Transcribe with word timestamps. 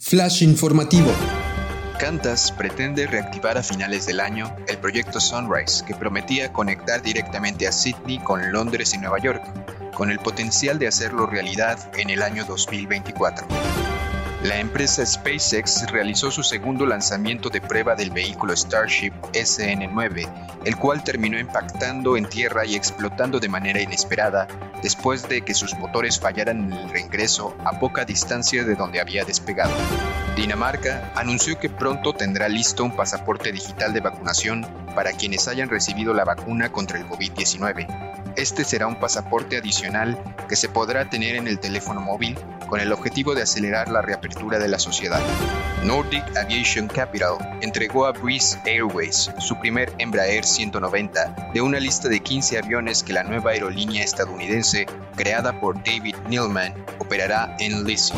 Flash 0.00 0.42
informativo. 0.42 1.10
Qantas 1.98 2.52
pretende 2.52 3.08
reactivar 3.08 3.58
a 3.58 3.62
finales 3.64 4.06
del 4.06 4.20
año 4.20 4.54
el 4.68 4.78
proyecto 4.78 5.18
Sunrise, 5.18 5.84
que 5.84 5.94
prometía 5.94 6.52
conectar 6.52 7.02
directamente 7.02 7.66
a 7.66 7.72
Sydney 7.72 8.18
con 8.20 8.52
Londres 8.52 8.94
y 8.94 8.98
Nueva 8.98 9.18
York, 9.18 9.42
con 9.92 10.10
el 10.10 10.20
potencial 10.20 10.78
de 10.78 10.86
hacerlo 10.86 11.26
realidad 11.26 11.78
en 11.98 12.10
el 12.10 12.22
año 12.22 12.44
2024. 12.44 13.87
La 14.42 14.60
empresa 14.60 15.04
SpaceX 15.04 15.90
realizó 15.90 16.30
su 16.30 16.44
segundo 16.44 16.86
lanzamiento 16.86 17.50
de 17.50 17.60
prueba 17.60 17.96
del 17.96 18.10
vehículo 18.10 18.54
Starship 18.54 19.10
SN9, 19.32 20.62
el 20.64 20.76
cual 20.76 21.02
terminó 21.02 21.40
impactando 21.40 22.16
en 22.16 22.28
tierra 22.28 22.64
y 22.64 22.76
explotando 22.76 23.40
de 23.40 23.48
manera 23.48 23.82
inesperada 23.82 24.46
después 24.80 25.28
de 25.28 25.42
que 25.42 25.54
sus 25.54 25.74
motores 25.74 26.20
fallaran 26.20 26.72
en 26.72 26.72
el 26.72 26.88
reingreso 26.88 27.56
a 27.64 27.80
poca 27.80 28.04
distancia 28.04 28.62
de 28.62 28.76
donde 28.76 29.00
había 29.00 29.24
despegado. 29.24 29.74
Dinamarca 30.36 31.10
anunció 31.16 31.58
que 31.58 31.68
pronto 31.68 32.12
tendrá 32.12 32.48
listo 32.48 32.84
un 32.84 32.94
pasaporte 32.94 33.50
digital 33.50 33.92
de 33.92 34.00
vacunación 34.00 34.64
para 34.94 35.14
quienes 35.14 35.48
hayan 35.48 35.68
recibido 35.68 36.14
la 36.14 36.24
vacuna 36.24 36.70
contra 36.70 37.00
el 37.00 37.08
COVID-19 37.08 38.27
este 38.38 38.64
será 38.64 38.86
un 38.86 39.00
pasaporte 39.00 39.56
adicional 39.56 40.16
que 40.48 40.54
se 40.54 40.68
podrá 40.68 41.10
tener 41.10 41.34
en 41.34 41.48
el 41.48 41.58
teléfono 41.58 42.00
móvil 42.00 42.38
con 42.68 42.78
el 42.78 42.92
objetivo 42.92 43.34
de 43.34 43.42
acelerar 43.42 43.88
la 43.88 44.00
reapertura 44.00 44.60
de 44.60 44.68
la 44.68 44.78
sociedad. 44.78 45.20
Nordic 45.82 46.24
Aviation 46.36 46.86
Capital 46.86 47.36
entregó 47.62 48.06
a 48.06 48.12
Breeze 48.12 48.60
Airways 48.64 49.32
su 49.38 49.58
primer 49.58 49.92
Embraer 49.98 50.44
190 50.44 51.50
de 51.52 51.60
una 51.60 51.80
lista 51.80 52.08
de 52.08 52.20
15 52.20 52.58
aviones 52.58 53.02
que 53.02 53.12
la 53.12 53.24
nueva 53.24 53.50
aerolínea 53.50 54.04
estadounidense, 54.04 54.86
creada 55.16 55.58
por 55.58 55.76
David 55.82 56.14
Neilman, 56.28 56.74
operará 56.98 57.56
en 57.58 57.84
leasing. 57.84 58.16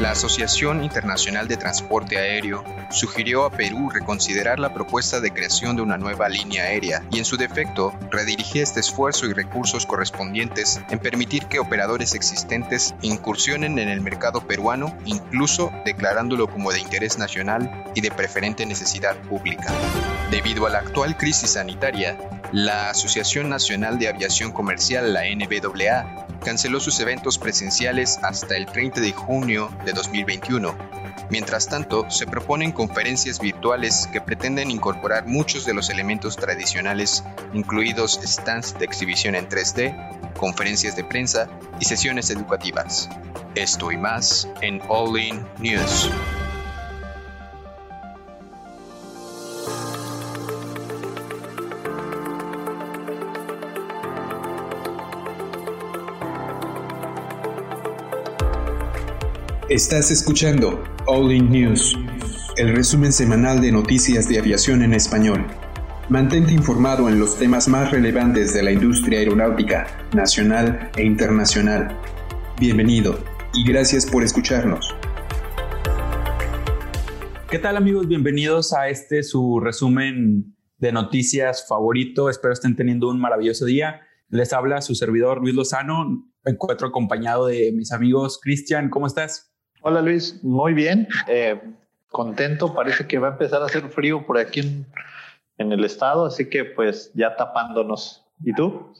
La 0.00 0.10
Asociación 0.10 0.82
Internacional 0.82 1.46
de 1.46 1.56
Transporte 1.56 2.18
Aéreo 2.18 2.64
sugirió 2.90 3.44
a 3.44 3.50
Perú 3.50 3.90
reconsiderar 3.90 4.58
la 4.58 4.74
propuesta 4.74 5.20
de 5.20 5.30
creación 5.30 5.76
de 5.76 5.82
una 5.82 5.96
nueva 5.96 6.28
línea 6.28 6.64
aérea 6.64 7.04
y 7.12 7.18
en 7.18 7.24
su 7.24 7.36
defecto 7.36 7.94
redirigir 8.10 8.62
este 8.62 8.80
esfuerzo 8.80 9.26
y 9.26 9.32
recursos 9.32 9.53
correspondientes 9.86 10.80
en 10.90 10.98
permitir 10.98 11.46
que 11.46 11.60
operadores 11.60 12.14
existentes 12.14 12.94
incursionen 13.02 13.78
en 13.78 13.88
el 13.88 14.00
mercado 14.00 14.46
peruano, 14.46 14.96
incluso 15.04 15.72
declarándolo 15.84 16.48
como 16.48 16.72
de 16.72 16.80
interés 16.80 17.18
nacional 17.18 17.84
y 17.94 18.00
de 18.00 18.10
preferente 18.10 18.66
necesidad 18.66 19.16
pública. 19.22 19.72
Debido 20.30 20.66
a 20.66 20.70
la 20.70 20.78
actual 20.80 21.16
crisis 21.16 21.50
sanitaria, 21.50 22.18
la 22.52 22.90
Asociación 22.90 23.48
Nacional 23.48 23.98
de 23.98 24.08
Aviación 24.08 24.52
Comercial, 24.52 25.12
la 25.12 25.22
NBAA, 25.22 26.26
canceló 26.44 26.80
sus 26.80 26.98
eventos 27.00 27.38
presenciales 27.38 28.18
hasta 28.22 28.56
el 28.56 28.66
30 28.66 29.00
de 29.00 29.12
junio 29.12 29.70
de 29.84 29.92
2021. 29.92 31.03
Mientras 31.30 31.68
tanto, 31.68 32.08
se 32.10 32.26
proponen 32.26 32.70
conferencias 32.70 33.40
virtuales 33.40 34.08
que 34.12 34.20
pretenden 34.20 34.70
incorporar 34.70 35.26
muchos 35.26 35.64
de 35.64 35.74
los 35.74 35.90
elementos 35.90 36.36
tradicionales, 36.36 37.24
incluidos 37.52 38.20
stands 38.22 38.78
de 38.78 38.84
exhibición 38.84 39.34
en 39.34 39.48
3D, 39.48 40.32
conferencias 40.36 40.96
de 40.96 41.04
prensa 41.04 41.48
y 41.80 41.84
sesiones 41.86 42.30
educativas. 42.30 43.08
Esto 43.54 43.90
y 43.90 43.96
más 43.96 44.48
en 44.60 44.80
All 44.88 45.18
In 45.18 45.46
News. 45.58 46.10
Estás 59.70 60.10
escuchando 60.10 60.93
All 61.06 61.30
In 61.32 61.50
News, 61.50 61.94
el 62.56 62.74
resumen 62.74 63.12
semanal 63.12 63.60
de 63.60 63.70
noticias 63.70 64.26
de 64.26 64.38
aviación 64.38 64.82
en 64.82 64.94
español. 64.94 65.46
Mantente 66.08 66.54
informado 66.54 67.10
en 67.10 67.18
los 67.18 67.38
temas 67.38 67.68
más 67.68 67.90
relevantes 67.90 68.54
de 68.54 68.62
la 68.62 68.72
industria 68.72 69.18
aeronáutica, 69.18 69.86
nacional 70.14 70.90
e 70.96 71.04
internacional. 71.04 72.00
Bienvenido 72.58 73.18
y 73.52 73.70
gracias 73.70 74.06
por 74.06 74.22
escucharnos. 74.22 74.94
¿Qué 77.50 77.58
tal 77.58 77.76
amigos? 77.76 78.08
Bienvenidos 78.08 78.72
a 78.72 78.88
este 78.88 79.22
su 79.22 79.60
resumen 79.60 80.56
de 80.78 80.92
noticias 80.92 81.66
favorito. 81.68 82.30
Espero 82.30 82.54
estén 82.54 82.76
teniendo 82.76 83.10
un 83.10 83.20
maravilloso 83.20 83.66
día. 83.66 84.00
Les 84.30 84.54
habla 84.54 84.80
su 84.80 84.94
servidor 84.94 85.42
Luis 85.42 85.54
Lozano. 85.54 86.32
Me 86.44 86.52
encuentro 86.52 86.88
acompañado 86.88 87.48
de 87.48 87.72
mis 87.72 87.92
amigos. 87.92 88.40
Cristian, 88.42 88.88
¿cómo 88.88 89.06
estás? 89.06 89.53
Hola 89.86 90.00
Luis, 90.00 90.42
muy 90.42 90.72
bien, 90.72 91.06
eh, 91.28 91.60
contento, 92.08 92.72
parece 92.72 93.06
que 93.06 93.18
va 93.18 93.28
a 93.28 93.32
empezar 93.32 93.60
a 93.60 93.66
hacer 93.66 93.86
frío 93.90 94.24
por 94.24 94.38
aquí 94.38 94.60
en, 95.58 95.72
el 95.72 95.84
estado, 95.84 96.24
así 96.24 96.48
que 96.48 96.64
pues 96.64 97.12
ya 97.12 97.36
tapándonos. 97.36 98.24
¿Y 98.42 98.54
tú? 98.54 98.94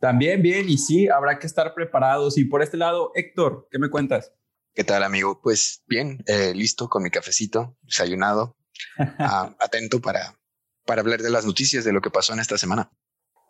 También 0.00 0.40
bien, 0.40 0.66
y 0.66 0.78
sí, 0.78 1.10
habrá 1.10 1.38
que 1.38 1.46
estar 1.46 1.74
preparados. 1.74 2.38
Y 2.38 2.46
por 2.46 2.62
este 2.62 2.78
lado, 2.78 3.12
Héctor, 3.14 3.68
¿qué 3.70 3.78
me 3.78 3.90
cuentas? 3.90 4.32
¿Qué 4.72 4.82
tal, 4.82 5.02
amigo? 5.02 5.42
Pues 5.42 5.84
bien, 5.88 6.24
eh, 6.26 6.54
listo 6.54 6.88
con 6.88 7.02
mi 7.02 7.10
cafecito, 7.10 7.76
desayunado, 7.82 8.56
ah, 9.18 9.54
atento 9.60 10.00
para, 10.00 10.38
para 10.86 11.02
hablar 11.02 11.20
de 11.20 11.28
las 11.28 11.44
noticias 11.44 11.84
de 11.84 11.92
lo 11.92 12.00
que 12.00 12.08
pasó 12.08 12.32
en 12.32 12.40
esta 12.40 12.56
semana. 12.56 12.90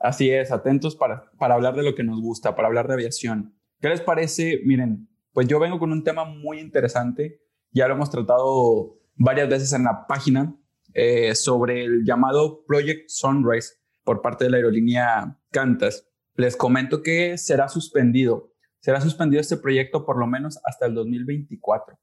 Así 0.01 0.29
es, 0.29 0.51
atentos 0.51 0.97
para, 0.97 1.31
para 1.39 1.55
hablar 1.55 1.77
de 1.77 1.85
lo 1.85 1.95
que 1.95 2.03
nos 2.03 2.21
gusta, 2.21 2.57
para 2.57 2.67
hablar 2.67 2.89
de 2.89 2.95
aviación. 2.95 3.57
¿Qué 3.81 3.91
les 3.91 4.01
parece? 4.01 4.61
Miren, 4.65 5.09
pues 5.35 5.49
yo 5.49 5.59
vengo 5.59 5.79
con 5.79 5.93
un 5.93 6.05
tema 6.05 6.25
muy 6.25 6.61
interesante, 6.61 7.43
ya 7.73 7.89
lo 7.89 7.95
hemos 7.95 8.09
tratado 8.09 9.01
varias 9.17 9.49
veces 9.49 9.73
en 9.73 9.83
la 9.83 10.07
página, 10.07 10.57
eh, 10.95 11.35
sobre 11.35 11.85
el 11.85 12.05
llamado 12.05 12.65
Project 12.67 13.09
Sunrise 13.09 13.75
por 14.05 14.23
parte 14.23 14.45
de 14.45 14.51
la 14.51 14.59
aerolínea 14.59 15.41
Qantas. 15.51 16.07
Les 16.37 16.57
comento 16.57 17.03
que 17.03 17.37
será 17.37 17.69
suspendido, 17.69 18.53
será 18.79 19.01
suspendido 19.01 19.41
este 19.41 19.57
proyecto 19.57 20.07
por 20.07 20.19
lo 20.19 20.29
menos 20.29 20.61
hasta 20.65 20.87
el 20.87 20.95
2024. 20.95 21.99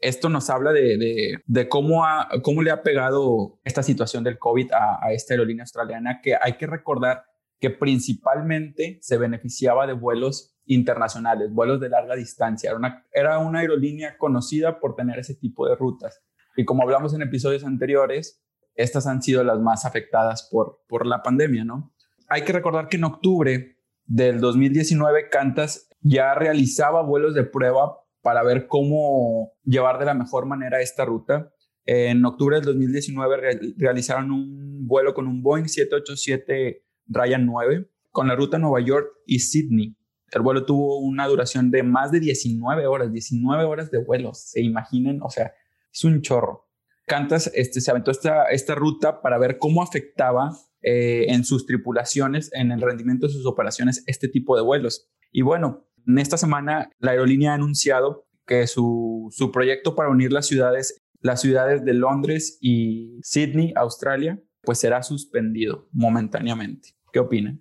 Esto 0.00 0.28
nos 0.28 0.48
habla 0.48 0.72
de, 0.72 1.40
de, 1.44 1.68
cómo, 1.68 2.04
cómo 2.42 2.62
le 2.62 2.70
ha 2.70 2.84
pegado 2.84 3.58
esta 3.64 3.82
situación 3.82 4.22
del 4.22 4.38
COVID 4.38 4.70
a 4.72 5.12
esta 5.12 5.34
aerolínea 5.34 5.64
australiana, 5.64 6.20
que 6.22 6.36
hay 6.40 6.56
que 6.56 6.68
recordar 6.68 7.24
que 7.60 7.70
principalmente 7.70 8.98
se 9.00 9.18
beneficiaba 9.18 9.86
de 9.86 9.92
vuelos 9.92 10.56
internacionales, 10.64 11.52
vuelos 11.52 11.80
de 11.80 11.88
larga 11.88 12.14
distancia. 12.14 12.70
Era 12.70 12.78
una, 12.78 13.06
era 13.12 13.38
una 13.38 13.60
aerolínea 13.60 14.16
conocida 14.18 14.80
por 14.80 14.94
tener 14.94 15.18
ese 15.18 15.34
tipo 15.34 15.68
de 15.68 15.74
rutas. 15.74 16.22
Y 16.56 16.64
como 16.64 16.82
hablamos 16.82 17.14
en 17.14 17.22
episodios 17.22 17.64
anteriores, 17.64 18.42
estas 18.74 19.06
han 19.06 19.22
sido 19.22 19.42
las 19.42 19.58
más 19.58 19.84
afectadas 19.84 20.48
por, 20.50 20.82
por 20.88 21.06
la 21.06 21.22
pandemia, 21.22 21.64
¿no? 21.64 21.92
Hay 22.28 22.42
que 22.42 22.52
recordar 22.52 22.88
que 22.88 22.96
en 22.96 23.04
octubre 23.04 23.78
del 24.04 24.40
2019, 24.40 25.28
Cantas 25.30 25.88
ya 26.00 26.34
realizaba 26.34 27.02
vuelos 27.02 27.34
de 27.34 27.44
prueba 27.44 27.98
para 28.22 28.42
ver 28.42 28.66
cómo 28.66 29.52
llevar 29.64 29.98
de 29.98 30.06
la 30.06 30.14
mejor 30.14 30.46
manera 30.46 30.80
esta 30.80 31.04
ruta. 31.04 31.52
En 31.84 32.24
octubre 32.24 32.56
del 32.56 32.66
2019 32.66 33.74
realizaron 33.76 34.30
un 34.30 34.86
vuelo 34.86 35.14
con 35.14 35.26
un 35.26 35.42
Boeing 35.42 35.66
787 35.66 36.84
Ryan 37.08 37.46
9 37.46 37.90
con 38.10 38.28
la 38.28 38.36
ruta 38.36 38.58
Nueva 38.58 38.80
York 38.80 39.08
y 39.26 39.40
Sydney. 39.40 39.96
El 40.30 40.42
vuelo 40.42 40.66
tuvo 40.66 40.98
una 40.98 41.26
duración 41.26 41.70
de 41.70 41.82
más 41.82 42.10
de 42.10 42.20
19 42.20 42.86
horas, 42.86 43.12
19 43.12 43.64
horas 43.64 43.90
de 43.90 44.02
vuelo, 44.02 44.34
se 44.34 44.60
imaginen, 44.60 45.20
o 45.22 45.30
sea, 45.30 45.52
es 45.92 46.04
un 46.04 46.20
chorro. 46.20 46.68
Cantas 47.06 47.50
este, 47.54 47.80
se 47.80 47.90
aventó 47.90 48.10
esta, 48.10 48.44
esta 48.46 48.74
ruta 48.74 49.22
para 49.22 49.38
ver 49.38 49.58
cómo 49.58 49.82
afectaba 49.82 50.52
eh, 50.82 51.26
en 51.28 51.44
sus 51.44 51.64
tripulaciones, 51.64 52.50
en 52.52 52.70
el 52.72 52.82
rendimiento 52.82 53.26
de 53.26 53.32
sus 53.32 53.46
operaciones, 53.46 54.04
este 54.06 54.28
tipo 54.28 54.56
de 54.56 54.62
vuelos. 54.62 55.08
Y 55.32 55.42
bueno, 55.42 55.88
en 56.06 56.18
esta 56.18 56.36
semana 56.36 56.90
la 56.98 57.12
aerolínea 57.12 57.52
ha 57.52 57.54
anunciado 57.54 58.26
que 58.46 58.66
su, 58.66 59.28
su 59.30 59.50
proyecto 59.50 59.94
para 59.94 60.10
unir 60.10 60.32
las 60.32 60.46
ciudades, 60.46 61.02
las 61.20 61.40
ciudades 61.40 61.84
de 61.84 61.94
Londres 61.94 62.58
y 62.60 63.18
Sydney, 63.22 63.72
Australia, 63.76 64.42
pues 64.62 64.78
será 64.78 65.02
suspendido 65.02 65.88
momentáneamente. 65.92 66.97
¿Qué 67.18 67.22
opinan? 67.22 67.60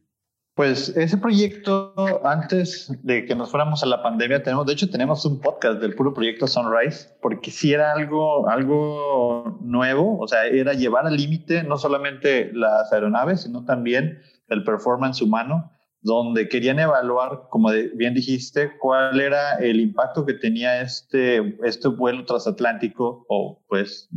Pues 0.53 0.95
ese 0.95 1.17
proyecto, 1.17 1.91
antes 2.23 2.95
de 3.01 3.25
que 3.25 3.33
nos 3.33 3.49
fuéramos 3.49 3.81
a 3.81 3.87
la 3.87 4.03
pandemia, 4.03 4.43
tenemos, 4.43 4.67
de 4.67 4.73
hecho, 4.73 4.87
tenemos 4.87 5.25
un 5.25 5.41
podcast 5.41 5.79
del 5.79 5.95
puro 5.95 6.13
proyecto 6.13 6.45
Sunrise, 6.45 7.17
porque 7.23 7.49
sí 7.49 7.73
era 7.73 7.91
algo, 7.93 8.47
algo 8.49 9.57
nuevo, 9.61 10.19
o 10.19 10.27
sea, 10.27 10.45
era 10.45 10.73
llevar 10.73 11.07
al 11.07 11.17
límite 11.17 11.63
no 11.63 11.75
solamente 11.79 12.51
las 12.53 12.93
aeronaves, 12.93 13.41
sino 13.41 13.65
también 13.65 14.19
el 14.47 14.63
performance 14.63 15.23
humano, 15.23 15.71
donde 16.01 16.47
querían 16.49 16.77
evaluar, 16.77 17.47
como 17.49 17.71
bien 17.95 18.13
dijiste, 18.13 18.77
cuál 18.77 19.19
era 19.19 19.55
el 19.55 19.79
impacto 19.79 20.23
que 20.23 20.35
tenía 20.35 20.81
este, 20.81 21.57
este 21.63 21.87
vuelo 21.87 22.25
transatlántico, 22.25 23.25
o 23.27 23.63
pues 23.67 24.07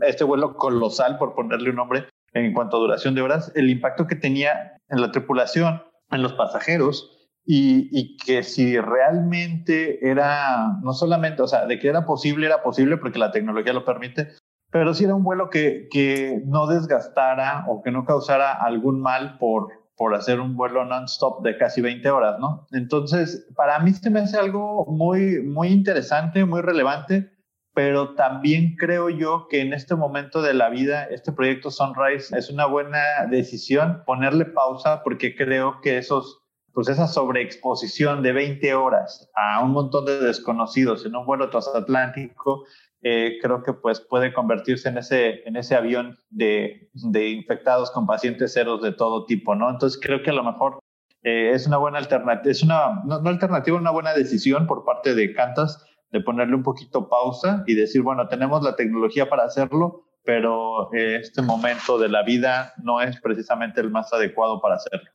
este 0.00 0.24
vuelo 0.24 0.56
colosal, 0.56 1.18
por 1.18 1.36
ponerle 1.36 1.70
un 1.70 1.76
nombre, 1.76 2.08
en 2.34 2.52
cuanto 2.52 2.76
a 2.76 2.80
duración 2.80 3.14
de 3.14 3.22
horas, 3.22 3.52
el 3.54 3.70
impacto 3.70 4.06
que 4.06 4.16
tenía 4.16 4.78
en 4.88 5.00
la 5.00 5.10
tripulación, 5.10 5.82
en 6.10 6.22
los 6.22 6.32
pasajeros 6.34 7.28
y, 7.44 8.16
que 8.18 8.42
si 8.42 8.78
realmente 8.78 10.08
era, 10.08 10.78
no 10.82 10.92
solamente, 10.92 11.42
o 11.42 11.48
sea, 11.48 11.66
de 11.66 11.78
que 11.78 11.88
era 11.88 12.06
posible, 12.06 12.46
era 12.46 12.62
posible 12.62 12.96
porque 12.96 13.18
la 13.18 13.32
tecnología 13.32 13.72
lo 13.72 13.84
permite, 13.84 14.28
pero 14.70 14.94
si 14.94 15.04
era 15.04 15.14
un 15.14 15.24
vuelo 15.24 15.50
que, 15.50 15.88
que 15.90 16.40
no 16.46 16.66
desgastara 16.66 17.64
o 17.68 17.82
que 17.82 17.90
no 17.90 18.04
causara 18.04 18.52
algún 18.52 19.00
mal 19.00 19.38
por, 19.38 19.68
por 19.96 20.14
hacer 20.14 20.40
un 20.40 20.56
vuelo 20.56 20.84
non-stop 20.84 21.42
de 21.42 21.58
casi 21.58 21.80
20 21.80 22.08
horas, 22.10 22.38
¿no? 22.38 22.66
Entonces, 22.72 23.46
para 23.56 23.78
mí 23.80 23.92
se 23.92 24.10
me 24.10 24.20
hace 24.20 24.38
algo 24.38 24.86
muy, 24.86 25.42
muy 25.42 25.68
interesante, 25.68 26.44
muy 26.44 26.60
relevante, 26.60 27.30
pero 27.74 28.14
también 28.14 28.76
creo 28.76 29.08
yo 29.08 29.46
que 29.48 29.60
en 29.60 29.72
este 29.72 29.94
momento 29.94 30.42
de 30.42 30.54
la 30.54 30.68
vida, 30.68 31.04
este 31.04 31.32
proyecto 31.32 31.70
Sunrise 31.70 32.36
es 32.36 32.50
una 32.50 32.66
buena 32.66 33.26
decisión 33.30 34.02
ponerle 34.04 34.44
pausa 34.44 35.02
porque 35.02 35.34
creo 35.34 35.80
que 35.80 35.98
esos 35.98 36.42
pues 36.74 36.88
esa 36.88 37.06
sobreexposición 37.06 38.22
de 38.22 38.32
20 38.32 38.74
horas 38.74 39.30
a 39.34 39.62
un 39.62 39.72
montón 39.72 40.06
de 40.06 40.18
desconocidos 40.20 41.04
en 41.04 41.14
un 41.14 41.26
vuelo 41.26 41.50
transatlántico, 41.50 42.64
eh, 43.02 43.38
creo 43.42 43.62
que 43.62 43.72
pues 43.72 44.00
puede 44.00 44.32
convertirse 44.32 44.88
en 44.88 44.98
ese, 44.98 45.46
en 45.46 45.56
ese 45.56 45.74
avión 45.74 46.16
de, 46.30 46.88
de, 46.94 47.28
infectados 47.28 47.90
con 47.90 48.06
pacientes 48.06 48.54
ceros 48.54 48.80
de 48.80 48.92
todo 48.92 49.26
tipo, 49.26 49.54
¿no? 49.54 49.68
Entonces 49.68 50.00
creo 50.00 50.22
que 50.22 50.30
a 50.30 50.34
lo 50.34 50.44
mejor 50.44 50.78
eh, 51.24 51.50
es 51.52 51.66
una 51.66 51.78
buena 51.78 51.98
alternativa, 51.98 52.50
es 52.50 52.62
una, 52.62 53.02
no, 53.04 53.16
alternativa, 53.28 53.76
una 53.76 53.90
buena 53.90 54.14
decisión 54.14 54.66
por 54.66 54.84
parte 54.84 55.14
de 55.14 55.34
Cantas 55.34 55.84
de 56.12 56.20
ponerle 56.20 56.54
un 56.54 56.62
poquito 56.62 57.08
pausa 57.08 57.64
y 57.66 57.74
decir, 57.74 58.02
bueno, 58.02 58.28
tenemos 58.28 58.62
la 58.62 58.76
tecnología 58.76 59.28
para 59.28 59.44
hacerlo, 59.44 60.04
pero 60.24 60.92
eh, 60.92 61.16
este 61.16 61.42
momento 61.42 61.98
de 61.98 62.08
la 62.08 62.22
vida 62.22 62.74
no 62.82 63.00
es 63.00 63.20
precisamente 63.20 63.80
el 63.80 63.90
más 63.90 64.12
adecuado 64.12 64.60
para 64.60 64.76
hacerlo. 64.76 65.08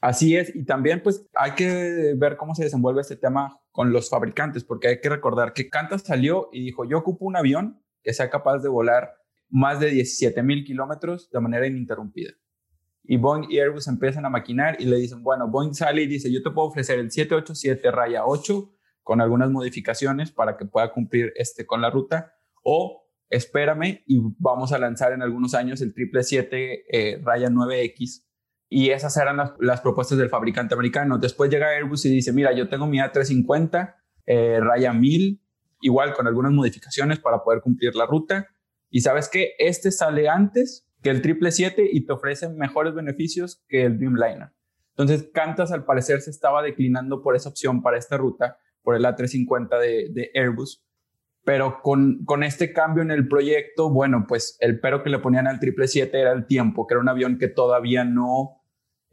Así 0.00 0.36
es, 0.36 0.54
y 0.54 0.64
también 0.64 1.02
pues 1.02 1.26
hay 1.34 1.52
que 1.52 2.14
ver 2.16 2.36
cómo 2.36 2.54
se 2.54 2.64
desenvuelve 2.64 3.02
este 3.02 3.16
tema 3.16 3.58
con 3.70 3.92
los 3.92 4.10
fabricantes, 4.10 4.64
porque 4.64 4.88
hay 4.88 5.00
que 5.00 5.08
recordar 5.08 5.52
que 5.52 5.68
Qantas 5.68 6.02
salió 6.02 6.48
y 6.52 6.64
dijo, 6.64 6.84
yo 6.84 6.98
ocupo 6.98 7.26
un 7.26 7.36
avión 7.36 7.82
que 8.02 8.12
sea 8.12 8.28
capaz 8.28 8.58
de 8.58 8.68
volar 8.68 9.12
más 9.48 9.78
de 9.80 9.90
17 9.90 10.42
mil 10.42 10.64
kilómetros 10.64 11.30
de 11.30 11.40
manera 11.40 11.66
ininterrumpida. 11.66 12.32
Y 13.02 13.18
Boeing 13.18 13.50
y 13.50 13.58
Airbus 13.58 13.86
empiezan 13.88 14.24
a 14.24 14.30
maquinar 14.30 14.80
y 14.80 14.86
le 14.86 14.96
dicen, 14.96 15.22
bueno, 15.22 15.48
Boeing 15.48 15.74
sale 15.74 16.02
y 16.02 16.06
dice, 16.06 16.32
yo 16.32 16.42
te 16.42 16.50
puedo 16.50 16.68
ofrecer 16.68 16.98
el 16.98 17.10
787 17.10 17.90
raya 17.90 18.24
8 18.24 18.73
con 19.04 19.20
algunas 19.20 19.50
modificaciones 19.50 20.32
para 20.32 20.56
que 20.56 20.64
pueda 20.64 20.90
cumplir 20.90 21.32
este 21.36 21.64
con 21.64 21.80
la 21.80 21.90
ruta, 21.90 22.34
o 22.64 23.06
espérame 23.30 24.02
y 24.06 24.20
vamos 24.38 24.72
a 24.72 24.78
lanzar 24.78 25.12
en 25.12 25.22
algunos 25.22 25.54
años 25.54 25.80
el 25.80 25.94
777 25.94 26.86
eh, 26.88 27.20
raya 27.22 27.48
9X 27.48 28.24
y 28.68 28.90
esas 28.90 29.16
eran 29.16 29.36
las, 29.60 29.80
propuestas 29.82 30.18
del 30.18 30.28
fabricante 30.28 30.74
americano. 30.74 31.18
Después 31.18 31.48
llega 31.48 31.68
Airbus 31.68 32.06
y 32.06 32.10
dice, 32.10 32.32
mira, 32.32 32.52
yo 32.52 32.68
tengo 32.68 32.86
mi 32.86 32.98
A350, 32.98 33.94
eh, 34.26 34.58
raya 34.60 34.92
1000, 34.92 35.40
igual 35.82 36.12
con 36.12 36.26
algunas 36.26 36.50
modificaciones 36.50 37.20
para 37.20 37.44
poder 37.44 37.60
cumplir 37.60 37.94
la 37.94 38.06
ruta. 38.06 38.48
Y 38.90 39.02
sabes 39.02 39.28
que 39.28 39.52
este 39.58 39.92
sale 39.92 40.28
antes 40.28 40.88
que 41.02 41.10
el 41.10 41.18
777 41.18 41.88
y 41.92 42.06
te 42.06 42.12
ofrece 42.12 42.48
mejores 42.48 42.94
beneficios 42.94 43.62
que 43.68 43.84
el 43.84 43.96
Dreamliner. 43.96 44.50
Entonces, 44.96 45.30
Qantas 45.32 45.70
al 45.70 45.84
parecer 45.84 46.20
se 46.20 46.30
estaba 46.30 46.62
declinando 46.62 47.22
por 47.22 47.36
esa 47.36 47.50
opción 47.50 47.82
para 47.82 47.98
esta 47.98 48.16
ruta, 48.16 48.58
por 48.84 48.94
el 48.94 49.04
A350 49.04 49.80
de, 49.80 50.08
de 50.10 50.30
Airbus. 50.34 50.84
Pero 51.44 51.80
con, 51.82 52.24
con, 52.24 52.42
este 52.42 52.72
cambio 52.72 53.02
en 53.02 53.10
el 53.10 53.28
proyecto, 53.28 53.90
bueno, 53.90 54.24
pues 54.28 54.56
el 54.60 54.80
pero 54.80 55.02
que 55.02 55.10
le 55.10 55.18
ponían 55.18 55.46
al 55.46 55.58
777 55.60 56.20
era 56.20 56.32
el 56.32 56.46
tiempo, 56.46 56.86
que 56.86 56.94
era 56.94 57.00
un 57.00 57.08
avión 57.08 57.36
que 57.38 57.48
todavía 57.48 58.04
no 58.04 58.62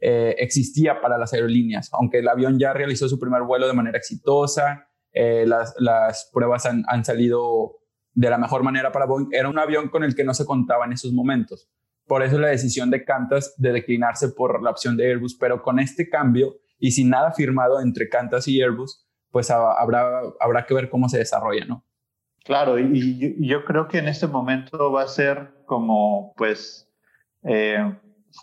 eh, 0.04 0.34
existía 0.38 1.00
para 1.00 1.18
las 1.18 1.32
aerolíneas, 1.32 1.90
aunque 1.92 2.18
el 2.20 2.28
avión 2.28 2.58
ya 2.58 2.72
realizó 2.72 3.08
su 3.08 3.18
primer 3.18 3.42
vuelo 3.42 3.66
de 3.66 3.74
manera 3.74 3.98
exitosa, 3.98 4.88
eh, 5.12 5.44
las, 5.46 6.30
pruebas 6.32 6.64
han, 6.64 6.84
han, 6.88 7.04
salido 7.04 7.76
de 8.14 8.30
la 8.30 8.38
mejor 8.38 8.62
manera 8.62 8.90
para 8.92 9.06
Boeing, 9.06 9.28
era 9.30 9.48
un 9.48 9.58
avión 9.58 9.90
con 9.90 10.02
el 10.02 10.14
que 10.14 10.24
no 10.24 10.32
se 10.34 10.46
contaba 10.46 10.86
en 10.86 10.92
esos 10.92 11.12
momentos. 11.12 11.68
Por 12.06 12.22
eso 12.22 12.38
la 12.38 12.48
decisión 12.48 12.90
de 12.90 13.04
Qantas 13.04 13.54
de 13.58 13.72
declinarse 13.72 14.30
por 14.30 14.62
la 14.62 14.70
opción 14.70 14.96
de 14.96 15.06
Airbus, 15.06 15.36
pero 15.38 15.62
con 15.62 15.78
este 15.78 16.08
cambio 16.08 16.56
y 16.78 16.90
sin 16.90 17.10
nada 17.10 17.30
firmado 17.32 17.80
entre 17.80 18.08
Qantas 18.08 18.48
y 18.48 18.60
Airbus, 18.60 19.06
pues 19.32 19.50
habrá, 19.50 20.20
habrá 20.38 20.66
que 20.66 20.74
ver 20.74 20.88
cómo 20.88 21.08
se 21.08 21.18
desarrolla, 21.18 21.64
¿no? 21.64 21.84
Claro, 22.44 22.78
y, 22.78 23.36
yo 23.46 23.64
creo 23.64 23.88
que 23.88 23.98
en 23.98 24.08
este 24.08 24.26
momento 24.26 24.92
va 24.92 25.02
a 25.02 25.08
ser 25.08 25.64
como, 25.66 26.32
pues, 26.36 26.88
eh, 27.44 27.94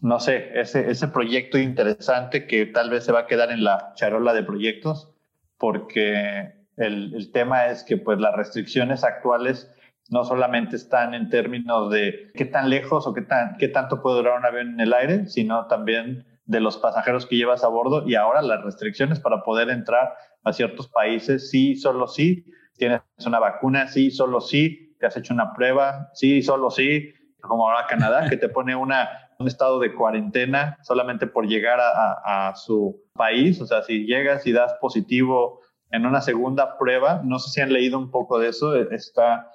no 0.01 0.19
sé, 0.19 0.59
ese, 0.59 0.89
ese 0.89 1.07
proyecto 1.07 1.57
interesante 1.57 2.47
que 2.47 2.65
tal 2.65 2.89
vez 2.89 3.05
se 3.05 3.11
va 3.11 3.21
a 3.21 3.27
quedar 3.27 3.51
en 3.51 3.63
la 3.63 3.93
charola 3.95 4.33
de 4.33 4.43
proyectos, 4.43 5.13
porque 5.57 6.53
el, 6.77 7.13
el 7.13 7.31
tema 7.31 7.67
es 7.67 7.83
que 7.83 7.97
pues 7.97 8.19
las 8.19 8.35
restricciones 8.35 9.03
actuales 9.03 9.69
no 10.09 10.23
solamente 10.23 10.75
están 10.75 11.13
en 11.13 11.29
términos 11.29 11.91
de 11.91 12.31
qué 12.33 12.45
tan 12.45 12.69
lejos 12.69 13.05
o 13.05 13.13
qué, 13.13 13.21
tan, 13.21 13.57
qué 13.57 13.67
tanto 13.67 14.01
puede 14.01 14.17
durar 14.17 14.39
un 14.39 14.45
avión 14.45 14.73
en 14.73 14.79
el 14.79 14.93
aire, 14.93 15.27
sino 15.27 15.67
también 15.67 16.25
de 16.49 16.59
los 16.59 16.77
pasajeros 16.79 17.27
que 17.27 17.35
llevas 17.35 17.63
a 17.63 17.67
bordo 17.67 18.07
y 18.07 18.15
ahora 18.15 18.41
las 18.41 18.63
restricciones 18.63 19.19
para 19.19 19.43
poder 19.43 19.69
entrar 19.69 20.15
a 20.43 20.51
ciertos 20.51 20.87
países, 20.89 21.51
sí, 21.51 21.75
solo 21.75 22.07
sí, 22.07 22.43
tienes 22.75 23.01
una 23.23 23.37
vacuna, 23.37 23.87
sí, 23.87 24.09
solo 24.09 24.41
sí, 24.41 24.95
te 24.99 25.05
has 25.05 25.15
hecho 25.15 25.31
una 25.31 25.53
prueba, 25.53 26.09
sí, 26.13 26.41
solo 26.41 26.71
sí, 26.71 27.13
como 27.39 27.69
ahora 27.69 27.85
Canadá, 27.87 28.27
que 28.27 28.35
te 28.35 28.49
pone 28.49 28.75
una, 28.75 29.09
un 29.37 29.47
estado 29.47 29.79
de 29.79 29.93
cuarentena 29.93 30.79
solamente 30.81 31.27
por 31.27 31.45
llegar 31.45 31.77
a, 31.79 32.51
su 32.55 32.99
país. 33.13 33.61
O 33.61 33.67
sea, 33.67 33.83
si 33.83 34.07
llegas 34.07 34.47
y 34.47 34.51
das 34.51 34.73
positivo 34.81 35.61
en 35.91 36.07
una 36.07 36.19
segunda 36.19 36.79
prueba, 36.79 37.21
no 37.23 37.37
sé 37.37 37.51
si 37.51 37.61
han 37.61 37.71
leído 37.71 37.99
un 37.99 38.09
poco 38.09 38.39
de 38.39 38.49
eso, 38.49 38.75
está, 38.75 39.51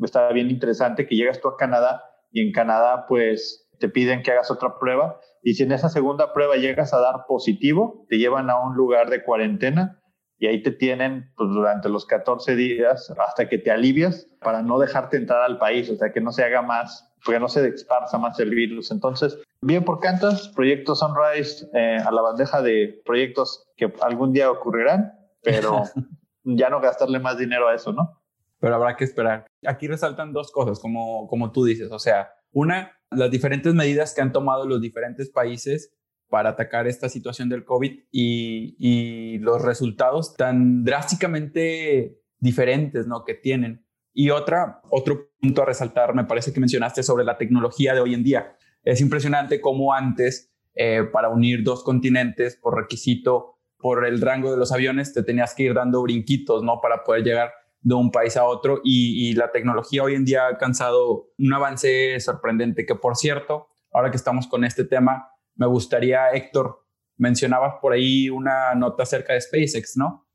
está 0.00 0.32
bien 0.32 0.50
interesante 0.50 1.06
que 1.06 1.14
llegas 1.14 1.40
tú 1.40 1.46
a 1.46 1.56
Canadá 1.56 2.02
y 2.32 2.44
en 2.44 2.50
Canadá 2.50 3.06
pues 3.06 3.61
te 3.82 3.88
piden 3.88 4.22
que 4.22 4.30
hagas 4.30 4.48
otra 4.52 4.78
prueba 4.78 5.18
y 5.42 5.54
si 5.54 5.64
en 5.64 5.72
esa 5.72 5.88
segunda 5.88 6.32
prueba 6.32 6.54
llegas 6.54 6.94
a 6.94 7.00
dar 7.00 7.26
positivo, 7.26 8.06
te 8.08 8.16
llevan 8.16 8.48
a 8.48 8.60
un 8.60 8.76
lugar 8.76 9.10
de 9.10 9.24
cuarentena 9.24 10.00
y 10.38 10.46
ahí 10.46 10.62
te 10.62 10.70
tienen 10.70 11.32
pues, 11.36 11.50
durante 11.50 11.88
los 11.88 12.06
14 12.06 12.54
días 12.54 13.12
hasta 13.18 13.48
que 13.48 13.58
te 13.58 13.72
alivias 13.72 14.28
para 14.40 14.62
no 14.62 14.78
dejarte 14.78 15.16
entrar 15.16 15.42
al 15.42 15.58
país, 15.58 15.90
o 15.90 15.96
sea, 15.96 16.12
que 16.12 16.20
no 16.20 16.30
se 16.30 16.44
haga 16.44 16.62
más 16.62 17.12
porque 17.24 17.40
no 17.40 17.48
se 17.48 17.66
esparza 17.66 18.18
más 18.18 18.38
el 18.38 18.50
virus. 18.50 18.92
Entonces, 18.92 19.36
bien 19.60 19.84
por 19.84 19.98
Cantas, 19.98 20.48
proyecto 20.50 20.94
Sunrise 20.94 21.68
eh, 21.74 21.98
a 22.06 22.12
la 22.12 22.22
bandeja 22.22 22.62
de 22.62 23.02
proyectos 23.04 23.66
que 23.76 23.92
algún 24.00 24.32
día 24.32 24.48
ocurrirán, 24.48 25.12
pero 25.42 25.82
ya 26.44 26.70
no 26.70 26.80
gastarle 26.80 27.18
más 27.18 27.36
dinero 27.36 27.66
a 27.66 27.74
eso, 27.74 27.92
¿no? 27.92 28.22
Pero 28.60 28.76
habrá 28.76 28.94
que 28.94 29.02
esperar. 29.02 29.44
Aquí 29.66 29.88
resaltan 29.88 30.32
dos 30.32 30.52
cosas, 30.52 30.78
como, 30.78 31.26
como 31.26 31.50
tú 31.50 31.64
dices, 31.64 31.90
o 31.90 31.98
sea, 31.98 32.32
una, 32.52 32.92
las 33.10 33.30
diferentes 33.30 33.74
medidas 33.74 34.14
que 34.14 34.22
han 34.22 34.32
tomado 34.32 34.66
los 34.66 34.80
diferentes 34.80 35.30
países 35.30 35.94
para 36.28 36.50
atacar 36.50 36.86
esta 36.86 37.10
situación 37.10 37.50
del 37.50 37.64
COVID 37.64 38.04
y, 38.10 39.38
los 39.40 39.60
resultados 39.60 40.34
tan 40.34 40.82
drásticamente 40.82 42.22
diferentes, 42.38 43.06
¿no? 43.06 43.24
Que 43.24 43.34
tienen. 43.34 43.84
Y 44.14 44.30
otra, 44.30 44.80
otro 44.90 45.30
punto 45.40 45.62
a 45.62 45.66
resaltar, 45.66 46.14
me 46.14 46.24
parece 46.24 46.52
que 46.52 46.60
mencionaste 46.60 47.02
sobre 47.02 47.24
la 47.24 47.36
tecnología 47.36 47.92
de 47.92 48.00
hoy 48.00 48.14
en 48.14 48.22
día. 48.22 48.56
Es 48.82 49.00
impresionante 49.00 49.60
cómo 49.60 49.92
antes, 49.92 50.54
eh, 50.74 51.02
para 51.12 51.28
unir 51.28 51.62
dos 51.64 51.82
continentes 51.84 52.56
por 52.56 52.76
requisito, 52.76 53.58
por 53.76 54.06
el 54.06 54.20
rango 54.20 54.50
de 54.50 54.56
los 54.56 54.72
aviones, 54.72 55.12
te 55.12 55.22
tenías 55.22 55.54
que 55.54 55.64
ir 55.64 55.74
dando 55.74 56.02
brinquitos, 56.02 56.62
¿no? 56.62 56.80
Para 56.80 57.04
poder 57.04 57.24
llegar 57.24 57.50
de 57.82 57.94
un 57.94 58.10
país 58.10 58.36
a 58.36 58.44
otro 58.44 58.80
y, 58.84 59.34
la 59.34 59.50
tecnología 59.50 60.02
hoy 60.02 60.14
en 60.14 60.24
día 60.24 60.44
ha 60.44 60.48
alcanzado 60.48 61.32
un 61.38 61.52
avance 61.52 62.18
sorprendente 62.20 62.86
que, 62.86 62.94
por 62.94 63.16
cierto, 63.16 63.68
ahora 63.92 64.10
que 64.10 64.16
estamos 64.16 64.46
con 64.46 64.64
este 64.64 64.84
tema, 64.84 65.28
me 65.56 65.66
gustaría, 65.66 66.30
Héctor, 66.30 66.86
mencionabas 67.16 67.74
por 67.80 67.92
ahí 67.92 68.30
una 68.30 68.74
nota 68.74 69.02
acerca 69.02 69.34
de 69.34 69.40
SpaceX, 69.40 69.96
¿no? 69.96 70.28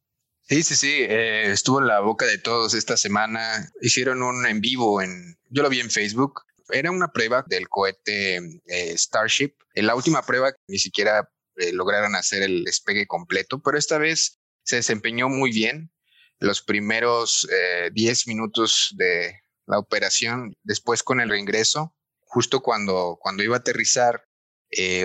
Sí, 0.49 0.63
sí, 0.63 0.75
sí, 0.75 0.93
eh, 1.01 1.51
estuvo 1.51 1.81
en 1.81 1.87
la 1.87 1.99
boca 1.99 2.25
de 2.25 2.37
todos 2.37 2.73
esta 2.73 2.95
semana. 2.95 3.69
Hicieron 3.81 4.23
un 4.23 4.45
en 4.45 4.61
vivo 4.61 5.01
en, 5.01 5.37
yo 5.49 5.61
lo 5.61 5.69
vi 5.69 5.81
en 5.81 5.91
Facebook. 5.91 6.41
Era 6.69 6.91
una 6.91 7.09
prueba 7.09 7.43
del 7.47 7.67
cohete 7.67 8.37
eh, 8.65 8.97
Starship. 8.97 9.55
En 9.73 9.87
la 9.87 9.95
última 9.95 10.21
prueba 10.21 10.53
ni 10.67 10.79
siquiera 10.79 11.29
eh, 11.57 11.73
lograron 11.73 12.15
hacer 12.15 12.43
el 12.43 12.63
despegue 12.63 13.07
completo, 13.07 13.61
pero 13.61 13.77
esta 13.77 13.97
vez 13.97 14.39
se 14.63 14.77
desempeñó 14.77 15.27
muy 15.27 15.51
bien. 15.51 15.91
Los 16.39 16.61
primeros 16.61 17.47
10 17.93 18.27
minutos 18.27 18.93
de 18.95 19.41
la 19.65 19.79
operación, 19.79 20.53
después 20.63 21.03
con 21.03 21.19
el 21.19 21.29
reingreso, 21.29 21.95
justo 22.25 22.61
cuando, 22.61 23.17
cuando 23.19 23.43
iba 23.43 23.55
a 23.55 23.59
aterrizar, 23.59 24.23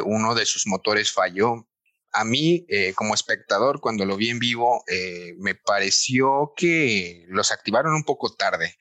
uno 0.05 0.35
de 0.35 0.47
sus 0.47 0.67
motores 0.67 1.13
falló. 1.13 1.67
A 2.13 2.25
mí, 2.25 2.67
eh, 2.69 2.93
como 2.95 3.15
espectador, 3.15 3.81
cuando 3.81 4.05
lo 4.05 4.17
vi 4.17 4.29
en 4.29 4.39
vivo, 4.39 4.85
eh, 4.87 5.35
me 5.39 5.55
pareció 5.55 6.53
que 6.55 7.25
los 7.29 7.51
activaron 7.51 7.95
un 7.95 8.05
poco 8.05 8.35
tarde, 8.35 8.77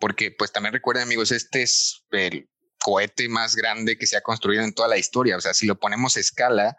porque 0.00 0.32
pues 0.32 0.50
también 0.50 0.72
recuerden 0.72 1.04
amigos, 1.04 1.30
este 1.30 1.62
es 1.62 2.04
el 2.10 2.50
cohete 2.80 3.28
más 3.28 3.54
grande 3.54 3.96
que 3.96 4.08
se 4.08 4.16
ha 4.16 4.20
construido 4.22 4.64
en 4.64 4.74
toda 4.74 4.88
la 4.88 4.98
historia, 4.98 5.36
o 5.36 5.40
sea, 5.40 5.54
si 5.54 5.66
lo 5.66 5.78
ponemos 5.78 6.16
a 6.16 6.20
escala, 6.20 6.76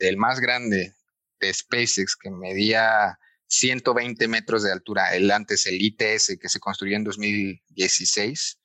el 0.00 0.16
más 0.16 0.40
grande 0.40 0.92
de 1.38 1.54
SpaceX 1.54 2.16
que 2.16 2.30
medía 2.30 3.16
120 3.58 4.28
metros 4.28 4.62
de 4.62 4.72
altura, 4.72 5.14
el 5.14 5.30
antes 5.30 5.66
el 5.66 5.80
ITS 5.80 6.36
que 6.40 6.48
se 6.48 6.60
construyó 6.60 6.96
en 6.96 7.04
2016, 7.04 8.58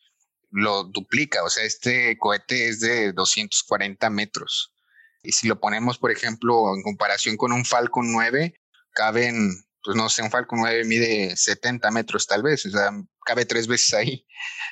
lo 0.52 0.84
duplica, 0.86 1.44
o 1.44 1.50
sea, 1.50 1.64
este 1.64 2.18
cohete 2.18 2.70
es 2.70 2.80
de 2.80 3.14
240 3.14 4.10
metros. 4.10 4.74
Y 5.22 5.32
si 5.32 5.48
lo 5.48 5.60
ponemos, 5.60 5.98
por 5.98 6.12
ejemplo, 6.12 6.74
en 6.76 6.82
comparación 6.82 7.38
con 7.38 7.52
un 7.52 7.66
Falcon 7.66 8.12
9, 8.12 8.54
caben, 8.92 9.52
pues 9.84 9.96
no 9.96 10.10
sé, 10.10 10.24
un 10.24 10.32
Falcon 10.32 10.60
9 10.60 10.86
mide 10.86 11.36
70 11.36 11.92
metros 11.92 12.26
tal 12.26 12.44
vez, 12.44 12.66
o 12.66 12.72
sea, 12.72 12.92
cabe 13.26 13.46
tres 13.46 13.68
veces 13.68 13.94
ahí. 13.94 14.26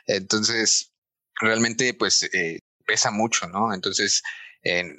Entonces, 0.07 0.93
realmente, 1.39 1.93
pues, 1.93 2.23
eh, 2.23 2.59
pesa 2.85 3.11
mucho, 3.11 3.47
¿no? 3.47 3.73
Entonces, 3.73 4.23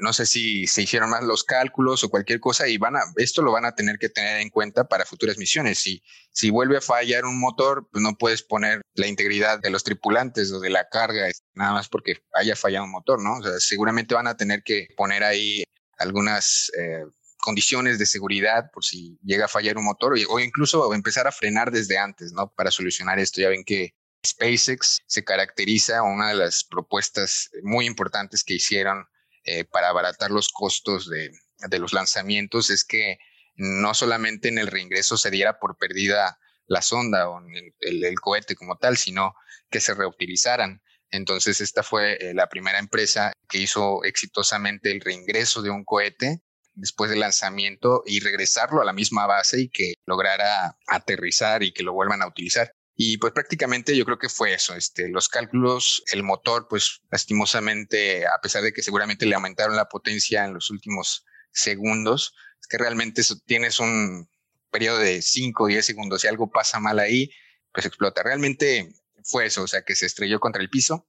no 0.01 0.13
sé 0.13 0.27
si 0.27 0.67
se 0.67 0.83
hicieron 0.83 1.11
más 1.11 1.25
los 1.25 1.45
cálculos 1.45 2.03
o 2.03 2.09
cualquier 2.09 2.41
cosa 2.41 2.69
y 2.69 2.79
van 2.79 2.97
a, 2.97 3.01
esto 3.17 3.43
lo 3.43 3.53
van 3.53 3.65
a 3.65 3.75
tener 3.75 3.99
que 3.99 4.09
tener 4.09 4.41
en 4.41 4.51
cuenta 4.51 4.89
para 4.89 5.05
futuras 5.05 5.37
misiones. 5.39 5.79
Si, 5.79 6.03
si 6.33 6.51
vuelve 6.51 6.79
a 6.79 6.81
fallar 6.81 7.25
un 7.25 7.39
motor, 7.39 7.89
pues 7.91 8.03
no 8.03 8.17
puedes 8.17 8.43
poner 8.43 8.81
la 8.95 9.07
integridad 9.07 9.59
de 9.61 9.71
los 9.71 9.85
tripulantes 9.85 10.53
o 10.53 10.61
de 10.61 10.71
la 10.71 10.89
carga, 10.89 11.29
nada 11.55 11.73
más 11.73 11.89
porque 11.89 12.23
haya 12.35 12.57
fallado 12.57 12.85
un 12.85 12.93
motor, 12.93 13.23
¿no? 13.23 13.39
O 13.39 13.43
sea, 13.43 13.53
seguramente 13.59 14.15
van 14.15 14.27
a 14.27 14.37
tener 14.37 14.63
que 14.63 14.89
poner 14.97 15.25
ahí 15.25 15.65
algunas 15.99 16.71
eh, 16.79 17.05
condiciones 17.39 17.99
de 17.99 18.07
seguridad 18.07 18.71
por 18.73 18.85
si 18.85 19.19
llega 19.23 19.47
a 19.47 19.49
fallar 19.49 19.79
un 19.79 19.85
motor 19.85 20.15
o 20.29 20.41
incluso 20.41 20.93
empezar 20.95 21.27
a 21.27 21.33
frenar 21.33 21.71
desde 21.71 21.99
antes, 21.99 22.33
¿no? 22.33 22.53
Para 22.55 22.71
solucionar 22.71 23.19
esto. 23.19 23.41
Ya 23.41 23.49
ven 23.49 23.65
que 23.65 23.95
SpaceX 24.27 25.01
se 25.07 25.25
caracteriza, 25.25 26.03
una 26.03 26.29
de 26.29 26.35
las 26.35 26.65
propuestas 26.65 27.51
muy 27.63 27.87
importantes 27.87 28.43
que 28.45 28.55
hicieron 28.55 29.07
eh, 29.51 29.65
para 29.65 29.89
abaratar 29.89 30.31
los 30.31 30.51
costos 30.51 31.09
de, 31.09 31.31
los 31.79 31.95
lanzamientos 31.95 32.69
es 32.69 32.85
que 32.85 33.19
no 33.57 33.95
solamente 33.95 34.49
en 34.49 34.59
el 34.59 34.67
reingreso 34.67 35.17
se 35.17 35.31
diera 35.31 35.59
por 35.59 35.79
perdida 35.79 36.39
la 36.67 36.83
sonda 36.83 37.31
o 37.31 37.41
el, 37.81 38.15
cohete 38.21 38.55
como 38.55 38.77
tal, 38.77 38.99
sino 38.99 39.35
que 39.71 39.81
se 39.81 39.95
reutilizaran. 39.95 40.83
Entonces, 41.11 41.63
esta 41.63 41.83
fue 41.83 42.19
eh, 42.21 42.35
la 42.35 42.49
primera 42.49 42.79
empresa 42.79 43.33
que 43.49 43.59
hizo 43.59 44.05
exitosamente 44.05 44.93
el 44.93 45.01
reingreso 45.01 45.63
de 45.63 45.71
un 45.71 45.85
cohete 45.85 46.43
después 46.75 47.11
del 47.11 47.21
lanzamiento 47.21 48.03
y 48.05 48.21
regresarlo 48.21 48.83
a 48.83 48.85
la 48.85 48.93
misma 48.93 49.27
base 49.27 49.63
y 49.63 49.71
que 49.71 49.95
lograra 50.05 50.77
aterrizar 50.87 51.63
y 51.63 51.73
que 51.73 51.83
lo 51.83 51.95
vuelvan 51.95 52.21
a 52.21 52.29
utilizar. 52.29 52.75
Y 53.01 53.17
pues 53.19 53.33
prácticamente 53.33 53.97
yo 53.97 54.05
creo 54.05 54.19
que 54.19 54.29
fue 54.29 54.53
eso, 54.53 54.75
este, 54.75 55.09
los 55.09 55.29
cálculos, 55.29 56.03
el 56.13 56.25
motor, 56.25 56.67
pues 56.69 57.01
lastimosamente, 57.13 58.27
a 58.27 58.41
pesar 58.43 58.65
de 58.65 58.73
que 58.73 58.83
seguramente 58.83 59.25
le 59.25 59.37
aumentaron 59.37 59.77
la 59.77 59.89
potencia 59.89 60.45
en 60.45 60.53
los 60.53 60.69
últimos 60.69 61.25
segundos, 61.53 62.35
es 62.61 62.67
que 62.67 62.77
realmente 62.77 63.23
tienes 63.47 63.79
un 63.79 64.29
periodo 64.73 64.99
de 64.99 65.23
5 65.23 65.63
o 65.63 65.67
10 65.69 65.87
segundos, 65.87 66.23
si 66.23 66.27
algo 66.27 66.51
pasa 66.51 66.81
mal 66.81 66.99
ahí, 66.99 67.31
pues 67.73 67.87
explota. 67.87 68.25
Realmente 68.25 68.89
fue 69.23 69.47
eso, 69.47 69.63
o 69.63 69.69
sea, 69.69 69.83
que 69.83 69.95
se 69.95 70.07
estrelló 70.07 70.41
contra 70.41 70.61
el 70.61 70.69
piso, 70.69 71.07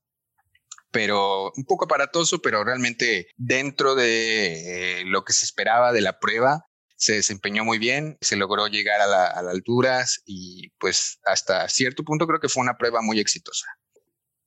pero 0.91 1.51
un 1.55 1.65
poco 1.65 1.85
aparatoso, 1.85 2.39
pero 2.39 2.63
realmente 2.63 3.29
dentro 3.35 3.95
de 3.95 4.99
eh, 5.01 5.05
lo 5.05 5.23
que 5.23 5.33
se 5.33 5.43
esperaba 5.43 5.91
de 5.91 6.01
la 6.01 6.19
prueba, 6.19 6.68
se 6.99 7.13
desempeñó 7.13 7.63
muy 7.63 7.79
bien, 7.79 8.17
se 8.19 8.35
logró 8.35 8.67
llegar 8.67 8.99
a, 8.99 9.07
las 9.07 9.47
alturas 9.47 10.21
y 10.25 10.69
pues 10.79 11.21
hasta 11.25 11.67
cierto 11.69 12.03
punto 12.03 12.27
creo 12.27 12.41
que 12.41 12.49
fue 12.49 12.61
una 12.61 12.77
prueba 12.77 13.01
muy 13.01 13.21
exitosa. 13.21 13.67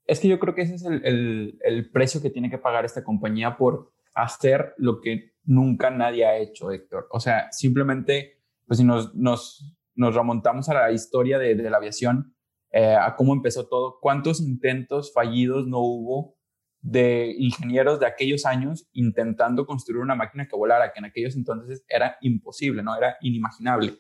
Es 0.05 0.21
que 0.21 0.29
yo 0.29 0.39
creo 0.39 0.55
que 0.55 0.63
ese 0.63 0.75
es 0.75 0.85
el, 0.85 1.59
el, 1.63 1.91
precio 1.91 2.21
que 2.21 2.29
tiene 2.29 2.51
que 2.51 2.59
pagar 2.59 2.85
esta 2.85 3.03
compañía 3.03 3.57
por 3.57 3.95
hacer 4.15 4.75
lo 4.77 5.01
que 5.01 5.33
nunca 5.45 5.91
nadie 5.91 6.27
ha 6.27 6.37
hecho, 6.37 6.71
Héctor. 6.71 7.09
O 7.11 7.21
sea, 7.21 7.51
simplemente, 7.53 8.43
pues 8.67 8.79
si 8.79 8.85
nos, 8.85 9.15
nos, 9.15 9.75
nos 9.95 10.15
remontamos 10.15 10.69
a 10.69 10.75
la 10.75 10.93
historia 10.93 11.39
de, 11.39 11.55
de 11.55 11.71
la 11.71 11.79
aviación, 11.79 12.37
eh, 12.71 12.95
a 12.95 13.17
cómo 13.17 13.33
empezó 13.33 13.67
todo, 13.67 13.99
cuántos 13.99 14.41
intentos 14.41 15.13
fallidos 15.15 15.67
no 15.67 15.79
hubo 15.79 16.37
de 16.83 17.33
ingenieros 17.39 18.01
de 18.01 18.07
aquellos 18.07 18.45
años 18.45 18.89
intentando 18.93 19.65
construir 19.65 20.03
una 20.03 20.17
máquina 20.17 20.49
que 20.49 20.57
volara, 20.57 20.93
que 20.93 20.99
en 20.99 21.07
aquellos 21.07 21.37
entonces 21.37 21.85
era 21.89 22.19
imposible, 22.21 22.83
¿no? 22.83 22.97
Era 22.97 23.17
inimaginable. 23.21 23.95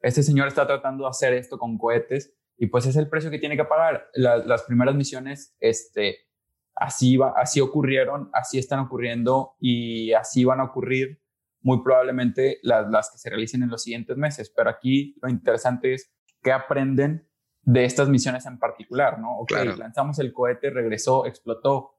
Este 0.00 0.22
señor 0.22 0.46
está 0.46 0.66
tratando 0.66 1.04
de 1.04 1.10
hacer 1.10 1.34
esto 1.34 1.58
con 1.58 1.76
cohetes 1.76 2.32
y 2.56 2.66
pues 2.66 2.86
es 2.86 2.96
el 2.96 3.08
precio 3.08 3.30
que 3.30 3.40
tiene 3.40 3.56
que 3.56 3.64
pagar. 3.64 4.08
las 4.14 4.62
primeras 4.62 4.94
misiones, 4.94 5.56
este, 5.58 6.28
así, 6.76 7.16
va, 7.16 7.34
así 7.36 7.60
ocurrieron, 7.60 8.30
así 8.32 8.58
están 8.58 8.78
ocurriendo 8.78 9.56
y 9.58 10.12
así 10.12 10.44
van 10.44 10.60
a 10.60 10.64
ocurrir 10.64 11.20
muy 11.60 11.82
probablemente 11.82 12.60
las, 12.62 12.88
las 12.88 13.10
que 13.10 13.18
se 13.18 13.30
realicen 13.30 13.64
en 13.64 13.70
los 13.70 13.82
siguientes 13.82 14.16
meses. 14.16 14.52
Pero 14.56 14.70
aquí 14.70 15.16
lo 15.20 15.28
interesante 15.28 15.92
es 15.92 16.12
qué 16.40 16.52
aprenden 16.52 17.28
de 17.62 17.84
estas 17.84 18.08
misiones 18.08 18.46
en 18.46 18.58
particular, 18.58 19.18
¿no? 19.18 19.38
Ok, 19.40 19.52
lanzamos 19.76 20.20
el 20.20 20.32
cohete, 20.32 20.70
regresó, 20.70 21.26
explotó, 21.26 21.97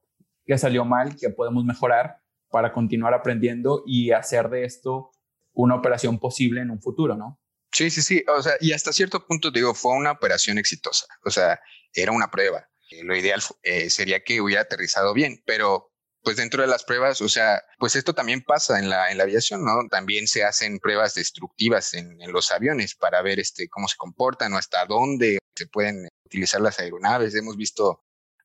que 0.50 0.58
salió 0.58 0.84
mal, 0.84 1.14
que 1.14 1.30
podemos 1.30 1.64
mejorar 1.64 2.16
para 2.50 2.72
continuar 2.72 3.14
aprendiendo 3.14 3.84
y 3.86 4.10
hacer 4.10 4.48
de 4.48 4.64
esto 4.64 5.12
una 5.52 5.76
operación 5.76 6.18
posible 6.18 6.60
en 6.60 6.72
un 6.72 6.82
futuro, 6.82 7.14
¿no? 7.14 7.40
Sí, 7.70 7.88
sí, 7.88 8.02
sí. 8.02 8.24
O 8.26 8.42
sea, 8.42 8.54
y 8.58 8.72
hasta 8.72 8.92
cierto 8.92 9.24
punto, 9.24 9.52
digo, 9.52 9.74
fue 9.74 9.94
una 9.94 10.10
operación 10.10 10.58
exitosa. 10.58 11.06
O 11.24 11.30
sea, 11.30 11.60
era 11.94 12.10
una 12.10 12.32
prueba. 12.32 12.68
Eh, 12.90 13.04
lo 13.04 13.16
ideal 13.16 13.40
eh, 13.62 13.90
sería 13.90 14.24
que 14.24 14.40
hubiera 14.40 14.62
aterrizado 14.62 15.14
bien, 15.14 15.40
pero 15.46 15.92
pues 16.20 16.36
dentro 16.36 16.62
de 16.62 16.68
las 16.68 16.82
pruebas, 16.82 17.20
o 17.20 17.28
sea, 17.28 17.62
pues 17.78 17.94
esto 17.94 18.12
también 18.12 18.42
pasa 18.42 18.80
en 18.80 18.90
la, 18.90 19.12
en 19.12 19.18
la 19.18 19.22
aviación, 19.22 19.64
¿no? 19.64 19.86
También 19.88 20.26
se 20.26 20.42
hacen 20.42 20.80
pruebas 20.80 21.14
destructivas 21.14 21.94
en, 21.94 22.20
en 22.20 22.32
los 22.32 22.50
aviones 22.50 22.96
para 22.96 23.22
ver 23.22 23.38
este, 23.38 23.68
cómo 23.68 23.86
se 23.86 23.96
comportan 23.96 24.52
o 24.52 24.58
hasta 24.58 24.84
dónde 24.84 25.38
se 25.54 25.68
pueden 25.68 26.08
utilizar 26.24 26.60
las 26.60 26.80
aeronaves. 26.80 27.36
Hemos 27.36 27.56
visto 27.56 28.02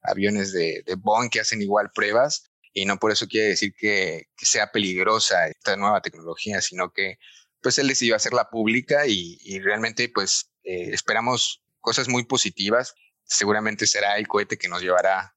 aviones 0.08 0.52
de, 0.52 0.84
de 0.86 0.96
Boeing 0.96 1.30
que 1.30 1.40
hacen 1.40 1.62
igual 1.62 1.92
pruebas 1.94 2.52
y 2.76 2.86
no 2.86 2.98
por 2.98 3.12
eso 3.12 3.26
quiere 3.28 3.48
decir 3.48 3.74
que, 3.74 4.28
sea 4.36 4.72
peligrosa 4.72 5.48
esta 5.48 5.78
nueva 5.78 6.02
tecnología, 6.02 6.62
sino 6.62 6.92
que 6.92 7.18
pues 7.62 7.80
él 7.80 7.88
decidió 7.88 8.18
hacerla 8.18 8.50
pública 8.50 9.08
y, 9.08 9.60
realmente 9.60 10.12
pues 10.14 10.52
eh, 10.64 10.90
esperamos 10.92 11.64
cosas 11.80 12.10
muy 12.10 12.26
positivas. 12.26 12.94
Seguramente 13.24 13.88
será 13.88 14.18
el 14.18 14.28
cohete 14.28 14.58
que 14.58 14.68
nos 14.68 14.82
llevará 14.82 15.34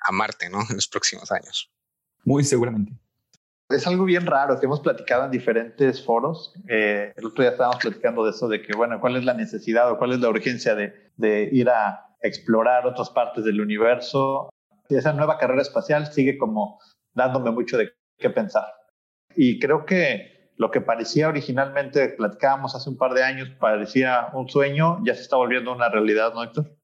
a 0.00 0.12
Marte, 0.12 0.48
¿no? 0.48 0.60
En 0.70 0.76
los 0.76 0.88
próximos 0.88 1.30
años. 1.30 1.70
Muy 2.24 2.42
seguramente. 2.42 2.92
Es 3.68 3.86
algo 3.86 4.06
bien 4.06 4.24
raro 4.24 4.58
que 4.58 4.64
hemos 4.64 4.80
platicado 4.80 5.26
en 5.26 5.30
diferentes 5.30 6.02
foros. 6.02 6.54
Eh, 6.68 7.12
el 7.14 7.26
otro 7.26 7.42
día 7.42 7.52
estábamos 7.52 7.80
platicando 7.82 8.24
de 8.24 8.30
eso, 8.30 8.48
de 8.48 8.62
que, 8.62 8.74
bueno, 8.74 8.98
cuál 8.98 9.16
es 9.16 9.24
la 9.24 9.34
necesidad 9.34 9.92
o 9.92 9.98
cuál 9.98 10.14
es 10.14 10.20
la 10.20 10.30
urgencia 10.30 10.74
de, 10.74 11.12
de 11.18 11.50
ir 11.52 11.68
a, 11.68 12.07
explorar 12.20 12.86
otras 12.86 13.10
partes 13.10 13.44
del 13.44 13.60
universo. 13.60 14.50
Y 14.88 14.96
esa 14.96 15.12
nueva 15.12 15.38
carrera 15.38 15.62
espacial 15.62 16.12
sigue 16.12 16.38
como 16.38 16.80
dándome 17.12 17.50
mucho 17.50 17.76
de 17.76 17.90
qué 18.18 18.30
pensar. 18.30 18.64
Y 19.36 19.58
creo 19.58 19.84
que 19.84 20.52
lo 20.56 20.70
que 20.70 20.80
parecía 20.80 21.28
originalmente, 21.28 22.08
platicábamos 22.08 22.74
hace 22.74 22.90
un 22.90 22.96
par 22.96 23.14
de 23.14 23.22
años, 23.22 23.48
parecía 23.60 24.28
un 24.34 24.48
sueño, 24.48 24.98
ya 25.04 25.14
se 25.14 25.22
está 25.22 25.36
volviendo 25.36 25.72
una 25.72 25.88
realidad, 25.88 26.34
¿no, 26.34 26.42
Héctor? 26.42 26.76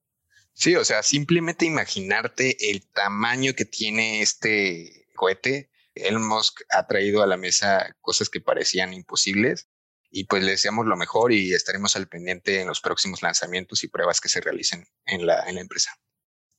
Sí, 0.52 0.76
o 0.76 0.84
sea, 0.84 1.02
simplemente 1.02 1.66
imaginarte 1.66 2.70
el 2.70 2.86
tamaño 2.88 3.54
que 3.54 3.64
tiene 3.64 4.22
este 4.22 5.08
cohete. 5.16 5.70
Elon 5.96 6.26
Musk 6.26 6.60
ha 6.70 6.86
traído 6.86 7.22
a 7.22 7.26
la 7.26 7.36
mesa 7.36 7.96
cosas 8.00 8.28
que 8.28 8.40
parecían 8.40 8.92
imposibles 8.92 9.68
y 10.16 10.26
pues 10.26 10.44
le 10.44 10.52
deseamos 10.52 10.86
lo 10.86 10.96
mejor 10.96 11.32
y 11.32 11.52
estaremos 11.52 11.96
al 11.96 12.06
pendiente 12.06 12.60
en 12.60 12.68
los 12.68 12.80
próximos 12.80 13.20
lanzamientos 13.20 13.82
y 13.82 13.88
pruebas 13.88 14.20
que 14.20 14.28
se 14.28 14.40
realicen 14.40 14.84
en 15.06 15.26
la, 15.26 15.42
en 15.48 15.56
la 15.56 15.60
empresa. 15.60 15.90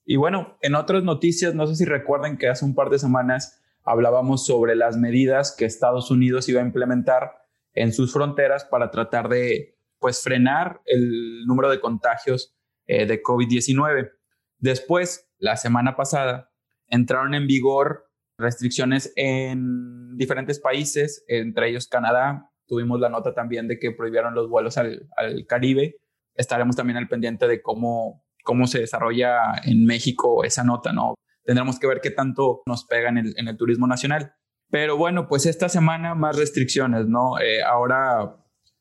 Y 0.03 0.17
bueno, 0.17 0.57
en 0.61 0.75
otras 0.75 1.03
noticias, 1.03 1.55
no 1.55 1.65
sé 1.65 1.77
si 1.77 1.85
recuerden 1.85 2.37
que 2.37 2.49
hace 2.49 2.65
un 2.65 2.75
par 2.75 2.89
de 2.89 2.99
semanas 2.99 3.61
hablábamos 3.85 4.45
sobre 4.45 4.75
las 4.75 4.97
medidas 4.97 5.55
que 5.57 5.63
Estados 5.63 6.11
Unidos 6.11 6.49
iba 6.49 6.59
a 6.59 6.65
implementar 6.65 7.31
en 7.73 7.93
sus 7.93 8.11
fronteras 8.11 8.65
para 8.65 8.91
tratar 8.91 9.29
de 9.29 9.77
pues 9.99 10.21
frenar 10.21 10.81
el 10.85 11.45
número 11.45 11.69
de 11.69 11.79
contagios 11.79 12.53
eh, 12.87 13.05
de 13.05 13.23
COVID-19. 13.23 14.11
Después, 14.57 15.29
la 15.37 15.55
semana 15.55 15.95
pasada, 15.95 16.51
entraron 16.87 17.33
en 17.33 17.47
vigor 17.47 18.11
restricciones 18.37 19.13
en 19.15 20.17
diferentes 20.17 20.59
países, 20.59 21.23
entre 21.29 21.69
ellos 21.69 21.87
Canadá, 21.87 22.51
Tuvimos 22.67 22.99
la 22.99 23.09
nota 23.09 23.33
también 23.33 23.67
de 23.67 23.79
que 23.79 23.91
prohibieron 23.91 24.33
los 24.33 24.49
vuelos 24.49 24.77
al, 24.77 25.07
Caribe. 25.47 25.97
Estaremos 26.33 26.75
también 26.75 26.97
al 26.97 27.07
pendiente 27.07 27.47
de 27.47 27.61
cómo, 27.61 28.25
cómo 28.43 28.67
se 28.67 28.79
desarrolla 28.79 29.37
en 29.63 29.85
México 29.85 30.43
esa 30.43 30.63
nota, 30.63 30.91
¿no? 30.91 31.15
Tendremos 31.43 31.79
que 31.79 31.87
ver 31.87 32.01
qué 32.01 32.09
tanto 32.09 32.63
nos 32.65 32.85
pega 32.85 33.09
en 33.09 33.17
el, 33.17 33.57
turismo 33.57 33.85
nacional. 33.87 34.33
Pero 34.71 34.97
bueno, 34.97 35.27
pues 35.27 35.45
esta 35.45 35.69
semana 35.69 36.15
más 36.15 36.37
restricciones, 36.37 37.05
¿no? 37.07 37.39
Eh, 37.39 37.61
ahora 37.61 38.37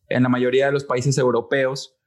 en 0.08 0.22
la 0.22 0.28
mayoría 0.28 0.66
de 0.66 0.72
los 0.72 0.84
países 0.84 1.18
europeos 1.18 1.98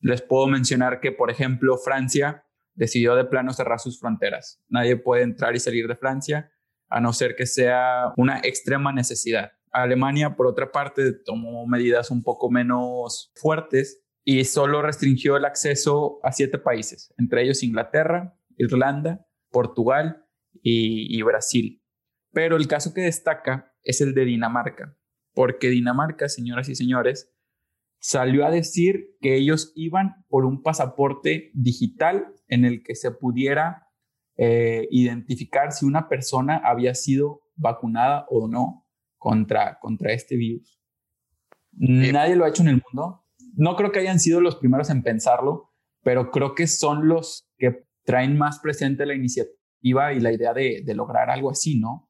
les 0.00 0.22
puedo 0.22 0.46
mencionar 0.46 1.00
que, 1.00 1.12
por 1.12 1.30
ejemplo, 1.30 1.76
Francia 1.76 2.44
decidió 2.74 3.16
de 3.16 3.24
plano 3.24 3.52
cerrar 3.52 3.80
sus 3.80 3.98
fronteras. 3.98 4.62
Nadie 4.68 4.96
puede 4.96 5.24
entrar 5.24 5.54
y 5.56 5.60
salir 5.60 5.88
de 5.88 5.96
Francia 5.96 6.50
a 6.88 7.00
no 7.00 7.12
ser 7.12 7.36
que 7.36 7.46
sea 7.46 8.12
una 8.16 8.40
extrema 8.42 8.92
necesidad. 8.92 9.52
Alemania, 9.72 10.36
por 10.36 10.46
otra 10.46 10.70
parte, 10.72 11.12
tomó 11.12 11.66
medidas 11.66 12.10
un 12.10 12.22
poco 12.22 12.50
menos 12.50 13.32
fuertes 13.34 14.02
y 14.24 14.44
solo 14.44 14.82
restringió 14.82 15.36
el 15.36 15.44
acceso 15.44 16.20
a 16.22 16.32
siete 16.32 16.58
países, 16.58 17.14
entre 17.18 17.42
ellos 17.42 17.62
Inglaterra, 17.62 18.38
Irlanda, 18.56 19.26
Portugal 19.50 20.26
y, 20.62 21.22
Brasil. 21.22 21.82
Pero 22.32 22.56
el 22.56 22.68
caso 22.68 22.92
que 22.92 23.02
destaca 23.02 23.72
es 23.82 24.00
el 24.00 24.14
de 24.14 24.26
Dinamarca, 24.26 24.96
porque 25.32 25.70
Dinamarca, 25.70 26.28
señoras 26.28 26.68
y 26.68 26.74
señores, 26.74 27.32
salió 28.00 28.46
a 28.46 28.50
decir 28.50 29.16
que 29.20 29.36
ellos 29.36 29.72
iban 29.74 30.24
por 30.28 30.44
un 30.44 30.62
pasaporte 30.62 31.50
digital 31.54 32.34
en 32.48 32.64
el 32.64 32.82
que 32.82 32.94
se 32.94 33.10
pudiera 33.10 33.88
eh, 34.36 34.86
identificar 34.90 35.72
si 35.72 35.86
una 35.86 36.08
persona 36.08 36.60
había 36.64 36.94
sido 36.94 37.42
vacunada 37.56 38.26
o 38.30 38.46
no 38.46 38.87
contra, 39.18 39.78
contra 39.80 40.12
este 40.12 40.36
virus. 40.36 40.80
Nadie 41.72 42.36
lo 42.36 42.44
ha 42.44 42.48
hecho 42.48 42.62
en 42.62 42.68
el 42.68 42.82
mundo. 42.82 43.24
No 43.54 43.76
creo 43.76 43.92
que 43.92 44.00
hayan 44.00 44.20
sido 44.20 44.40
los 44.40 44.56
primeros 44.56 44.90
en 44.90 45.02
pensarlo, 45.02 45.74
pero 46.02 46.30
creo 46.30 46.54
que 46.54 46.66
son 46.66 47.08
los 47.08 47.48
que 47.58 47.84
traen 48.04 48.38
más 48.38 48.60
presente 48.60 49.04
la 49.06 49.14
iniciativa 49.14 50.12
y 50.12 50.20
la 50.20 50.32
idea 50.32 50.54
de, 50.54 50.82
de 50.84 50.94
lograr 50.94 51.30
algo 51.30 51.50
así, 51.50 51.78
¿no? 51.78 52.08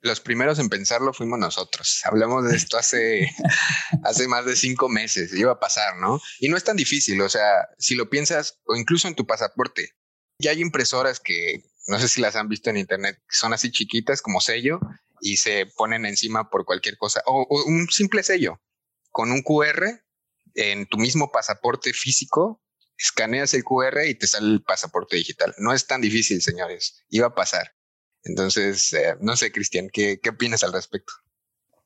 Los 0.00 0.20
primeros 0.20 0.58
en 0.58 0.68
pensarlo 0.68 1.14
fuimos 1.14 1.38
nosotros. 1.38 2.02
Hablamos 2.04 2.44
de 2.44 2.56
esto 2.56 2.76
hace, 2.76 3.30
hace 4.04 4.28
más 4.28 4.44
de 4.44 4.54
cinco 4.54 4.88
meses. 4.90 5.32
Iba 5.32 5.52
a 5.52 5.60
pasar, 5.60 5.96
¿no? 5.96 6.20
Y 6.40 6.48
no 6.50 6.58
es 6.58 6.64
tan 6.64 6.76
difícil. 6.76 7.20
O 7.22 7.28
sea, 7.30 7.68
si 7.78 7.94
lo 7.94 8.10
piensas, 8.10 8.60
o 8.66 8.76
incluso 8.76 9.08
en 9.08 9.14
tu 9.14 9.26
pasaporte, 9.26 9.92
ya 10.38 10.50
hay 10.50 10.60
impresoras 10.60 11.20
que 11.20 11.62
no 11.86 11.98
sé 11.98 12.08
si 12.08 12.20
las 12.20 12.36
han 12.36 12.48
visto 12.48 12.70
en 12.70 12.76
internet, 12.76 13.16
que 13.16 13.36
son 13.36 13.52
así 13.52 13.70
chiquitas 13.70 14.20
como 14.20 14.40
sello 14.40 14.78
y 15.20 15.36
se 15.36 15.66
ponen 15.76 16.06
encima 16.06 16.50
por 16.50 16.64
cualquier 16.64 16.96
cosa. 16.96 17.22
O, 17.26 17.46
un 17.66 17.88
simple 17.90 18.22
sello 18.22 18.60
con 19.10 19.30
un 19.30 19.42
QR 19.42 20.02
en 20.54 20.86
tu 20.86 20.98
mismo 20.98 21.30
pasaporte 21.30 21.92
físico, 21.92 22.62
escaneas 22.96 23.54
el 23.54 23.64
QR 23.64 24.06
y 24.06 24.14
te 24.14 24.26
sale 24.26 24.52
el 24.52 24.62
pasaporte 24.62 25.16
digital. 25.16 25.54
No 25.58 25.72
es 25.72 25.86
tan 25.86 26.00
difícil, 26.00 26.42
señores. 26.42 27.04
Iba 27.08 27.28
a 27.28 27.34
pasar. 27.34 27.74
Entonces, 28.24 28.92
eh, 28.92 29.16
no 29.20 29.36
sé, 29.36 29.52
Cristian, 29.52 29.88
¿qué, 29.92 30.20
¿qué 30.20 30.30
opinas 30.30 30.64
al 30.64 30.72
respecto? 30.72 31.12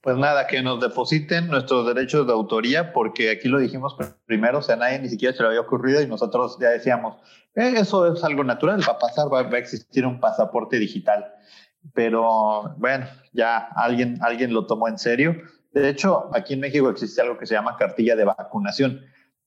Pues 0.00 0.16
nada, 0.16 0.47
que 0.47 0.62
nos 0.62 0.80
depositen 0.80 1.49
nuestros 1.49 1.85
derechos 1.87 2.26
de 2.26 2.32
autoría, 2.32 2.92
porque 2.92 3.30
aquí 3.30 3.49
lo 3.49 3.58
dijimos 3.58 3.97
primero, 4.26 4.58
o 4.58 4.62
sea, 4.62 4.76
nadie 4.76 5.00
ni 5.00 5.08
siquiera 5.08 5.37
se 5.37 5.42
lo 5.42 5.49
había 5.49 5.61
ocurrido 5.61 6.00
y 6.00 6.06
nosotros 6.06 6.56
ya 6.61 6.68
decíamos, 6.68 7.16
eh, 7.56 7.75
eso 7.76 8.14
es 8.14 8.23
algo 8.23 8.44
natural, 8.44 8.80
va 8.88 8.92
a 8.92 8.99
pasar, 8.99 9.26
va, 9.32 9.40
a 9.40 9.58
existir 9.58 10.06
un 10.06 10.20
pasaporte 10.20 10.78
digital. 10.78 11.35
Pero 11.95 12.75
bueno, 12.78 13.07
ya 13.33 13.57
alguien, 13.76 14.18
alguien 14.23 14.52
lo 14.52 14.66
tomó 14.66 14.88
en 14.88 14.99
serio. 14.99 15.37
De 15.73 15.88
hecho, 15.88 16.30
aquí 16.35 16.54
en 16.54 16.61
México 16.61 16.88
existe 16.90 17.21
algo 17.21 17.38
que 17.38 17.47
se 17.47 17.54
llama 17.54 17.76
cartilla 17.76 18.16
de 18.16 18.25
vacunación, 18.25 19.00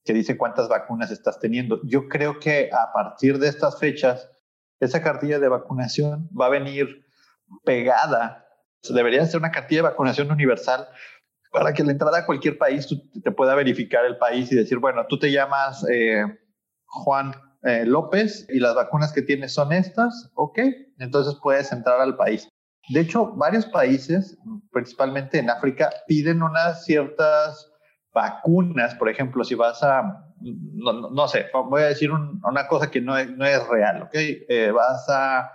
que 0.04 0.12
dice 0.12 0.36
cuántas 0.36 0.68
vacunas 0.68 1.10
estás 1.10 1.38
teniendo. 1.38 1.80
Yo 1.84 2.08
creo 2.08 2.38
que 2.38 2.70
a 2.72 2.92
partir 2.92 3.38
de 3.38 3.48
estas 3.48 3.78
fechas, 3.78 4.30
esa 4.80 5.02
cartilla 5.02 5.38
de 5.38 5.48
vacunación 5.48 6.28
va 6.38 6.46
a 6.46 6.50
venir 6.50 7.06
pegada 7.64 8.42
Debería 8.90 9.24
ser 9.26 9.38
una 9.38 9.52
cartilla 9.52 9.82
de 9.82 9.88
vacunación 9.88 10.30
universal 10.30 10.88
para 11.52 11.72
que 11.72 11.84
la 11.84 11.92
entrada 11.92 12.18
a 12.18 12.26
cualquier 12.26 12.58
país 12.58 12.88
te 13.22 13.30
pueda 13.30 13.54
verificar 13.54 14.04
el 14.04 14.16
país 14.16 14.50
y 14.50 14.56
decir, 14.56 14.78
bueno, 14.78 15.06
tú 15.08 15.18
te 15.18 15.30
llamas 15.30 15.86
eh, 15.88 16.24
Juan 16.86 17.32
eh, 17.62 17.84
López 17.86 18.46
y 18.48 18.58
las 18.58 18.74
vacunas 18.74 19.12
que 19.12 19.22
tienes 19.22 19.52
son 19.52 19.72
estas, 19.72 20.32
ok, 20.34 20.58
entonces 21.02 21.38
puedes 21.42 21.72
entrar 21.72 22.00
al 22.00 22.16
país. 22.16 22.48
De 22.88 23.00
hecho, 23.00 23.32
varios 23.36 23.66
países, 23.66 24.38
principalmente 24.72 25.38
en 25.38 25.50
África, 25.50 25.90
piden 26.06 26.42
unas 26.42 26.84
ciertas 26.84 27.70
vacunas, 28.12 28.94
por 28.96 29.08
ejemplo, 29.08 29.44
si 29.44 29.54
vas 29.54 29.82
a, 29.82 30.02
no, 30.40 31.28
sé, 31.28 31.46
voy 31.52 31.82
a 31.82 31.86
decir 31.86 32.10
una 32.10 32.66
cosa 32.68 32.90
que 32.90 33.00
no 33.00 33.16
es, 33.16 33.30
no 33.30 33.46
es 33.46 33.66
real, 33.68 34.02
¿ok? 34.02 34.14
Eh, 34.14 34.70
vas 34.74 35.08
a 35.08 35.52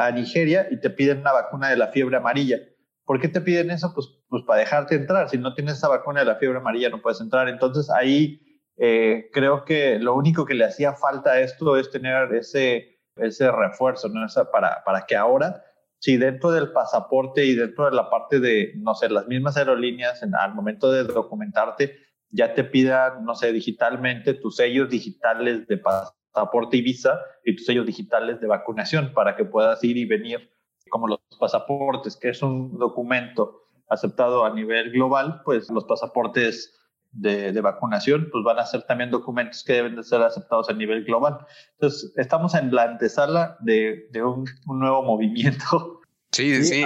a 0.00 0.10
Nigeria 0.10 0.66
y 0.70 0.80
te 0.80 0.88
piden 0.88 1.20
una 1.20 1.32
vacuna 1.32 1.68
de 1.68 1.76
la 1.76 1.88
fiebre 1.88 2.16
amarilla. 2.16 2.58
¿Por 3.04 3.20
qué 3.20 3.28
te 3.28 3.40
piden 3.40 3.70
eso? 3.70 3.92
Pues, 3.94 4.08
pues 4.28 4.42
para 4.44 4.60
dejarte 4.60 4.94
entrar. 4.94 5.28
Si 5.28 5.36
no 5.36 5.54
tienes 5.54 5.74
esa 5.76 5.88
vacuna 5.88 6.20
de 6.20 6.26
la 6.26 6.36
fiebre 6.36 6.58
amarilla 6.58 6.88
no 6.88 7.02
puedes 7.02 7.20
entrar. 7.20 7.48
Entonces 7.48 7.90
ahí 7.90 8.40
eh, 8.78 9.28
creo 9.32 9.64
que 9.64 9.98
lo 9.98 10.14
único 10.14 10.46
que 10.46 10.54
le 10.54 10.64
hacía 10.64 10.94
falta 10.94 11.32
a 11.32 11.40
esto 11.40 11.76
es 11.76 11.90
tener 11.90 12.34
ese, 12.34 12.99
ese 13.22 13.50
refuerzo, 13.50 14.08
¿no? 14.08 14.26
para, 14.52 14.82
para 14.84 15.06
que 15.06 15.16
ahora, 15.16 15.62
si 15.98 16.16
dentro 16.16 16.50
del 16.50 16.72
pasaporte 16.72 17.44
y 17.44 17.54
dentro 17.54 17.86
de 17.86 17.92
la 17.92 18.08
parte 18.08 18.40
de, 18.40 18.72
no 18.76 18.94
sé, 18.94 19.08
las 19.08 19.26
mismas 19.26 19.56
aerolíneas, 19.56 20.22
en, 20.22 20.34
al 20.34 20.54
momento 20.54 20.90
de 20.90 21.04
documentarte, 21.04 21.96
ya 22.30 22.54
te 22.54 22.64
pidan, 22.64 23.24
no 23.24 23.34
sé, 23.34 23.52
digitalmente 23.52 24.34
tus 24.34 24.56
sellos 24.56 24.88
digitales 24.88 25.66
de 25.66 25.78
pasaporte 25.78 26.76
y 26.76 26.82
visa 26.82 27.20
y 27.44 27.56
tus 27.56 27.66
sellos 27.66 27.86
digitales 27.86 28.40
de 28.40 28.46
vacunación 28.46 29.12
para 29.12 29.36
que 29.36 29.44
puedas 29.44 29.82
ir 29.84 29.96
y 29.96 30.04
venir 30.04 30.50
como 30.88 31.06
los 31.06 31.20
pasaportes, 31.38 32.16
que 32.16 32.30
es 32.30 32.42
un 32.42 32.78
documento 32.78 33.62
aceptado 33.88 34.44
a 34.44 34.54
nivel 34.54 34.92
global, 34.92 35.42
pues 35.44 35.68
los 35.70 35.84
pasaportes 35.84 36.79
de, 37.12 37.52
de, 37.52 37.60
vacunación, 37.60 38.28
pues 38.30 38.44
van 38.44 38.58
a 38.58 38.66
ser 38.66 38.82
también 38.82 39.10
documentos 39.10 39.64
que 39.64 39.74
deben 39.74 39.96
de 39.96 40.04
ser 40.04 40.22
aceptados 40.22 40.68
a 40.68 40.72
nivel 40.72 41.04
global. 41.04 41.38
Entonces, 41.72 42.12
estamos 42.16 42.54
en 42.54 42.72
la 42.74 42.84
antesala 42.84 43.56
de, 43.60 44.08
de 44.12 44.22
un, 44.22 44.44
un, 44.66 44.78
nuevo 44.78 45.02
movimiento. 45.04 46.00
Sí, 46.32 46.64
sí. 46.64 46.84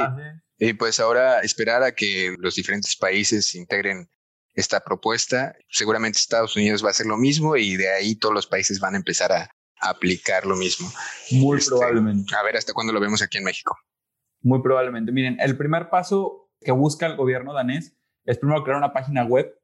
Y 0.59 0.73
pues 0.75 1.01
ahora 1.01 1.41
esperar 1.41 1.83
a 1.83 1.93
que 1.93 2.35
los 2.39 2.55
diferentes 2.55 2.97
países 2.97 3.55
integren 3.55 4.09
esta 4.55 4.81
propuesta. 4.81 5.55
Seguramente 5.69 6.19
Estados 6.19 6.57
Unidos 6.57 6.83
va 6.83 6.89
a 6.89 6.91
hacer 6.91 7.07
lo 7.07 7.17
mismo 7.17 7.57
y 7.57 7.77
de 7.77 7.93
ahí 7.93 8.15
todos 8.15 8.35
los 8.35 8.47
países 8.47 8.81
van 8.81 8.95
a 8.95 8.99
empezar 8.99 9.33
a, 9.33 9.51
aplicar 9.81 10.47
lo 10.47 10.57
mismo. 10.57 10.91
Muy 11.33 11.59
este, 11.59 11.71
probablemente. 11.71 12.35
A 12.35 12.43
ver 12.43 12.57
hasta 12.57 12.73
cuándo 12.73 12.93
lo 12.93 13.01
vemos 13.01 13.21
aquí 13.21 13.39
en 13.39 13.45
México. 13.45 13.77
Muy 14.41 14.63
probablemente. 14.63 15.13
Miren, 15.13 15.37
el 15.41 15.59
primer 15.59 15.91
paso 15.91 16.51
que 16.61 16.73
busca 16.73 17.07
el 17.07 17.17
gobierno 17.17 17.53
danés 17.53 17.95
es 18.25 18.39
primero 18.39 18.63
crear 18.65 18.79
una 18.79 18.93
página 18.93 19.25
web 19.25 19.55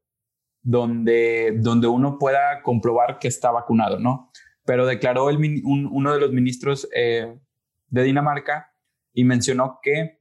donde, 0.63 1.57
donde 1.61 1.87
uno 1.87 2.19
pueda 2.19 2.63
comprobar 2.63 3.19
que 3.19 3.29
está 3.29 3.51
vacunado, 3.51 3.99
¿no? 3.99 4.31
Pero 4.65 4.87
declaró 4.87 5.31
el, 5.31 5.63
uno 5.65 6.13
de 6.13 6.21
los 6.21 6.33
ministros 6.33 6.89
eh, 6.95 7.39
de 7.89 8.03
Dinamarca 8.03 8.75
y 9.13 9.25
mencionó 9.25 9.79
que 9.83 10.21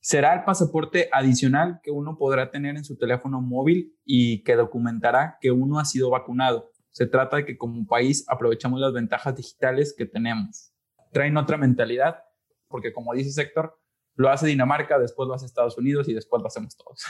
será 0.00 0.34
el 0.34 0.44
pasaporte 0.44 1.08
adicional 1.12 1.80
que 1.82 1.90
uno 1.90 2.16
podrá 2.18 2.50
tener 2.50 2.76
en 2.76 2.84
su 2.84 2.96
teléfono 2.96 3.40
móvil 3.40 3.96
y 4.04 4.42
que 4.42 4.56
documentará 4.56 5.38
que 5.40 5.50
uno 5.50 5.78
ha 5.78 5.84
sido 5.84 6.10
vacunado. 6.10 6.70
Se 6.90 7.06
trata 7.06 7.38
de 7.38 7.44
que 7.44 7.56
como 7.56 7.86
país 7.86 8.24
aprovechamos 8.28 8.80
las 8.80 8.92
ventajas 8.92 9.34
digitales 9.34 9.94
que 9.96 10.06
tenemos. 10.06 10.72
Traen 11.12 11.36
otra 11.36 11.56
mentalidad, 11.56 12.22
porque 12.68 12.92
como 12.92 13.14
dice 13.14 13.40
Héctor, 13.40 13.80
lo 14.14 14.30
hace 14.30 14.46
Dinamarca, 14.46 14.98
después 14.98 15.26
lo 15.26 15.34
hace 15.34 15.46
Estados 15.46 15.76
Unidos 15.78 16.08
y 16.08 16.14
después 16.14 16.40
lo 16.40 16.48
hacemos 16.48 16.76
todos. 16.76 17.02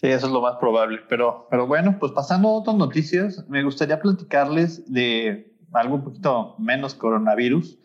Sí, 0.00 0.06
eso 0.06 0.26
es 0.26 0.32
lo 0.32 0.40
más 0.40 0.56
probable. 0.56 1.00
Pero, 1.08 1.48
pero 1.50 1.66
bueno, 1.66 1.96
pues 1.98 2.12
pasando 2.12 2.48
a 2.48 2.52
otras 2.52 2.76
noticias, 2.76 3.44
me 3.48 3.64
gustaría 3.64 3.98
platicarles 3.98 4.90
de 4.92 5.56
algo 5.72 5.96
un 5.96 6.04
poquito 6.04 6.54
menos 6.58 6.94
coronavirus. 6.94 7.78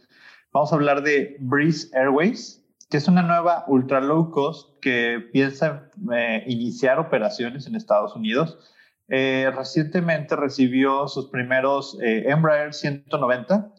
Vamos 0.52 0.72
a 0.72 0.76
hablar 0.76 1.02
de 1.02 1.38
Breeze 1.40 1.90
Airways, 1.98 2.64
que 2.92 2.98
es 2.98 3.08
una 3.08 3.24
nueva 3.24 3.66
ultra 3.68 4.00
low 4.00 4.30
cost 4.30 4.80
que 4.80 5.28
piensa 5.34 5.90
eh, 6.16 6.44
iniciar 6.46 7.00
operaciones 7.00 7.66
en 7.66 7.76
Estados 7.76 8.16
Unidos. 8.16 8.60
Eh, 9.08 9.52
recientemente 9.56 10.36
recibió 10.36 11.08
sus 11.08 11.30
primeros 11.32 11.98
eh, 12.00 12.26
Embraer 12.28 12.76
190. 12.76 13.74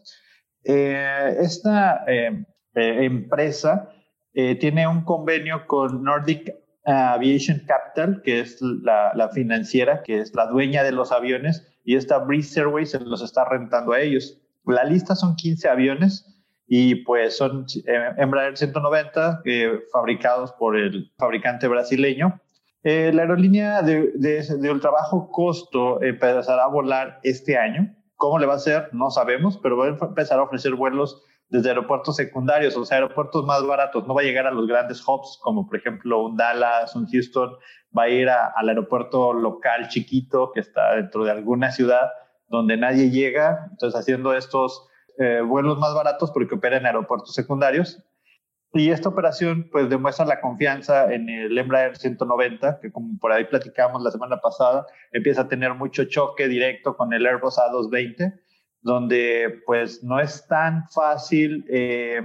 esta 0.63 2.03
empresa 2.73 3.89
tiene 4.33 4.87
un 4.87 5.05
convenio 5.05 5.65
con 5.67 6.03
Nordic 6.03 6.64
Aviation 6.85 7.63
Capital, 7.67 8.21
que 8.23 8.39
es 8.39 8.61
la, 8.61 9.11
la, 9.15 9.29
financiera, 9.29 10.03
que 10.03 10.19
es 10.19 10.33
la 10.35 10.45
dueña 10.47 10.83
de 10.83 10.91
los 10.91 11.11
aviones, 11.11 11.67
y 11.83 11.95
esta 11.95 12.19
Breeze 12.19 12.59
Airways 12.59 12.91
se 12.91 12.99
los 12.99 13.21
está 13.21 13.45
rentando 13.45 13.93
a 13.93 14.01
ellos. 14.01 14.39
La 14.65 14.83
lista 14.83 15.15
son 15.15 15.35
15 15.35 15.67
aviones 15.69 16.35
y 16.67 16.95
pues 17.03 17.37
son 17.37 17.65
eh, 17.85 18.11
Embraer 18.17 18.57
190 18.57 19.41
eh, 19.45 19.79
fabricados 19.91 20.51
por 20.53 20.75
el 20.75 21.11
fabricante 21.17 21.67
brasileño. 21.67 22.39
Eh, 22.83 23.11
la 23.13 23.23
aerolínea 23.23 23.81
de, 23.81 24.11
de, 24.15 24.43
de 24.43 24.79
costo 25.31 26.01
empezará 26.03 26.65
a 26.65 26.67
volar 26.67 27.19
este 27.23 27.57
año. 27.57 27.95
¿Cómo 28.15 28.39
le 28.39 28.45
va 28.45 28.53
a 28.53 28.57
hacer? 28.57 28.89
No 28.93 29.09
sabemos, 29.09 29.57
pero 29.57 29.77
va 29.77 29.85
a 29.85 29.89
empezar 29.89 30.39
a 30.39 30.43
ofrecer 30.43 30.73
vuelos 30.75 31.23
desde 31.49 31.69
aeropuertos 31.69 32.15
secundarios, 32.15 32.75
o 32.75 32.85
sea, 32.85 32.97
aeropuertos 32.97 33.45
más 33.45 33.65
baratos. 33.65 34.07
No 34.07 34.15
va 34.15 34.21
a 34.21 34.23
llegar 34.23 34.47
a 34.47 34.51
los 34.51 34.67
grandes 34.67 35.01
hubs, 35.07 35.39
como 35.41 35.67
por 35.67 35.77
ejemplo 35.77 36.23
un 36.23 36.37
Dallas, 36.37 36.95
un 36.95 37.07
Houston. 37.07 37.51
Va 37.97 38.03
a 38.03 38.09
ir 38.09 38.29
al 38.29 38.69
aeropuerto 38.69 39.33
local 39.33 39.87
chiquito 39.87 40.51
que 40.53 40.59
está 40.59 40.95
dentro 40.95 41.23
de 41.23 41.31
alguna 41.31 41.71
ciudad 41.71 42.09
donde 42.47 42.77
nadie 42.77 43.09
llega. 43.09 43.67
Entonces, 43.71 43.99
haciendo 43.99 44.33
estos 44.33 44.87
eh, 45.17 45.41
vuelos 45.41 45.77
más 45.79 45.93
baratos 45.93 46.31
porque 46.31 46.55
opera 46.55 46.77
en 46.77 46.85
aeropuertos 46.85 47.33
secundarios. 47.33 48.03
Y 48.73 48.89
esta 48.89 49.07
operación 49.07 49.69
pues 49.71 49.89
demuestra 49.89 50.25
la 50.25 50.41
confianza 50.41 51.13
en 51.13 51.29
el 51.29 51.57
Embraer 51.57 51.95
190, 51.95 52.81
que 52.81 52.91
como 52.91 53.17
por 53.19 53.31
ahí 53.31 53.45
platicamos 53.45 54.03
la 54.03 54.11
semana 54.11 54.41
pasada, 54.41 54.85
empieza 55.13 55.43
a 55.43 55.47
tener 55.47 55.73
mucho 55.75 56.03
choque 56.03 56.49
directo 56.49 56.97
con 56.97 57.13
el 57.13 57.25
Airbus 57.25 57.57
A220, 57.57 58.37
donde 58.85 59.63
pues 59.65 60.03
no 60.03 60.19
es 60.19 60.45
tan 60.47 60.87
fácil, 60.89 61.65
eh, 61.69 62.21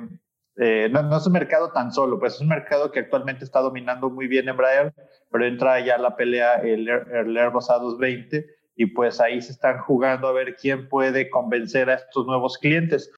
eh, 0.57 0.91
no, 0.93 1.17
es 1.17 1.27
un 1.27 1.33
mercado 1.33 1.73
tan 1.73 1.91
solo, 1.91 2.19
pues 2.19 2.35
es 2.35 2.43
un 2.43 2.49
mercado 2.49 2.93
que 2.93 3.01
actualmente 3.01 3.45
está 3.45 3.61
dominando 3.61 4.11
muy 4.11 4.29
bien 4.29 4.47
Embraer, 4.47 4.93
pero 5.31 5.47
entra 5.47 5.81
ya 5.81 5.97
la 5.97 6.17
pelea 6.17 6.57
el, 6.57 6.87
el 6.87 7.35
Airbus 7.35 7.71
A220 7.71 8.45
y 8.77 8.87
pues 8.87 9.23
ahí 9.23 9.41
se 9.41 9.53
están 9.53 9.79
jugando 9.79 10.29
a 10.29 10.33
ver 10.33 10.55
quién 10.57 10.87
puede 10.91 11.31
convencer 11.31 11.89
a 11.89 11.95
estos 11.95 12.27
nuevos 12.27 12.59
clientes. 12.59 13.11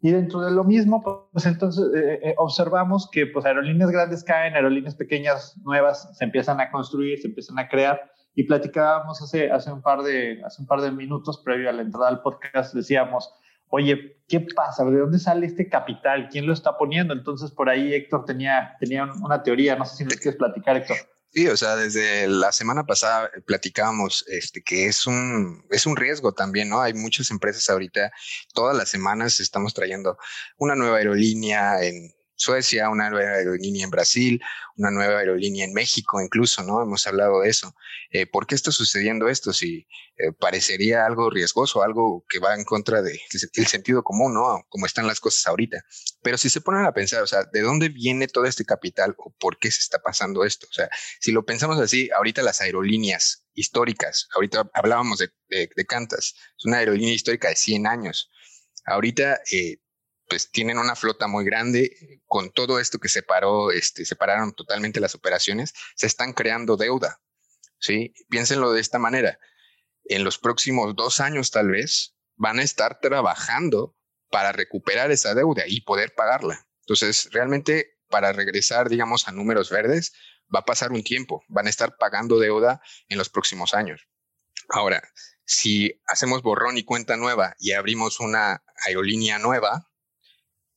Y 0.00 0.10
dentro 0.10 0.40
de 0.40 0.50
lo 0.50 0.64
mismo, 0.64 1.28
pues 1.32 1.44
entonces 1.44 1.84
eh, 1.94 2.18
eh, 2.22 2.34
observamos 2.38 3.10
que 3.12 3.26
pues 3.26 3.44
aerolíneas 3.44 3.90
grandes 3.90 4.24
caen, 4.24 4.54
aerolíneas 4.54 4.94
pequeñas 4.94 5.54
nuevas 5.64 6.16
se 6.16 6.24
empiezan 6.24 6.60
a 6.60 6.70
construir, 6.70 7.18
se 7.18 7.28
empiezan 7.28 7.58
a 7.58 7.68
crear. 7.68 8.10
Y 8.36 8.44
platicábamos 8.44 9.20
hace, 9.22 9.50
hace, 9.50 9.72
un, 9.72 9.82
par 9.82 10.02
de, 10.02 10.42
hace 10.44 10.60
un 10.60 10.68
par 10.68 10.82
de 10.82 10.92
minutos 10.92 11.40
previo 11.42 11.68
a 11.70 11.72
la 11.72 11.82
entrada 11.82 12.08
al 12.08 12.20
podcast, 12.20 12.74
decíamos, 12.74 13.32
oye, 13.68 14.18
¿qué 14.28 14.40
pasa? 14.54 14.84
¿De 14.84 14.98
dónde 14.98 15.18
sale 15.18 15.46
este 15.46 15.68
capital? 15.68 16.28
¿Quién 16.30 16.46
lo 16.46 16.52
está 16.52 16.76
poniendo? 16.76 17.14
Entonces 17.14 17.50
por 17.50 17.70
ahí 17.70 17.94
Héctor 17.94 18.26
tenía, 18.26 18.76
tenía 18.78 19.10
una 19.22 19.42
teoría, 19.42 19.74
no 19.74 19.86
sé 19.86 19.96
si 19.96 20.04
me 20.04 20.14
quieres 20.16 20.36
platicar, 20.36 20.76
Héctor. 20.76 20.98
Sí, 21.32 21.48
o 21.48 21.56
sea, 21.56 21.76
desde 21.76 22.28
la 22.28 22.52
semana 22.52 22.86
pasada 22.86 23.30
platicábamos 23.46 24.24
este, 24.28 24.62
que 24.62 24.86
es 24.86 25.06
un, 25.06 25.64
es 25.70 25.84
un 25.84 25.96
riesgo 25.96 26.32
también, 26.32 26.68
¿no? 26.68 26.80
Hay 26.80 26.94
muchas 26.94 27.30
empresas 27.30 27.68
ahorita, 27.68 28.10
todas 28.54 28.76
las 28.76 28.88
semanas 28.88 29.40
estamos 29.40 29.74
trayendo 29.74 30.16
una 30.56 30.74
nueva 30.74 30.98
aerolínea 30.98 31.82
en 31.82 32.15
Suecia, 32.36 32.90
una 32.90 33.08
nueva 33.10 33.32
aerolínea 33.32 33.84
en 33.84 33.90
Brasil, 33.90 34.40
una 34.76 34.90
nueva 34.90 35.20
aerolínea 35.20 35.64
en 35.64 35.72
México 35.72 36.20
incluso, 36.20 36.62
¿no? 36.62 36.82
Hemos 36.82 37.06
hablado 37.06 37.40
de 37.40 37.48
eso. 37.48 37.74
Eh, 38.10 38.26
¿Por 38.26 38.46
qué 38.46 38.54
está 38.54 38.70
sucediendo 38.70 39.28
esto? 39.28 39.54
Si 39.54 39.86
eh, 40.18 40.32
parecería 40.38 41.06
algo 41.06 41.30
riesgoso, 41.30 41.82
algo 41.82 42.24
que 42.28 42.38
va 42.38 42.54
en 42.54 42.64
contra 42.64 43.00
del 43.00 43.18
de, 43.32 43.64
sentido 43.64 44.02
común, 44.02 44.34
¿no? 44.34 44.66
Como 44.68 44.84
están 44.84 45.06
las 45.06 45.18
cosas 45.18 45.46
ahorita. 45.46 45.78
Pero 46.22 46.36
si 46.36 46.50
se 46.50 46.60
ponen 46.60 46.84
a 46.84 46.92
pensar, 46.92 47.22
o 47.22 47.26
sea, 47.26 47.44
¿de 47.50 47.62
dónde 47.62 47.88
viene 47.88 48.28
todo 48.28 48.44
este 48.44 48.64
capital 48.64 49.14
o 49.18 49.34
por 49.38 49.58
qué 49.58 49.70
se 49.70 49.80
está 49.80 49.98
pasando 50.00 50.44
esto? 50.44 50.66
O 50.70 50.74
sea, 50.74 50.90
si 51.20 51.32
lo 51.32 51.44
pensamos 51.44 51.80
así, 51.80 52.10
ahorita 52.14 52.42
las 52.42 52.60
aerolíneas 52.60 53.46
históricas, 53.54 54.28
ahorita 54.34 54.70
hablábamos 54.74 55.18
de, 55.18 55.30
de, 55.48 55.70
de 55.74 55.86
Cantas, 55.86 56.34
es 56.58 56.64
una 56.66 56.78
aerolínea 56.78 57.14
histórica 57.14 57.48
de 57.48 57.56
100 57.56 57.86
años. 57.86 58.30
Ahorita 58.84 59.40
eh, 59.50 59.78
pues 60.28 60.50
tienen 60.50 60.78
una 60.78 60.96
flota 60.96 61.26
muy 61.26 61.44
grande, 61.44 62.20
con 62.26 62.50
todo 62.50 62.80
esto 62.80 62.98
que 62.98 63.08
separó, 63.08 63.70
este, 63.70 64.04
separaron 64.04 64.54
totalmente 64.54 65.00
las 65.00 65.14
operaciones, 65.14 65.72
se 65.94 66.06
están 66.06 66.32
creando 66.32 66.76
deuda, 66.76 67.20
¿sí? 67.78 68.14
Piénsenlo 68.28 68.72
de 68.72 68.80
esta 68.80 68.98
manera, 68.98 69.38
en 70.04 70.24
los 70.24 70.38
próximos 70.38 70.94
dos 70.96 71.20
años 71.20 71.50
tal 71.50 71.68
vez 71.68 72.16
van 72.36 72.58
a 72.58 72.62
estar 72.62 73.00
trabajando 73.00 73.96
para 74.30 74.52
recuperar 74.52 75.10
esa 75.10 75.34
deuda 75.34 75.64
y 75.66 75.82
poder 75.82 76.14
pagarla. 76.14 76.66
Entonces, 76.80 77.28
realmente 77.32 77.96
para 78.08 78.32
regresar, 78.32 78.88
digamos, 78.88 79.26
a 79.28 79.32
números 79.32 79.70
verdes, 79.70 80.12
va 80.54 80.60
a 80.60 80.64
pasar 80.64 80.92
un 80.92 81.02
tiempo, 81.02 81.42
van 81.48 81.66
a 81.66 81.70
estar 81.70 81.96
pagando 81.96 82.38
deuda 82.38 82.80
en 83.08 83.18
los 83.18 83.28
próximos 83.28 83.74
años. 83.74 84.08
Ahora, 84.68 85.02
si 85.44 86.00
hacemos 86.06 86.42
borrón 86.42 86.76
y 86.76 86.84
cuenta 86.84 87.16
nueva 87.16 87.54
y 87.58 87.72
abrimos 87.72 88.20
una 88.20 88.62
aerolínea 88.84 89.38
nueva, 89.38 89.88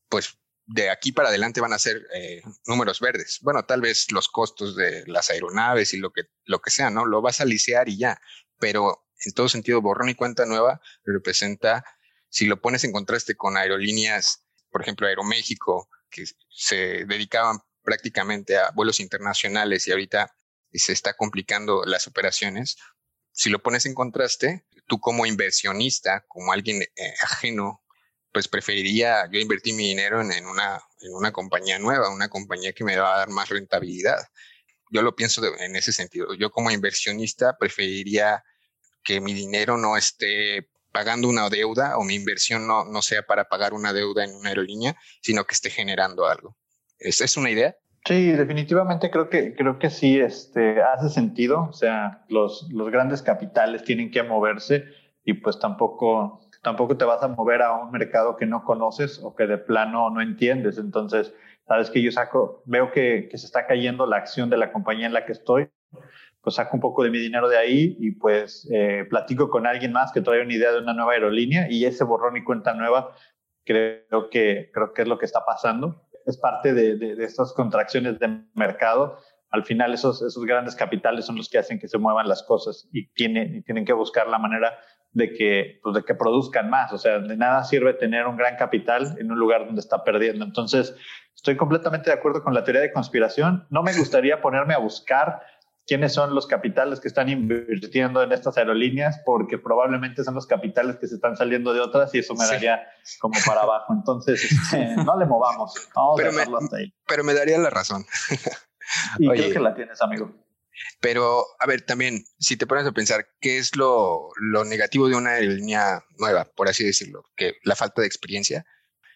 pues 0.09 0.37
de 0.65 0.89
aquí 0.89 1.11
para 1.11 1.29
adelante 1.29 1.61
van 1.61 1.73
a 1.73 1.79
ser 1.79 2.05
eh, 2.13 2.41
números 2.65 2.99
verdes. 2.99 3.39
Bueno, 3.41 3.65
tal 3.65 3.81
vez 3.81 4.11
los 4.11 4.27
costos 4.27 4.75
de 4.75 5.03
las 5.07 5.29
aeronaves 5.29 5.93
y 5.93 5.97
lo 5.97 6.11
que, 6.11 6.23
lo 6.45 6.59
que 6.59 6.69
sea, 6.69 6.89
¿no? 6.89 7.05
Lo 7.05 7.21
vas 7.21 7.41
a 7.41 7.45
licear 7.45 7.89
y 7.89 7.97
ya, 7.97 8.21
pero 8.59 9.07
en 9.25 9.33
todo 9.33 9.49
sentido, 9.49 9.81
borrón 9.81 10.09
y 10.09 10.15
cuenta 10.15 10.45
nueva 10.45 10.81
representa, 11.03 11.83
si 12.29 12.45
lo 12.45 12.61
pones 12.61 12.83
en 12.83 12.91
contraste 12.91 13.35
con 13.35 13.57
aerolíneas, 13.57 14.45
por 14.69 14.81
ejemplo, 14.81 15.07
Aeroméxico, 15.07 15.89
que 16.09 16.25
se 16.49 17.05
dedicaban 17.05 17.59
prácticamente 17.81 18.57
a 18.57 18.71
vuelos 18.71 18.99
internacionales 18.99 19.87
y 19.87 19.91
ahorita 19.91 20.35
se 20.71 20.93
está 20.93 21.15
complicando 21.15 21.83
las 21.85 22.07
operaciones, 22.07 22.77
si 23.31 23.49
lo 23.49 23.63
pones 23.63 23.85
en 23.85 23.95
contraste, 23.95 24.67
tú 24.87 24.99
como 24.99 25.25
inversionista, 25.25 26.25
como 26.27 26.51
alguien 26.51 26.81
eh, 26.81 27.13
ajeno 27.21 27.83
pues 28.31 28.47
preferiría 28.47 29.29
yo 29.31 29.39
invertir 29.39 29.75
mi 29.75 29.87
dinero 29.87 30.21
en, 30.21 30.45
una, 30.45 30.81
en 31.01 31.13
una 31.13 31.31
compañía 31.31 31.79
nueva, 31.79 32.13
una 32.13 32.29
compañía 32.29 32.73
que 32.73 32.83
me 32.83 32.97
va 32.97 33.15
a 33.15 33.19
dar 33.19 33.29
más 33.29 33.49
rentabilidad. 33.49 34.19
Yo 34.91 35.01
lo 35.01 35.15
pienso 35.15 35.41
en 35.59 35.75
ese 35.75 35.91
sentido. 35.91 36.33
Yo 36.35 36.51
como 36.51 36.71
inversionista 36.71 37.57
preferiría 37.57 38.43
que 39.03 39.21
mi 39.21 39.33
dinero 39.33 39.77
no 39.77 39.97
esté 39.97 40.69
pagando 40.91 41.27
una 41.27 41.49
deuda 41.49 41.97
o 41.97 42.03
mi 42.03 42.15
inversión 42.15 42.67
no, 42.67 42.85
no 42.85 43.01
sea 43.01 43.23
para 43.23 43.45
pagar 43.45 43.73
una 43.73 43.93
deuda 43.93 44.23
en 44.23 44.33
una 44.35 44.49
aerolínea, 44.49 44.95
sino 45.21 45.45
que 45.45 45.53
esté 45.53 45.69
generando 45.69 46.27
algo. 46.27 46.57
¿Esa 46.97 47.25
es 47.25 47.37
una 47.37 47.49
idea? 47.49 47.75
Sí, 48.05 48.31
definitivamente 48.31 49.11
creo 49.11 49.29
que, 49.29 49.55
creo 49.55 49.77
que 49.77 49.89
sí 49.89 50.19
este, 50.19 50.81
hace 50.81 51.09
sentido. 51.09 51.67
O 51.69 51.73
sea, 51.73 52.25
los, 52.27 52.67
los 52.71 52.89
grandes 52.91 53.21
capitales 53.21 53.83
tienen 53.83 54.09
que 54.11 54.23
moverse 54.23 54.85
y 55.23 55.33
pues 55.33 55.59
tampoco 55.59 56.48
tampoco 56.61 56.97
te 56.97 57.05
vas 57.05 57.21
a 57.23 57.27
mover 57.27 57.61
a 57.61 57.73
un 57.73 57.91
mercado 57.91 58.37
que 58.37 58.45
no 58.45 58.63
conoces 58.63 59.19
o 59.23 59.35
que 59.35 59.47
de 59.47 59.57
plano 59.57 60.09
no 60.09 60.21
entiendes. 60.21 60.77
Entonces, 60.77 61.33
sabes 61.67 61.89
que 61.89 62.01
yo 62.01 62.11
saco, 62.11 62.63
veo 62.65 62.91
que, 62.91 63.27
que 63.29 63.37
se 63.37 63.45
está 63.45 63.67
cayendo 63.67 64.05
la 64.05 64.17
acción 64.17 64.49
de 64.49 64.57
la 64.57 64.71
compañía 64.71 65.07
en 65.07 65.13
la 65.13 65.25
que 65.25 65.33
estoy, 65.33 65.69
pues 66.41 66.55
saco 66.55 66.75
un 66.75 66.81
poco 66.81 67.03
de 67.03 67.11
mi 67.11 67.19
dinero 67.19 67.49
de 67.49 67.57
ahí 67.57 67.97
y 67.99 68.11
pues 68.11 68.67
eh, 68.71 69.05
platico 69.09 69.49
con 69.49 69.67
alguien 69.67 69.91
más 69.91 70.11
que 70.11 70.21
trae 70.21 70.41
una 70.41 70.53
idea 70.53 70.71
de 70.71 70.79
una 70.79 70.93
nueva 70.93 71.13
aerolínea 71.13 71.69
y 71.69 71.85
ese 71.85 72.03
borrón 72.03 72.37
y 72.37 72.43
cuenta 72.43 72.73
nueva 72.73 73.13
creo 73.65 74.29
que, 74.31 74.71
creo 74.73 74.93
que 74.93 75.03
es 75.03 75.07
lo 75.07 75.19
que 75.19 75.25
está 75.25 75.45
pasando. 75.45 76.07
Es 76.25 76.37
parte 76.37 76.73
de, 76.73 76.95
de, 76.95 77.15
de 77.15 77.23
estas 77.23 77.53
contracciones 77.53 78.19
de 78.19 78.43
mercado. 78.53 79.19
Al 79.51 79.65
final 79.65 79.93
esos, 79.93 80.21
esos 80.21 80.45
grandes 80.45 80.75
capitales 80.75 81.25
son 81.25 81.35
los 81.35 81.49
que 81.49 81.57
hacen 81.57 81.79
que 81.79 81.87
se 81.87 81.97
muevan 81.97 82.27
las 82.27 82.43
cosas 82.43 82.87
y 82.91 83.07
tienen, 83.13 83.55
y 83.55 83.61
tienen 83.63 83.85
que 83.85 83.93
buscar 83.93 84.27
la 84.27 84.37
manera 84.37 84.77
de 85.11 85.33
que, 85.33 85.79
pues 85.81 85.95
de 85.95 86.03
que 86.03 86.15
produzcan 86.15 86.69
más. 86.69 86.91
O 86.93 86.97
sea, 86.97 87.19
de 87.19 87.37
nada 87.37 87.63
sirve 87.63 87.93
tener 87.93 88.27
un 88.27 88.37
gran 88.37 88.55
capital 88.57 89.15
en 89.19 89.31
un 89.31 89.39
lugar 89.39 89.65
donde 89.65 89.81
está 89.81 90.03
perdiendo. 90.03 90.45
Entonces, 90.45 90.95
estoy 91.35 91.57
completamente 91.57 92.09
de 92.09 92.17
acuerdo 92.17 92.43
con 92.43 92.53
la 92.53 92.63
teoría 92.63 92.81
de 92.81 92.93
conspiración. 92.93 93.65
No 93.69 93.83
me 93.83 93.93
gustaría 93.97 94.41
ponerme 94.41 94.73
a 94.73 94.77
buscar 94.77 95.41
quiénes 95.89 96.13
son 96.13 96.35
los 96.35 96.45
capitales 96.45 96.99
que 96.99 97.07
están 97.07 97.29
invirtiendo 97.29 98.21
en 98.21 98.31
estas 98.31 98.55
aerolíneas, 98.57 99.19
porque 99.25 99.57
probablemente 99.57 100.23
son 100.23 100.35
los 100.35 100.45
capitales 100.45 100.97
que 100.97 101.07
se 101.07 101.15
están 101.15 101.35
saliendo 101.35 101.73
de 101.73 101.79
otras 101.79 102.13
y 102.13 102.19
eso 102.19 102.35
me 102.35 102.45
daría 102.45 102.87
como 103.19 103.33
para 103.43 103.61
abajo. 103.61 103.93
Entonces, 103.93 104.51
este, 104.51 104.95
no 105.03 105.17
le 105.17 105.25
movamos. 105.25 105.73
Vamos 105.95 106.13
pero, 106.17 106.31
me, 106.31 106.43
hasta 106.43 106.77
ahí. 106.77 106.93
pero 107.07 107.23
me 107.23 107.33
daría 107.33 107.57
la 107.57 107.71
razón. 107.71 108.05
y 109.19 109.29
creo 109.29 109.53
que 109.53 109.59
la 109.59 109.73
tienes, 109.73 110.01
amigo. 110.01 110.33
Pero, 111.01 111.45
a 111.59 111.65
ver, 111.65 111.81
también, 111.81 112.23
si 112.39 112.57
te 112.57 112.67
pones 112.67 112.85
a 112.85 112.91
pensar, 112.91 113.27
¿qué 113.41 113.57
es 113.57 113.75
lo, 113.75 114.29
lo 114.39 114.63
negativo 114.63 115.09
de 115.09 115.15
una 115.15 115.31
aerolínea 115.31 116.03
nueva, 116.17 116.45
por 116.45 116.69
así 116.69 116.85
decirlo? 116.85 117.23
Que 117.35 117.53
la 117.63 117.75
falta 117.75 118.01
de 118.01 118.07
experiencia. 118.07 118.65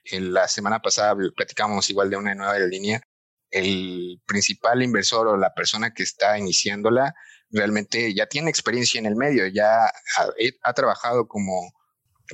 En 0.06 0.34
la 0.34 0.48
semana 0.48 0.82
pasada 0.82 1.16
platicamos 1.36 1.90
igual 1.90 2.10
de 2.10 2.18
una 2.18 2.36
nueva 2.36 2.54
aerolínea. 2.54 3.02
El 3.50 4.22
principal 4.26 4.84
inversor 4.84 5.28
o 5.28 5.38
la 5.38 5.54
persona 5.54 5.94
que 5.94 6.04
está 6.04 6.38
iniciándola 6.38 7.14
realmente 7.52 8.14
ya 8.14 8.26
tiene 8.26 8.50
experiencia 8.50 9.00
en 9.00 9.06
el 9.06 9.16
medio, 9.16 9.46
ya 9.48 9.86
ha, 9.86 9.92
ha 10.64 10.74
trabajado 10.74 11.28
como 11.28 11.72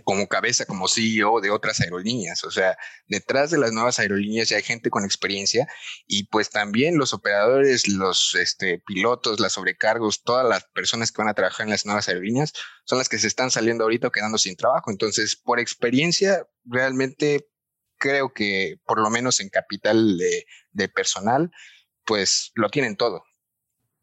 como 0.04 0.28
cabeza, 0.28 0.66
como 0.66 0.88
CEO 0.88 1.42
de 1.42 1.52
otras 1.52 1.80
aerolíneas. 1.82 2.44
O 2.44 2.52
sea, 2.52 2.78
detrás 3.08 3.52
de 3.52 3.58
las 3.58 3.72
nuevas 3.72 4.00
aerolíneas 4.00 4.50
ya 4.50 4.58
hay 4.58 4.64
gente 4.64 4.90
con 4.90 5.06
experiencia 5.06 5.68
y 6.08 6.26
pues 6.26 6.50
también 6.50 6.98
los 6.98 7.14
operadores, 7.14 7.88
los 7.88 8.36
este, 8.36 8.82
pilotos, 8.86 9.40
las 9.40 9.54
sobrecargos, 9.54 10.24
todas 10.24 10.48
las 10.48 10.66
personas 10.74 11.12
que 11.12 11.22
van 11.22 11.30
a 11.30 11.34
trabajar 11.34 11.66
en 11.66 11.72
las 11.72 11.86
nuevas 11.86 12.08
aerolíneas 12.08 12.54
son 12.86 12.98
las 12.98 13.10
que 13.10 13.20
se 13.20 13.28
están 13.28 13.52
saliendo 13.52 13.84
ahorita 13.84 14.08
o 14.08 14.12
quedando 14.12 14.38
sin 14.38 14.56
trabajo. 14.56 14.92
Entonces, 14.92 15.36
por 15.36 15.60
experiencia, 15.60 16.48
realmente 16.66 17.48
creo 17.98 18.34
que 18.34 18.80
por 18.86 19.00
lo 19.00 19.10
menos 19.10 19.40
en 19.40 19.50
capital 19.50 20.18
de, 20.18 20.46
de 20.72 20.90
personal, 20.90 21.52
pues 22.06 22.52
lo 22.56 22.70
tienen 22.70 22.96
todo. 22.96 23.24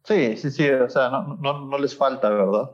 Sí, 0.04 0.36
sí, 0.36 0.50
sí, 0.50 0.68
o 0.70 0.88
sea, 0.88 1.08
no, 1.08 1.36
no, 1.40 1.66
no 1.66 1.78
les 1.78 1.96
falta, 1.96 2.28
¿verdad? 2.28 2.70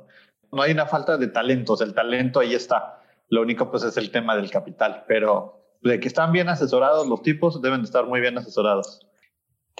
No 0.50 0.61
hay 0.61 0.72
una 0.72 0.87
falta 0.87 1.16
de 1.16 1.28
talentos, 1.28 1.80
el 1.80 1.94
talento 1.94 2.40
ahí 2.40 2.54
está 2.54 3.01
lo 3.33 3.40
único 3.40 3.71
pues 3.71 3.83
es 3.83 3.97
el 3.97 4.11
tema 4.11 4.37
del 4.37 4.51
capital, 4.51 5.05
pero 5.09 5.79
de 5.81 5.99
que 5.99 6.07
están 6.07 6.33
bien 6.33 6.51
asesorados 6.51 7.09
los 7.09 7.23
tipos, 7.23 7.62
deben 7.62 7.81
estar 7.81 8.05
muy 8.05 8.21
bien 8.21 8.37
asesorados. 8.37 9.01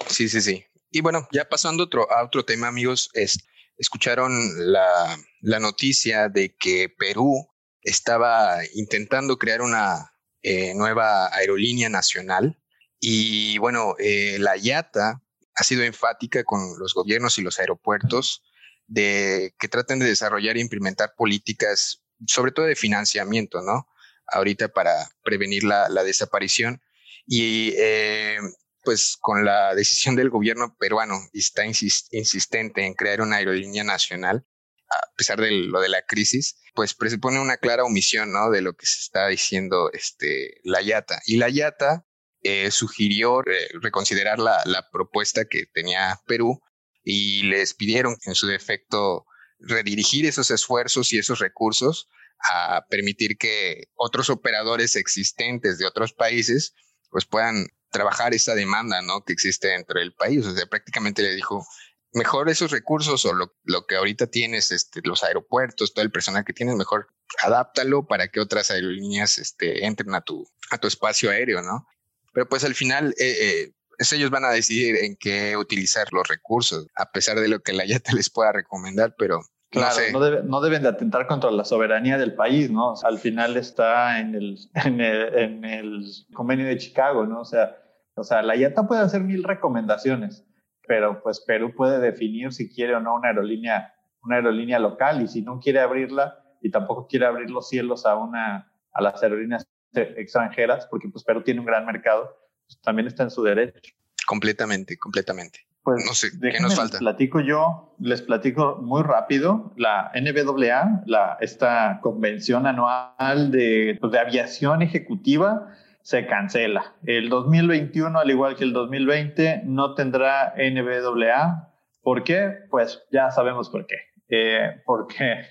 Sí, 0.07 0.31
sí, 0.31 0.41
sí. 0.41 0.65
Y 0.91 1.03
bueno, 1.03 1.29
ya 1.33 1.47
pasando 1.47 1.87
a 2.09 2.25
otro 2.25 2.47
tema, 2.47 2.69
amigos, 2.69 3.11
es, 3.12 3.47
escucharon 3.77 4.33
la, 4.73 5.19
la 5.43 5.61
noticia 5.61 6.31
de 6.31 6.57
que 6.57 6.88
Perú 6.99 7.47
estaba 7.83 8.57
intentando 8.75 9.37
crear 9.37 9.61
una 9.61 10.15
eh, 10.43 10.73
nueva 10.75 11.29
aerolínea 11.37 11.91
nacional 11.91 12.59
Y 13.01 13.59
bueno, 13.59 13.97
eh, 13.99 14.38
la 14.38 14.57
IATA 14.57 15.23
ha 15.55 15.62
sido 15.62 15.83
enfática 15.83 16.43
con 16.45 16.79
los 16.79 16.95
gobiernos 16.95 17.37
y 17.37 17.43
los 17.43 17.59
aeropuertos 17.59 18.43
de 18.87 19.55
que 19.59 19.69
traten 19.69 19.99
de 19.99 20.07
desarrollar 20.07 20.57
e 20.57 20.61
implementar 20.61 21.15
políticas, 21.17 22.02
sobre 22.26 22.52
todo 22.52 22.66
de 22.66 22.76
financiamiento, 22.76 23.62
¿no? 23.62 23.88
Ahorita 24.26 24.68
para 24.68 25.11
prevenir 25.22 25.64
la, 25.64 25.88
desaparición. 26.04 26.82
Y 27.26 27.74
eh, 27.76 28.38
pues 28.82 29.16
con 29.20 29.44
la 29.44 29.74
decisión 29.74 30.16
del 30.16 30.30
gobierno 30.30 30.76
peruano 30.78 31.18
está 31.32 31.64
insistente 31.64 32.85
en 32.85 32.94
crear 32.94 33.20
una 33.20 33.37
aerolínea 33.37 33.85
nacional, 33.85 34.44
a 34.90 35.14
pesar 35.16 35.40
de 35.40 35.50
lo 35.50 35.80
de 35.80 35.88
la 35.88 36.02
crisis, 36.02 36.61
pues 36.74 36.94
presupone 36.94 37.40
una 37.40 37.56
clara 37.56 37.85
omisión, 37.85 38.32
¿no? 38.32 38.50
De 38.50 38.61
lo 38.61 38.74
que 38.74 38.87
se 38.87 39.00
está 39.00 39.28
diciendo 39.28 39.90
este, 39.92 40.61
la 40.64 40.82
YATA. 40.82 41.20
Y 41.26 41.37
la 41.37 41.48
YATA 41.48 42.04
eh, 42.42 42.70
sugirió 42.70 43.40
eh, 43.40 43.68
reconsiderar 43.80 44.38
la, 44.38 44.61
la 44.64 44.88
propuesta 44.90 45.44
que 45.44 45.66
tenía 45.72 46.20
Perú 46.26 46.61
y 47.04 47.44
les 47.44 47.74
pidieron 47.74 48.16
en 48.26 48.35
su 48.35 48.46
defecto 48.46 49.26
redirigir 49.62 50.27
esos 50.27 50.51
esfuerzos 50.51 51.12
y 51.12 51.18
esos 51.18 51.38
recursos 51.38 52.09
a 52.51 52.85
permitir 52.88 53.38
que 53.38 53.85
otros 53.94 54.31
operadores 54.31 54.96
existentes 54.96 55.79
de 55.79 55.87
otros 55.87 56.12
países 56.12 56.75
pues 57.11 57.25
puedan 57.25 57.68
trabajar 57.90 58.35
esa 58.35 58.55
demanda 58.55 59.03
¿no? 59.03 59.25
que 59.25 59.33
existe 59.33 59.68
dentro 59.68 60.01
del 60.01 60.14
país. 60.14 60.44
O 60.46 60.55
sea, 60.55 60.66
prácticamente 60.66 61.22
le 61.22 61.35
dijo, 61.35 61.64
mejor 62.12 62.48
esos 62.48 62.70
recursos 62.70 63.25
o 63.25 63.33
lo, 63.33 63.55
lo, 63.64 63.87
que 63.87 63.96
ahorita 63.96 64.27
tienes, 64.27 64.70
este, 64.70 65.01
los 65.05 65.22
aeropuertos, 65.22 65.92
todo 65.92 66.05
el 66.05 66.11
personal 66.11 66.44
que 66.44 66.53
tienes, 66.53 66.75
mejor 66.75 67.09
adáptalo 67.42 68.07
para 68.07 68.29
que 68.29 68.40
otras 68.40 68.70
aerolíneas 68.70 69.38
este, 69.38 69.87
entren 69.87 70.14
a 70.14 70.20
tu, 70.20 70.46
a 70.70 70.79
tu 70.79 70.88
espacio 70.88 71.31
aéreo, 71.31 71.62
¿no? 71.62 71.87
Pero 72.33 72.48
pues 72.48 72.64
al 72.64 72.75
final, 72.75 73.14
eh, 73.18 73.37
eh, 73.40 73.72
ellos 74.12 74.31
van 74.31 74.45
a 74.45 74.51
decidir 74.51 74.97
en 74.97 75.17
qué 75.17 75.57
utilizar 75.57 76.07
los 76.12 76.27
recursos, 76.27 76.88
a 76.97 77.12
pesar 77.12 77.38
de 77.38 77.49
lo 77.49 77.61
que 77.61 77.73
la 77.73 77.85
YATA 77.87 78.15
les 78.15 78.31
pueda 78.31 78.53
recomendar, 78.53 79.15
pero 79.19 79.43
Claro, 79.73 79.97
no, 80.45 80.61
deben 80.61 80.83
de 80.83 80.88
atentar 80.91 81.27
contra 81.27 81.51
la 81.51 81.65
soberanía 81.65 82.19
del 82.19 82.35
país, 82.35 82.71
¿no? 82.71 82.93
al 83.05 83.19
final 83.19 83.57
está 83.57 84.21
en 84.21 84.35
el, 84.35 84.59
en 84.75 85.01
el, 85.01 85.35
en 85.35 85.65
el 85.65 86.05
convenio 86.35 86.67
de 86.67 86.77
Chicago, 86.77 87.25
¿no? 87.25 87.41
O 87.41 87.45
sea, 87.47 87.79
o 88.15 88.23
sea, 88.23 88.43
la 88.43 88.55
IATA 88.55 88.87
puede 88.87 89.01
hacer 89.01 89.23
mil 89.23 89.43
recomendaciones, 89.43 90.45
pero 90.87 91.23
pues 91.23 91.41
Perú 91.41 91.73
puede 91.75 92.01
definir 92.01 92.53
si 92.53 92.69
quiere 92.71 92.95
o 92.95 93.01
no 93.01 93.15
una 93.15 93.29
aerolínea, 93.29 93.95
una 94.23 94.37
aerolínea 94.37 94.79
local 94.79 95.23
y 95.23 95.29
si 95.29 95.41
no 95.41 95.59
quiere 95.59 95.81
abrirla 95.81 96.38
y 96.61 96.71
tampoco 96.71 97.07
quiere 97.07 97.25
abrir 97.25 97.51
los 97.51 97.69
cielos 97.69 98.05
a 98.05 98.17
una 98.17 98.71
a 98.93 99.03
las 99.03 99.23
aerolíneas 99.23 99.67
extranjeras, 99.95 100.87
porque 100.87 101.09
pues 101.09 101.25
Perú 101.25 101.43
tiene 101.43 101.61
un 101.61 101.67
gran 101.67 101.87
mercado, 101.87 102.37
pues, 102.37 102.41
también 102.82 103.08
está 103.08 103.24
en 103.24 103.30
su 103.30 103.42
derecho. 103.42 103.92
Completamente, 104.26 104.96
completamente. 104.96 105.66
Pues 105.82 106.04
no 106.06 106.14
sé, 106.14 106.28
¿qué 106.40 106.61
nos 106.61 106.76
falta? 106.76 106.94
Les 106.94 107.00
platico 107.00 107.40
yo, 107.40 107.96
les 107.98 108.22
platico 108.22 108.78
muy 108.80 109.02
rápido. 109.02 109.72
La 109.76 110.12
NBAA, 110.14 111.02
la, 111.06 111.37
esta 111.40 111.98
convención 112.00 112.66
anual 112.68 113.50
de, 113.50 113.98
pues, 114.00 114.12
de 114.12 114.18
aviación 114.20 114.82
ejecutiva, 114.82 115.74
se 116.02 116.26
cancela. 116.26 116.94
El 117.04 117.28
2021, 117.28 118.16
al 118.16 118.30
igual 118.30 118.54
que 118.54 118.62
el 118.62 118.72
2020, 118.72 119.62
no 119.64 119.94
tendrá 119.94 120.54
NBAA. 120.56 121.68
¿Por 122.00 122.22
qué? 122.22 122.58
Pues 122.70 123.02
ya 123.11 123.32
sabemos 123.32 123.68
por 123.68 123.87
qué. 123.87 123.96
Eh, 124.28 124.80
porque 124.87 125.46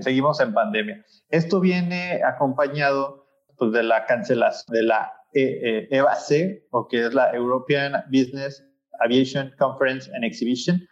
seguimos 0.00 0.40
en 0.40 0.54
pandemia. 0.54 1.04
Esto 1.28 1.60
viene 1.60 2.22
acompañado 2.24 3.28
pues, 3.58 3.72
de 3.72 3.82
la 3.82 4.06
cancelación 4.06 4.74
de 4.74 4.82
la 4.82 5.12
EVAC, 5.34 6.30
e 6.30 6.44
e 6.44 6.66
o 6.70 6.88
que 6.88 7.06
es 7.06 7.14
la 7.14 7.34
European 7.34 8.04
Business 8.08 8.64
Aviation 9.00 9.52
Conference 9.58 10.10
and 10.14 10.24
Exhibition, 10.24 10.86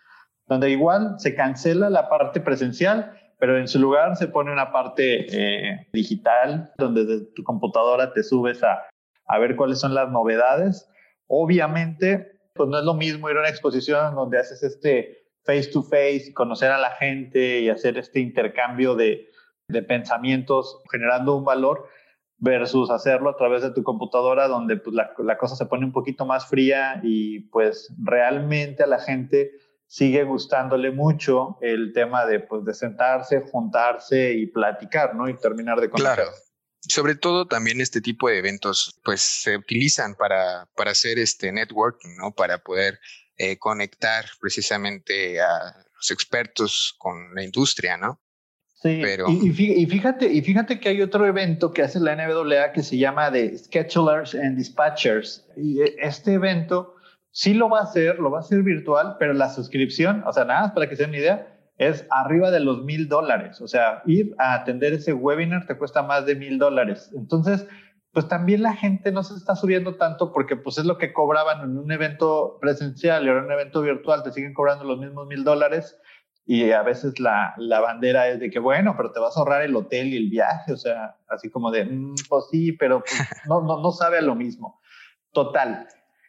donde 0.46 0.70
igual 0.70 1.14
se 1.18 1.35
cancela 1.35 1.88
la 1.88 2.09
parte 2.09 2.40
presencial, 2.40 3.12
pero 3.38 3.59
en 3.59 3.68
su 3.68 3.78
lugar 3.78 4.16
se 4.16 4.28
pone 4.28 4.52
una 4.52 4.72
parte 4.72 5.26
eh, 5.31 5.88
digital, 5.92 6.72
donde 6.78 7.05
desde 7.05 7.26
tu 7.35 7.42
computadora 7.42 8.12
te 8.12 8.22
subes 8.22 8.62
a 8.62 9.38
ver 9.38 9.57
cuáles 9.57 9.81
son 9.81 9.94
las 9.94 10.11
novedades. 10.11 10.88
Obviamente, 11.26 12.40
pues 12.55 12.68
no 12.68 12.78
es 12.78 12.85
lo 12.85 12.94
mismo 12.94 13.31
ir 13.31 13.37
a 13.37 13.40
una 13.40 13.48
exposición 13.48 14.14
donde 14.14 14.38
haces 14.38 14.62
este 14.62 15.26
face 15.44 15.70
to 15.72 15.83
face, 15.83 16.33
conocer 16.35 16.70
a 16.70 16.78
la 16.78 16.90
gente 16.90 17.61
y 17.61 17.68
hacer 17.68 17.98
este 17.98 18.20
intercambio 18.20 18.94
de 18.94 19.28
pensamientos 19.88 20.83
generando 20.90 21.37
un 21.37 21.44
valor 21.44 21.88
versus 22.42 22.90
hacerlo 22.90 23.31
a 23.31 23.37
través 23.37 23.62
de 23.62 23.70
tu 23.70 23.85
computadora 23.85 24.48
donde 24.48 24.76
pues, 24.76 24.96
la, 24.96 25.38
cosa 25.38 25.55
se 25.55 25.66
pone 25.66 25.87
un 25.87 25.92
poquito 25.92 26.26
más 26.26 26.46
fría 26.46 27.00
y 27.02 27.40
pues 27.50 27.94
realmente 28.02 28.83
a 28.83 28.88
la 28.88 28.98
gente 28.98 29.52
sigue 29.87 30.24
gustándole 30.24 30.90
mucho 30.90 31.57
el 31.61 31.92
tema 31.92 32.26
de 32.26 32.40
pues 32.40 32.64
de 32.64 32.74
sentarse, 32.74 33.42
juntarse 33.42 34.35
y 34.35 34.46
platicar, 34.46 35.14
¿no? 35.14 35.28
Y 35.28 35.38
terminar 35.38 35.81
de 35.81 35.88
conocer. 35.88 36.14
Claro 36.14 36.31
sobre 36.88 37.14
todo 37.14 37.46
también 37.46 37.81
este 37.81 38.00
tipo 38.00 38.28
de 38.28 38.38
eventos 38.38 38.98
pues 39.05 39.22
se 39.22 39.57
utilizan 39.57 40.16
para, 40.16 40.68
para 40.74 40.90
hacer 40.90 41.18
este 41.18 41.52
networking, 41.52 42.16
¿no? 42.16 42.33
Para 42.33 42.59
poder 42.59 42.98
eh, 43.37 43.57
conectar 43.59 44.24
precisamente 44.40 45.40
a 45.40 45.76
los 45.94 46.11
expertos 46.11 46.94
con 46.98 47.35
la 47.35 47.44
industria, 47.44 47.96
¿no? 47.96 48.20
Sí, 48.82 49.00
Pero... 49.00 49.26
y, 49.28 49.52
fíjate, 49.52 50.26
y 50.32 50.42
fíjate 50.42 50.80
que 50.80 50.88
hay 50.88 51.02
otro 51.02 51.24
evento 51.24 51.72
que 51.72 51.82
hace 51.82 52.00
la 52.00 52.16
NWA 52.16 52.72
que 52.72 52.82
se 52.82 52.98
llama 52.98 53.30
de 53.30 53.56
Schedulers 53.56 54.34
and 54.34 54.56
Dispatchers. 54.56 55.46
Y 55.56 55.80
e, 55.80 55.94
este 56.00 56.32
evento 56.34 56.96
sí 57.30 57.54
lo 57.54 57.68
va 57.68 57.78
a 57.78 57.82
hacer, 57.84 58.18
lo 58.18 58.32
va 58.32 58.38
a 58.38 58.40
hacer 58.40 58.64
virtual, 58.64 59.14
pero 59.20 59.34
la 59.34 59.50
suscripción, 59.50 60.24
o 60.26 60.32
sea, 60.32 60.46
nada 60.46 60.62
más 60.62 60.72
para 60.72 60.88
que 60.88 60.96
se 60.96 61.02
den 61.02 61.10
una 61.10 61.18
idea, 61.20 61.58
es 61.78 62.04
arriba 62.10 62.50
de 62.50 62.58
los 62.58 62.82
mil 62.82 63.08
dólares. 63.08 63.60
O 63.60 63.68
sea, 63.68 64.02
ir 64.04 64.34
a 64.38 64.54
atender 64.54 64.94
ese 64.94 65.12
webinar 65.12 65.64
te 65.66 65.78
cuesta 65.78 66.02
más 66.02 66.26
de 66.26 66.34
mil 66.34 66.58
dólares. 66.58 67.12
Entonces, 67.14 67.68
pues 68.12 68.26
también 68.26 68.62
la 68.62 68.74
gente 68.74 69.12
no 69.12 69.22
se 69.22 69.34
está 69.34 69.54
subiendo 69.54 69.94
tanto 69.94 70.32
porque 70.32 70.56
pues 70.56 70.78
es 70.78 70.86
lo 70.86 70.98
que 70.98 71.12
cobraban 71.12 71.62
en 71.62 71.78
un 71.78 71.92
evento 71.92 72.58
presencial 72.60 73.24
y 73.24 73.28
ahora 73.28 73.42
en 73.42 73.46
un 73.46 73.52
evento 73.52 73.80
virtual 73.80 74.24
te 74.24 74.32
siguen 74.32 74.54
cobrando 74.54 74.82
los 74.82 74.98
mismos 74.98 75.28
mil 75.28 75.44
dólares 75.44 75.96
y 76.44 76.70
a 76.72 76.83
veces 76.83 77.20
la, 77.20 77.55
la, 77.57 77.81
bandera 77.81 78.28
es 78.28 78.40
de 78.40 78.50
que 78.50 78.59
bueno, 78.59 78.94
pero 78.96 79.12
te 79.12 79.20
vas 79.20 79.37
a 79.37 79.40
ahorrar 79.40 79.62
el 79.62 79.76
hotel 79.76 80.09
y 80.09 80.16
el 80.16 80.28
viaje, 80.28 80.72
o 80.72 80.76
sea, 80.76 81.16
así 81.28 81.50
como 81.50 81.70
de, 81.70 81.85
mm, 81.85 82.14
pues 82.28 82.46
sí, 82.50 82.72
pero 82.72 83.00
pues, 83.00 83.12
no, 83.48 83.61
no, 83.62 83.81
no 83.81 83.90
sabe 83.92 84.18
a 84.18 84.22
lo 84.22 84.35
mismo. 84.35 84.81
Total, 85.33 85.87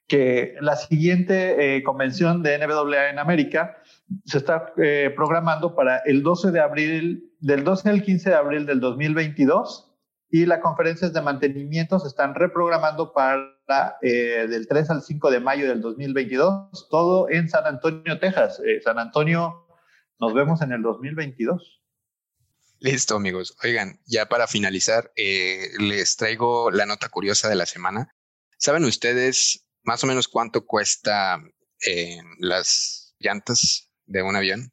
que 0.07 0.55
la 0.61 0.75
siguiente 0.75 1.75
eh, 1.75 1.83
convención 1.83 2.43
de 2.43 2.57
NWA 2.57 3.09
en 3.09 3.19
América 3.19 3.77
se 4.25 4.37
está 4.37 4.73
eh, 4.77 5.11
programando 5.15 5.75
para 5.75 5.97
el 6.05 6.23
12 6.23 6.51
de 6.51 6.59
abril, 6.59 7.33
del 7.39 7.63
12 7.63 7.89
al 7.89 8.03
15 8.03 8.29
de 8.29 8.35
abril 8.35 8.65
del 8.65 8.79
2022 8.79 9.93
y 10.33 10.47
las 10.47 10.61
conferencias 10.61 11.13
de 11.13 11.21
mantenimiento 11.21 11.99
se 11.99 12.07
están 12.07 12.33
reprogramando 12.33 13.13
para 13.13 13.97
eh, 14.01 14.47
del 14.49 14.67
3 14.67 14.89
al 14.89 15.03
5 15.03 15.29
de 15.29 15.39
mayo 15.39 15.67
del 15.67 15.79
2022, 15.79 16.89
todo 16.89 17.29
en 17.29 17.47
San 17.47 17.67
Antonio, 17.67 18.19
Texas. 18.19 18.59
Eh, 18.65 18.81
San 18.81 18.97
Antonio, 18.97 19.62
nos 20.23 20.33
vemos 20.33 20.61
en 20.61 20.71
el 20.71 20.81
2022. 20.81 21.81
Listo, 22.79 23.15
amigos. 23.15 23.57
Oigan, 23.61 23.99
ya 24.05 24.27
para 24.27 24.47
finalizar, 24.47 25.11
les 25.15 26.15
traigo 26.15 26.71
la 26.71 26.85
nota 26.85 27.09
curiosa 27.09 27.49
de 27.49 27.55
la 27.55 27.65
semana. 27.65 28.15
¿Saben 28.57 28.85
ustedes 28.85 29.67
más 29.83 30.01
o 30.03 30.07
menos 30.07 30.29
cuánto 30.29 30.65
cuesta 30.65 31.41
las 32.39 33.15
llantas 33.19 33.91
de 34.05 34.23
un 34.23 34.37
avión? 34.37 34.71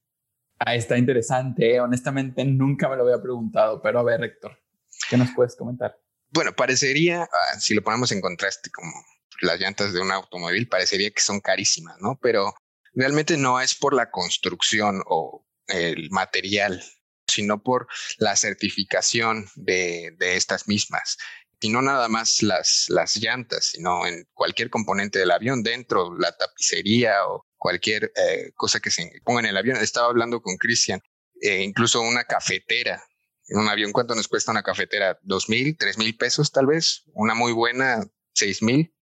Ah, 0.61 0.77
está 0.77 0.97
interesante. 0.97 1.75
¿eh? 1.75 1.81
Honestamente, 1.81 2.45
nunca 2.45 2.89
me 2.89 2.97
lo 2.97 3.03
había 3.03 3.21
preguntado, 3.21 3.83
pero 3.83 3.99
a 3.99 4.05
ver, 4.05 4.23
Héctor, 4.23 4.57
¿qué 5.09 5.17
nos 5.17 5.31
puedes 5.35 5.57
comentar? 5.57 5.99
Bueno, 6.33 6.53
parecería, 6.53 7.23
ah, 7.23 7.59
si 7.59 7.75
lo 7.75 7.83
ponemos 7.83 8.13
en 8.13 8.21
contraste 8.21 8.71
como 8.71 8.93
las 9.41 9.59
llantas 9.59 9.93
de 9.93 10.01
un 10.01 10.13
automóvil, 10.13 10.69
parecería 10.69 11.11
que 11.11 11.21
son 11.21 11.41
carísimas, 11.41 11.97
¿no? 12.01 12.19
Pero 12.23 12.55
realmente 12.95 13.37
no 13.37 13.61
es 13.61 13.75
por 13.75 13.95
la 13.95 14.11
construcción 14.11 15.03
o 15.07 15.47
el 15.67 16.11
material, 16.11 16.83
sino 17.27 17.63
por 17.63 17.87
la 18.19 18.37
certificación 18.37 19.49
de, 19.55 20.15
estas 20.19 20.69
mismas 20.69 21.17
y 21.61 21.69
no 21.69 21.83
nada 21.83 22.09
más 22.09 22.43
las, 22.43 22.87
las 22.89 23.17
llantas, 23.17 23.67
sino 23.67 24.07
en 24.07 24.27
cualquier 24.33 24.71
componente 24.71 25.19
del 25.19 25.31
avión, 25.31 25.63
dentro, 25.63 26.17
la 26.19 26.35
tapicería 26.35 27.27
o 27.27 27.47
cualquier 27.59 28.13
eh, 28.17 28.53
cosa 28.55 28.81
que 28.81 28.91
se 28.91 29.13
ponga 29.25 29.41
en 29.41 29.47
el 29.47 29.57
avión. 29.59 29.77
Estaba 29.77 30.07
hablando 30.07 30.41
con 30.41 30.57
Cristian, 30.57 31.03
eh, 31.43 31.63
incluso 31.63 32.01
una 32.01 32.25
cafetera. 32.25 33.05
En 33.47 33.59
un 33.59 33.69
avión, 33.69 33.93
¿cuánto 33.93 34.15
nos 34.15 34.27
cuesta 34.27 34.53
una 34.53 34.63
cafetera? 34.63 35.19
¿Dos 35.23 35.51
mil, 35.51 35.77
tres 35.77 35.99
mil 35.99 36.17
pesos 36.17 36.51
tal 36.51 36.67
vez? 36.67 37.03
Una 37.13 37.35
muy 37.35 37.53
buena, 37.53 38.07
seis 38.33 38.63
mil. 38.63 38.95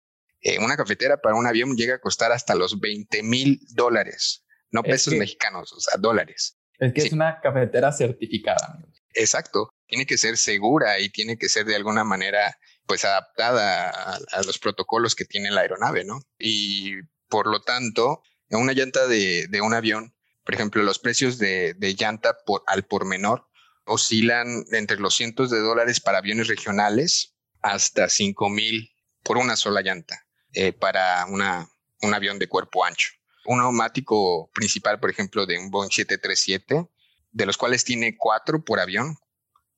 Eh, 0.41 0.60
una 0.60 0.78
cafetera 0.78 1.17
para 1.17 1.36
un 1.36 1.47
avión 1.47 1.76
llega 1.76 1.95
a 1.95 2.00
costar 2.00 2.32
hasta 2.32 2.56
los 2.56 2.80
20 2.80 3.23
mil 3.23 3.60
dólares, 3.73 4.45
no 4.69 4.84
pesos 4.84 5.13
mexicanos, 5.15 5.73
o 5.73 5.80
sea, 5.80 5.97
dólares. 5.97 6.58
Es 6.78 6.93
que 6.93 7.02
es 7.02 7.12
una 7.12 7.39
cafetera 7.41 7.91
certificada. 7.91 8.78
Exacto, 9.13 9.73
tiene 9.88 10.06
que 10.06 10.17
ser 10.17 10.38
segura 10.38 11.00
y 11.00 11.10
tiene 11.10 11.38
que 11.38 11.50
ser 11.50 11.65
de 11.65 11.76
alguna 11.76 12.04
manera 12.04 12.60
pues 12.86 13.04
adaptada 13.04 13.89
a, 13.89 14.43
los 14.43 14.60
protocolos 14.60 15.15
que 15.15 15.26
tiene 15.26 15.50
la 15.50 15.62
aeronave, 15.62 16.06
¿no? 16.06 16.21
Y 16.38 16.93
por 17.28 17.47
lo 17.47 17.62
tanto, 17.62 18.21
en 18.50 18.60
una 18.60 18.73
llanta 18.73 19.08
de, 19.08 19.50
un 19.62 19.73
avión, 19.73 20.15
por 20.45 20.54
ejemplo, 20.54 20.84
los 20.84 21.00
precios 21.00 21.39
de, 21.39 21.76
llanta 21.97 22.38
por, 22.45 22.63
al 22.67 22.84
por 22.84 23.06
menor 23.06 23.47
oscilan 23.86 24.65
entre 24.71 25.00
los 25.00 25.15
cientos 25.15 25.50
de 25.50 25.60
dólares 25.60 26.00
para 26.00 26.19
aviones 26.19 26.47
regionales 26.47 27.36
hasta 27.62 28.08
5 28.08 28.50
mil 28.50 28.91
por 29.23 29.38
una 29.38 29.56
sola 29.56 29.82
llanta 29.82 30.26
eh, 30.60 30.74
para 30.74 31.28
una, 31.28 31.70
un 32.02 32.15
avión 32.15 32.39
de 32.39 32.50
cuerpo 32.50 32.84
ancho. 32.84 33.10
Un 33.46 33.60
neumático 33.60 34.50
principal, 34.56 35.00
por 35.00 35.12
ejemplo, 35.12 35.46
de 35.46 35.60
un 35.60 35.70
Boeing 35.70 35.91
737, 35.91 36.89
de 37.32 37.46
los 37.46 37.58
cuales 37.58 37.84
tiene 37.84 38.17
cuatro 38.17 38.65
por 38.65 38.80
avión, 38.80 39.17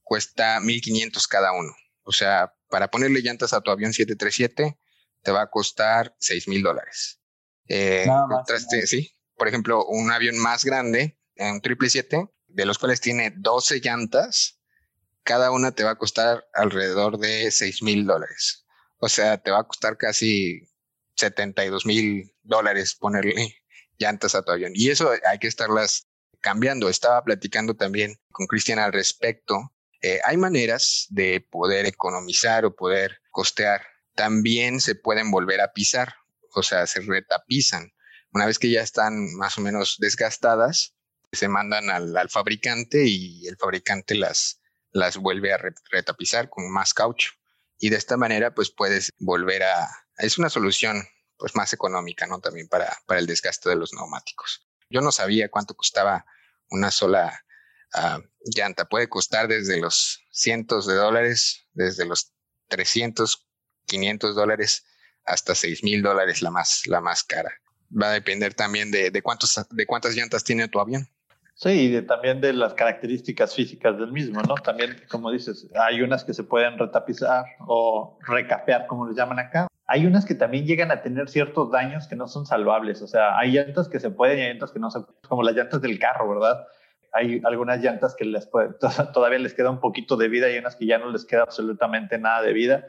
cuesta 0.04 0.62
1.500 0.62 1.28
cada 1.28 1.52
uno. 1.52 1.76
O 2.04 2.13
sea, 2.13 2.54
para 2.70 2.89
ponerle 2.89 3.20
llantas 3.20 3.52
a 3.52 3.60
tu 3.60 3.72
avión 3.72 3.92
737 3.92 4.80
te 5.22 5.32
va 5.32 5.42
a 5.42 5.50
costar 5.50 6.15
6.000 6.22 6.63
dólares. 6.63 7.20
Eh, 7.68 8.08
sí. 8.86 9.13
Por 9.36 9.50
ejemplo, 9.50 9.86
un 9.86 10.10
avión 10.12 10.38
más 10.38 10.63
grande, 10.63 11.20
un 11.36 11.62
777, 11.62 12.26
de 12.48 12.65
los 12.65 12.78
cuales 12.78 13.02
tiene 13.02 13.34
12 13.36 13.82
llantas, 13.82 14.62
cada 15.24 15.52
una 15.52 15.74
te 15.74 15.84
va 15.84 15.92
a 15.92 15.98
costar 15.98 16.48
alrededor 16.54 17.20
de 17.20 17.52
6 17.52 17.84
mil 17.84 18.06
dólares. 18.06 18.65
O 19.00 19.10
sea, 19.10 19.38
te 19.38 19.52
va 19.52 19.60
a 19.60 19.63
costar 19.68 19.98
casi 19.98 20.68
72 21.19 21.86
mil 21.86 22.34
dólares 22.43 22.95
ponerle 22.95 23.55
llantas 23.97 24.36
a 24.36 24.43
tu 24.43 24.51
avión. 24.51 24.71
Y 24.75 24.89
eso 24.89 25.12
hay 25.29 25.39
que 25.39 25.47
estarlas 25.47 26.08
cambiando. 26.41 26.89
Estaba 26.89 27.23
platicando 27.23 27.75
también 27.75 28.15
con 28.32 28.47
Cristian 28.47 28.79
al 28.79 28.93
respecto. 28.93 29.71
Eh, 30.01 30.19
hay 30.25 30.38
maneras 30.38 31.08
de 31.10 31.45
poder 31.51 31.86
economizar 31.86 32.65
o 32.65 32.75
poder 32.75 33.19
costear. 33.32 33.82
También 34.15 34.82
se 34.82 34.95
pueden 34.95 35.32
volver 35.32 35.62
a 35.62 35.73
pisar, 35.73 36.15
o 36.55 36.63
sea, 36.63 36.88
se 36.88 37.01
retapizan. 37.01 37.91
Una 38.32 38.45
vez 38.45 38.60
que 38.60 38.69
ya 38.69 38.82
están 38.82 39.36
más 39.36 39.58
o 39.58 39.62
menos 39.62 39.97
desgastadas, 39.99 40.95
se 41.32 41.47
mandan 41.47 41.89
al, 41.89 42.29
fabricante 42.29 43.05
y 43.05 43.45
el 43.47 43.58
fabricante 43.58 44.15
las, 44.15 44.62
las 44.91 45.17
vuelve 45.17 45.53
a 45.53 45.60
retapizar 45.91 46.49
con 46.49 46.71
más 46.71 46.93
caucho. 46.93 47.32
Y 47.79 47.89
de 47.89 47.97
esta 47.97 48.17
manera, 48.17 48.53
pues 48.53 48.71
puedes 48.71 49.12
volver 49.19 49.63
a... 49.63 49.88
Es 50.19 50.38
una 50.38 50.49
solución 50.49 51.03
pues 51.38 51.55
más 51.55 51.73
económica, 51.73 52.27
¿no? 52.27 52.39
También 52.39 52.67
para, 52.67 52.95
para 53.08 53.19
el 53.19 53.25
desgaste 53.25 53.69
de 53.69 53.77
los 53.77 53.93
neumáticos. 53.93 54.67
Yo 54.89 55.01
no 55.01 55.12
sabía 55.12 55.49
cuánto 55.49 55.73
costaba 55.75 56.25
una 56.69 56.91
sola 56.91 57.43
ah, 57.93 58.19
llanta. 58.55 58.86
Puede 58.86 59.08
costar 59.08 59.47
desde 59.47 59.79
los 59.79 60.21
cientos 60.32 60.86
de 60.86 60.95
dólares, 60.95 61.65
desde 61.73 62.05
los 62.05 62.34
300, 62.67 63.47
500 63.86 64.36
dólares 64.36 64.86
hasta 65.25 65.55
6 65.55 65.84
mil 65.84 66.01
dólares 66.01 66.41
la 66.41 66.51
más, 66.51 66.86
la 66.88 67.01
más 67.01 67.23
cara. 67.23 67.51
Va 67.89 68.10
a 68.10 68.13
depender 68.13 68.53
también 68.53 68.91
de, 68.91 69.12
de, 69.12 69.21
cuántos, 69.21 69.60
de 69.69 69.86
cuántas 69.86 70.15
llantas 70.15 70.43
tiene 70.43 70.67
tu 70.67 70.79
avión. 70.79 71.08
Sí, 71.55 71.93
y 71.93 72.01
también 72.03 72.39
de 72.39 72.53
las 72.53 72.73
características 72.73 73.53
físicas 73.53 73.97
del 73.97 74.13
mismo, 74.13 74.41
¿no? 74.43 74.55
También, 74.55 75.03
como 75.10 75.29
dices, 75.29 75.67
hay 75.75 76.01
unas 76.01 76.23
que 76.23 76.34
se 76.34 76.43
pueden 76.43 76.77
retapizar 76.77 77.43
o 77.67 78.17
recapear, 78.21 78.88
como 78.88 79.08
les 79.08 79.17
llaman 79.17 79.39
acá. 79.39 79.67
Hay 79.91 80.06
unas 80.06 80.25
que 80.25 80.36
también 80.36 80.65
llegan 80.65 80.91
a 80.91 81.02
tener 81.02 81.30
ciertos 81.30 81.71
daños 81.71 82.08
que 82.08 82.15
no 82.15 82.28
son 82.28 82.45
salvables. 82.45 83.02
O 83.02 83.08
sea, 83.08 83.38
hay 83.38 83.52
llantas 83.52 83.89
que 83.89 83.99
se 83.99 84.12
pueden 84.12 84.38
y 84.39 84.41
hay 84.43 84.47
llantas 84.49 84.71
que 84.71 84.80
no 84.80 84.91
se 84.91 84.99
pueden, 84.99 85.21
como 85.28 85.43
las 85.43 85.56
llantas 85.56 85.82
del 85.82 85.97
carro, 85.97 86.30
¿verdad? 86.30 86.65
Hay 87.12 87.41
algunas 87.43 87.82
llantas 87.82 88.15
que 88.15 88.25
les 88.25 88.49
todavía 89.13 89.39
les 89.39 89.54
queda 89.54 89.71
un 89.71 89.80
poquito 89.80 90.15
de 90.15 90.28
vida 90.28 90.49
y 90.52 90.58
unas 90.58 90.75
que 90.75 90.86
ya 90.86 90.99
no 90.99 91.10
les 91.10 91.25
queda 91.25 91.41
absolutamente 91.41 92.19
nada 92.19 92.43
de 92.43 92.54
vida 92.54 92.86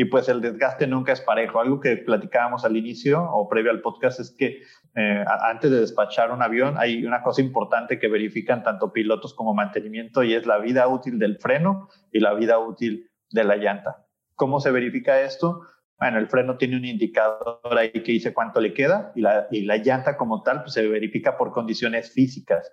y 0.00 0.06
pues 0.06 0.30
el 0.30 0.40
desgaste 0.40 0.86
nunca 0.86 1.12
es 1.12 1.20
parejo. 1.20 1.60
Algo 1.60 1.78
que 1.78 1.98
platicábamos 1.98 2.64
al 2.64 2.74
inicio 2.74 3.22
o 3.22 3.50
previo 3.50 3.70
al 3.70 3.82
podcast 3.82 4.18
es 4.18 4.30
que 4.30 4.62
eh, 4.94 5.24
antes 5.42 5.70
de 5.70 5.80
despachar 5.80 6.32
un 6.32 6.40
avión 6.40 6.76
hay 6.78 7.04
una 7.04 7.22
cosa 7.22 7.42
importante 7.42 7.98
que 7.98 8.08
verifican 8.08 8.62
tanto 8.62 8.94
pilotos 8.94 9.34
como 9.34 9.52
mantenimiento 9.52 10.22
y 10.22 10.32
es 10.32 10.46
la 10.46 10.56
vida 10.56 10.88
útil 10.88 11.18
del 11.18 11.36
freno 11.36 11.90
y 12.10 12.20
la 12.20 12.32
vida 12.32 12.58
útil 12.58 13.10
de 13.30 13.44
la 13.44 13.56
llanta. 13.56 14.06
¿Cómo 14.36 14.60
se 14.60 14.70
verifica 14.70 15.20
esto? 15.20 15.60
Bueno, 16.00 16.18
el 16.18 16.28
freno 16.28 16.56
tiene 16.56 16.78
un 16.78 16.86
indicador 16.86 17.60
ahí 17.76 17.90
que 17.92 18.12
dice 18.12 18.32
cuánto 18.32 18.58
le 18.58 18.72
queda 18.72 19.12
y 19.14 19.20
la, 19.20 19.46
y 19.50 19.66
la 19.66 19.76
llanta 19.76 20.16
como 20.16 20.42
tal 20.42 20.62
pues 20.62 20.72
se 20.72 20.88
verifica 20.88 21.36
por 21.36 21.52
condiciones 21.52 22.10
físicas. 22.10 22.72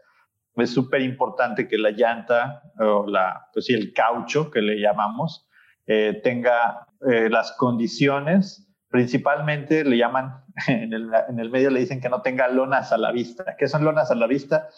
Es 0.56 0.72
súper 0.74 1.02
importante 1.02 1.68
que 1.68 1.78
la 1.78 1.92
llanta 1.92 2.64
o 2.80 3.06
la, 3.06 3.50
pues 3.54 3.70
el 3.70 3.92
caucho 3.92 4.50
que 4.50 4.62
le 4.62 4.80
llamamos, 4.80 5.46
eh, 5.86 6.22
tenga 6.24 6.88
eh, 7.06 7.30
las 7.30 7.52
condiciones, 7.52 8.66
principalmente 8.90 9.84
le 9.84 9.98
llaman, 9.98 10.46
en 10.68 10.94
el, 10.94 11.12
en 11.28 11.40
el, 11.40 11.50
medio 11.50 11.70
le 11.70 11.82
dicen 11.82 12.00
que 12.00 12.10
no 12.10 12.22
tenga 12.22 12.48
lonas 12.48 12.94
a 12.94 12.98
la 12.98 13.12
vista. 13.12 13.58
¿Qué 13.58 13.68
son 13.68 13.84
lonas 13.84 14.10
a 14.10 14.16
la 14.16 14.28
vista? 14.28 14.70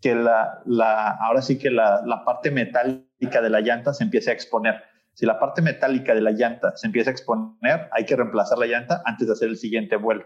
Que 0.00 0.14
la, 0.14 0.62
la, 0.64 1.10
ahora 1.10 1.42
sí 1.42 1.58
que 1.58 1.70
la, 1.70 2.00
la 2.06 2.24
parte 2.24 2.50
metálica 2.50 3.42
de 3.42 3.50
la 3.50 3.60
llanta 3.60 3.92
se 3.92 4.04
empiece 4.04 4.30
a 4.30 4.32
exponer. 4.32 4.89
Si 5.20 5.26
la 5.26 5.38
parte 5.38 5.60
metálica 5.60 6.14
de 6.14 6.22
la 6.22 6.30
llanta 6.30 6.74
se 6.76 6.86
empieza 6.86 7.10
a 7.10 7.12
exponer, 7.12 7.90
hay 7.92 8.06
que 8.06 8.16
reemplazar 8.16 8.56
la 8.56 8.64
llanta 8.64 9.02
antes 9.04 9.26
de 9.26 9.34
hacer 9.34 9.50
el 9.50 9.58
siguiente 9.58 9.96
vuelo. 9.96 10.24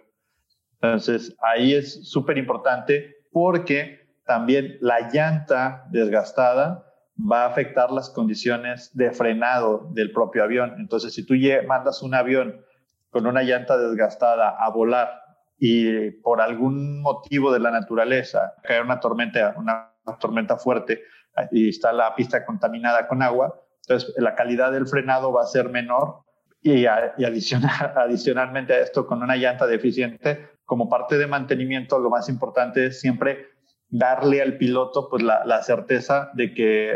Entonces, 0.80 1.36
ahí 1.42 1.74
es 1.74 2.08
súper 2.08 2.38
importante 2.38 3.26
porque 3.32 4.06
también 4.24 4.78
la 4.80 5.10
llanta 5.10 5.84
desgastada 5.90 6.86
va 7.18 7.42
a 7.42 7.46
afectar 7.48 7.90
las 7.90 8.08
condiciones 8.08 8.96
de 8.96 9.10
frenado 9.10 9.90
del 9.94 10.12
propio 10.12 10.44
avión. 10.44 10.76
Entonces, 10.78 11.12
si 11.12 11.26
tú 11.26 11.34
mandas 11.66 12.00
un 12.00 12.14
avión 12.14 12.64
con 13.10 13.26
una 13.26 13.42
llanta 13.42 13.76
desgastada 13.76 14.50
a 14.50 14.70
volar 14.70 15.10
y 15.58 16.12
por 16.22 16.40
algún 16.40 17.02
motivo 17.02 17.52
de 17.52 17.58
la 17.58 17.72
naturaleza 17.72 18.54
cae 18.62 18.80
una 18.80 19.00
tormenta, 19.00 19.56
una, 19.56 19.90
tormenta 20.20 20.56
fuerte 20.56 21.02
y 21.50 21.70
está 21.70 21.92
la 21.92 22.14
pista 22.14 22.46
contaminada 22.46 23.08
con 23.08 23.22
agua, 23.22 23.60
entonces 23.86 24.14
la 24.18 24.34
calidad 24.34 24.72
del 24.72 24.86
frenado 24.86 25.32
va 25.32 25.42
a 25.42 25.46
ser 25.46 25.68
menor 25.68 26.24
y, 26.62 26.86
adicionalmente 27.96 28.72
a 28.72 28.78
esto 28.80 29.06
con 29.06 29.22
una 29.22 29.36
llanta 29.36 29.66
deficiente, 29.66 30.48
como 30.64 30.88
parte 30.88 31.18
de 31.18 31.26
mantenimiento, 31.26 31.98
lo 31.98 32.10
más 32.10 32.28
importante 32.28 32.86
es 32.86 33.00
siempre 33.00 33.54
darle 33.90 34.42
al 34.42 34.56
piloto 34.56 35.08
pues 35.08 35.22
la, 35.22 35.62
certeza 35.62 36.30
de 36.34 36.52
que 36.52 36.90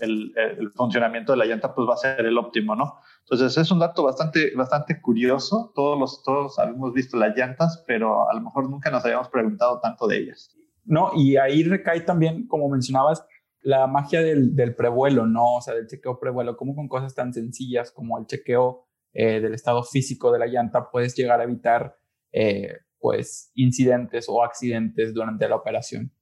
el, 0.00 0.72
funcionamiento 0.74 1.32
de 1.32 1.38
la 1.38 1.46
llanta 1.46 1.74
pues 1.74 1.88
va 1.88 1.94
a 1.94 1.98
ser 1.98 2.26
el 2.26 2.36
óptimo, 2.36 2.74
¿no? 2.74 2.98
Entonces 3.20 3.56
es 3.56 3.70
un 3.70 3.78
dato 3.78 4.02
bastante, 4.02 4.52
bastante 4.54 5.00
curioso. 5.00 5.72
Todos, 5.74 5.98
los, 5.98 6.22
todos 6.22 6.58
habíamos 6.58 6.92
visto 6.92 7.16
las 7.16 7.34
llantas, 7.34 7.82
pero 7.86 8.28
a 8.28 8.34
lo 8.34 8.42
mejor 8.42 8.68
nunca 8.68 8.90
nos 8.90 9.04
habíamos 9.04 9.28
preguntado 9.28 9.80
tanto 9.80 10.06
de 10.06 10.18
ellas. 10.18 10.54
No, 10.84 11.10
y 11.16 11.36
ahí 11.36 11.64
recae 11.64 12.00
también, 12.02 12.46
como 12.46 12.68
mencionabas, 12.68 13.24
la 13.66 13.88
magia 13.88 14.22
del, 14.22 14.76
prevuelo, 14.76 15.26
¿no? 15.26 15.56
O 15.56 15.60
sea, 15.60 15.74
del 15.74 15.88
chequeo 15.88 16.20
prevuelo, 16.20 16.56
como 16.56 16.76
con 16.76 16.86
cosas 16.86 17.16
tan 17.16 17.34
sencillas 17.34 17.90
como 17.90 18.16
el 18.16 18.26
chequeo 18.26 18.86
eh, 19.12 19.40
del 19.40 19.54
estado 19.54 19.82
físico 19.82 20.30
de 20.30 20.38
la 20.38 20.46
llanta 20.46 20.88
puedes 20.88 21.16
llegar 21.16 21.40
a 21.40 21.44
evitar, 21.44 21.98
eh, 22.30 22.78
pues, 23.00 23.50
incidentes 23.54 24.26
o 24.28 24.44
accidentes 24.44 25.12
durante 25.12 25.48
la 25.48 25.56
operación. 25.56 26.12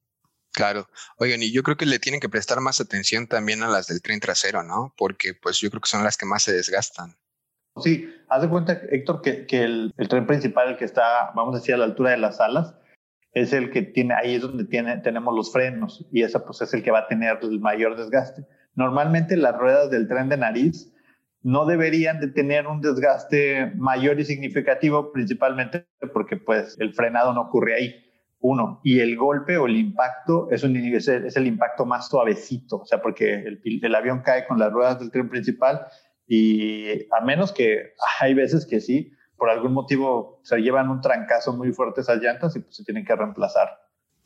Claro. 0.54 0.88
Oigan, 1.18 1.42
y 1.42 1.52
yo 1.52 1.62
creo 1.62 1.76
que 1.76 1.84
le 1.84 1.98
tienen 1.98 2.18
que 2.18 2.30
prestar 2.30 2.60
más 2.60 2.80
atención 2.80 3.26
también 3.26 3.62
a 3.62 3.68
las 3.68 3.88
del 3.88 4.00
tren 4.00 4.20
trasero, 4.20 4.62
¿no? 4.62 4.94
Porque 4.96 5.34
pues 5.34 5.58
yo 5.60 5.68
creo 5.68 5.82
que 5.82 5.88
son 5.88 6.02
las 6.02 6.16
que 6.16 6.24
más 6.24 6.44
se 6.44 6.54
desgastan. 6.54 7.14
Sí, 7.76 8.08
haz 8.30 8.40
de 8.40 8.48
cuenta, 8.48 8.80
Héctor, 8.90 9.20
que, 9.20 9.44
que 9.44 9.64
el, 9.64 9.92
tren 10.08 10.26
principal, 10.26 10.70
el 10.70 10.76
que 10.78 10.86
está, 10.86 11.30
vamos 11.34 11.54
a 11.54 11.58
decir, 11.58 11.74
a 11.74 11.78
la 11.78 11.84
altura 11.84 12.12
de 12.12 12.16
las 12.16 12.40
alas, 12.40 12.74
es 13.34 13.52
el 13.52 13.70
que 13.70 13.82
tiene, 13.82 14.14
ahí 14.14 14.36
es 14.36 14.42
donde 14.42 14.64
tiene, 14.64 14.96
tenemos 14.98 15.34
los 15.34 15.52
frenos 15.52 16.06
y 16.12 16.22
ese 16.22 16.38
pues 16.40 16.62
es 16.62 16.72
el 16.72 16.82
que 16.82 16.90
va 16.90 17.00
a 17.00 17.08
tener 17.08 17.38
el 17.42 17.60
mayor 17.60 17.96
desgaste. 17.96 18.46
Normalmente 18.74 19.36
las 19.36 19.56
ruedas 19.56 19.90
del 19.90 20.08
tren 20.08 20.28
de 20.28 20.36
nariz 20.36 20.92
no 21.42 21.66
deberían 21.66 22.20
de 22.20 22.28
tener 22.28 22.66
un 22.66 22.80
desgaste 22.80 23.72
mayor 23.76 24.18
y 24.18 24.24
significativo, 24.24 25.12
principalmente 25.12 25.86
porque 26.12 26.36
pues 26.36 26.76
el 26.80 26.94
frenado 26.94 27.34
no 27.34 27.42
ocurre 27.42 27.74
ahí 27.74 28.04
uno, 28.46 28.82
y 28.84 29.00
el 29.00 29.16
golpe 29.16 29.56
o 29.56 29.66
el 29.66 29.74
impacto 29.74 30.48
es, 30.50 30.62
un, 30.64 30.76
es, 30.76 31.08
el, 31.08 31.46
impacto 31.46 31.86
más 31.86 32.08
suavecito, 32.08 32.82
o 32.82 32.84
sea, 32.84 33.00
porque 33.00 33.36
el, 33.36 33.62
el, 33.64 33.94
avión 33.94 34.20
cae 34.20 34.46
con 34.46 34.58
las 34.58 34.70
ruedas 34.70 35.00
del 35.00 35.10
tren 35.10 35.30
principal 35.30 35.86
y 36.26 37.06
a 37.10 37.24
menos 37.24 37.52
que 37.52 37.94
hay 38.20 38.34
veces 38.34 38.66
que 38.66 38.80
sí, 38.80 39.12
por 39.36 39.50
algún 39.50 39.72
motivo 39.72 40.40
se 40.44 40.58
llevan 40.58 40.88
un 40.88 41.00
trancazo 41.00 41.52
muy 41.52 41.72
fuerte 41.72 42.00
esas 42.00 42.18
llantas 42.18 42.54
y 42.56 42.60
pues 42.60 42.76
se 42.76 42.84
tienen 42.84 43.04
que 43.04 43.14
reemplazar. 43.14 43.68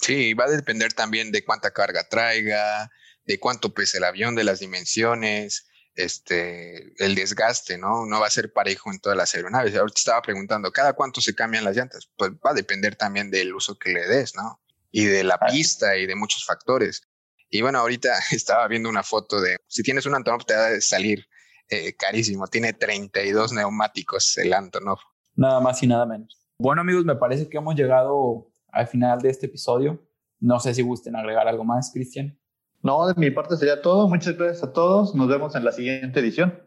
Sí, 0.01 0.35
va 0.35 0.45
a 0.45 0.51
depender 0.51 0.93
también 0.93 1.33
de 1.33 1.45
cuánta 1.45 1.73
carga 1.73 2.09
traiga, 2.09 2.91
de 3.25 3.39
cuánto 3.39 3.75
pesa 3.75 3.99
el 3.99 4.05
avión, 4.05 4.35
de 4.35 4.45
las 4.45 4.61
dimensiones, 4.61 5.69
este, 5.95 6.95
el 7.05 7.15
desgaste, 7.15 7.77
¿no? 7.77 8.07
No 8.07 8.21
va 8.21 8.29
a 8.29 8.31
ser 8.31 8.53
parejo 8.53 8.91
en 8.93 9.01
todas 9.01 9.19
las 9.19 9.35
aeronaves. 9.35 9.75
Ahorita 9.75 9.99
estaba 9.99 10.23
preguntando, 10.23 10.71
¿cada 10.71 10.93
cuánto 10.93 11.21
se 11.21 11.35
cambian 11.35 11.65
las 11.65 11.77
llantas? 11.77 12.09
Pues 12.17 12.31
va 12.33 12.53
a 12.53 12.55
depender 12.55 12.95
también 12.95 13.31
del 13.31 13.53
uso 13.53 13.79
que 13.79 13.91
le 13.91 14.07
des, 14.07 14.37
¿no? 14.37 14.61
Y 14.93 15.05
de 15.05 15.25
la 15.25 15.39
pista 15.39 15.97
y 15.97 16.07
de 16.07 16.15
muchos 16.15 16.45
factores. 16.45 17.03
Y 17.51 17.63
bueno, 17.63 17.81
ahorita 17.81 18.17
estaba 18.31 18.69
viendo 18.69 18.89
una 18.89 19.03
foto 19.03 19.41
de, 19.41 19.57
si 19.67 19.83
tienes 19.83 20.07
un 20.07 20.15
Antonov 20.15 20.45
te 20.47 20.55
va 20.55 20.69
a 20.69 20.81
salir 20.81 21.27
eh, 21.71 21.95
carísimo. 21.97 22.47
Tiene 22.47 22.73
32 22.73 23.53
neumáticos 23.53 24.37
el 24.39 24.53
Antonov. 24.53 24.99
Nada 25.37 25.61
más 25.61 25.83
y 25.83 25.87
nada 25.87 26.07
menos. 26.07 26.39
Bueno 26.59 26.81
amigos, 26.81 27.05
me 27.05 27.14
parece 27.14 27.49
que 27.49 27.59
hemos 27.59 27.77
llegado 27.77 28.51
al 28.73 28.87
final 28.89 29.21
de 29.21 29.31
este 29.31 29.47
episodio. 29.47 30.03
No 30.41 30.61
sé 30.61 30.75
si 30.75 30.83
gusten 30.83 31.16
agregar 31.16 31.49
algo 31.49 31.64
más, 31.64 31.91
Cristian. 31.93 32.39
No, 32.83 33.07
de 33.07 33.14
mi 33.16 33.31
parte 33.31 33.57
sería 33.57 33.83
todo. 33.83 34.09
Muchas 34.09 34.37
gracias 34.37 34.62
a 34.62 34.73
todos. 34.73 35.14
Nos 35.14 35.29
vemos 35.29 35.55
en 35.55 35.64
la 35.64 35.73
siguiente 35.73 36.21
edición. 36.21 36.62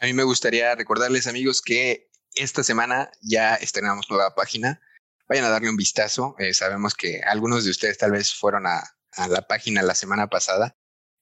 A 0.00 0.06
mí 0.06 0.12
me 0.12 0.22
gustaría 0.22 0.74
recordarles 0.74 1.26
amigos 1.26 1.62
que 1.62 2.10
esta 2.34 2.62
semana 2.62 3.10
ya 3.22 3.54
estrenamos 3.54 4.10
nueva 4.10 4.34
página. 4.34 4.80
Vayan 5.28 5.46
a 5.46 5.48
darle 5.48 5.70
un 5.70 5.76
vistazo. 5.76 6.36
Eh, 6.38 6.52
sabemos 6.52 6.94
que 6.94 7.20
algunos 7.22 7.64
de 7.64 7.70
ustedes 7.70 7.96
tal 7.98 8.12
vez 8.12 8.34
fueron 8.34 8.66
a, 8.66 8.82
a, 9.12 9.28
la 9.28 9.42
página 9.42 9.82
la 9.82 9.94
semana 9.94 10.28
pasada, 10.28 10.76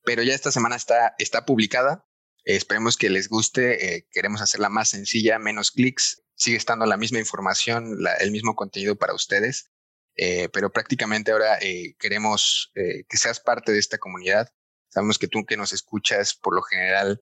pero 0.05 0.23
ya 0.23 0.35
esta 0.35 0.51
semana 0.51 0.77
está, 0.77 1.15
está 1.19 1.47
publicada. 1.47 2.05
Esperemos 2.45 2.97
que 2.97 3.11
les 3.11 3.29
guste. 3.29 3.97
Eh, 3.97 4.07
queremos 4.11 4.41
hacerla 4.41 4.69
más 4.69 4.91
sencilla, 4.91 5.39
menos 5.39 5.71
clics. 5.71 6.23
Sigue 6.35 6.57
estando 6.57 6.85
la 6.87 6.97
misma 6.97 7.19
información, 7.19 7.99
el 8.21 8.31
mismo 8.31 8.55
contenido 8.55 8.97
para 8.97 9.15
ustedes. 9.15 9.71
Eh, 10.17 10.49
pero 10.53 10.71
prácticamente 10.71 11.33
ahora 11.33 11.59
eh, 11.61 11.97
queremos 11.99 12.71
que 12.75 13.17
seas 13.17 13.41
parte 13.41 13.73
de 13.73 13.79
esta 13.79 13.99
comunidad. 13.99 14.49
Sabemos 14.89 15.19
que 15.19 15.27
tú 15.27 15.45
que 15.45 15.57
nos 15.57 15.73
escuchas, 15.73 16.35
por 16.35 16.55
lo 16.55 16.63
general, 16.63 17.21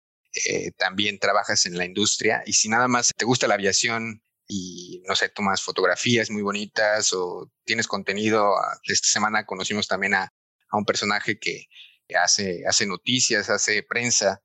también 0.77 1.19
trabajas 1.19 1.67
en 1.67 1.77
la 1.77 1.85
industria 1.85 2.43
y 2.47 2.55
si 2.55 2.71
nada 2.71 2.89
más 2.89 3.11
te 3.15 3.27
gusta 3.27 3.47
la 3.47 3.55
aviación 3.55 4.23
y, 4.49 5.03
no 5.07 5.15
sé, 5.15 5.29
tomas 5.29 5.63
fotografías 5.63 6.31
muy 6.31 6.43
bonitas 6.43 7.13
o 7.13 7.51
tienes 7.65 7.87
contenido, 7.87 8.57
ah, 8.57 8.79
esta 8.85 9.09
semana 9.09 9.45
conocimos 9.45 9.89
también 9.89 10.15
a, 10.15 10.25
a 10.25 10.77
un 10.77 10.85
personaje 10.87 11.39
que 11.39 11.67
hace, 12.15 12.63
hace 12.67 12.87
noticias, 12.87 13.51
hace 13.51 13.83
prensa, 13.83 14.43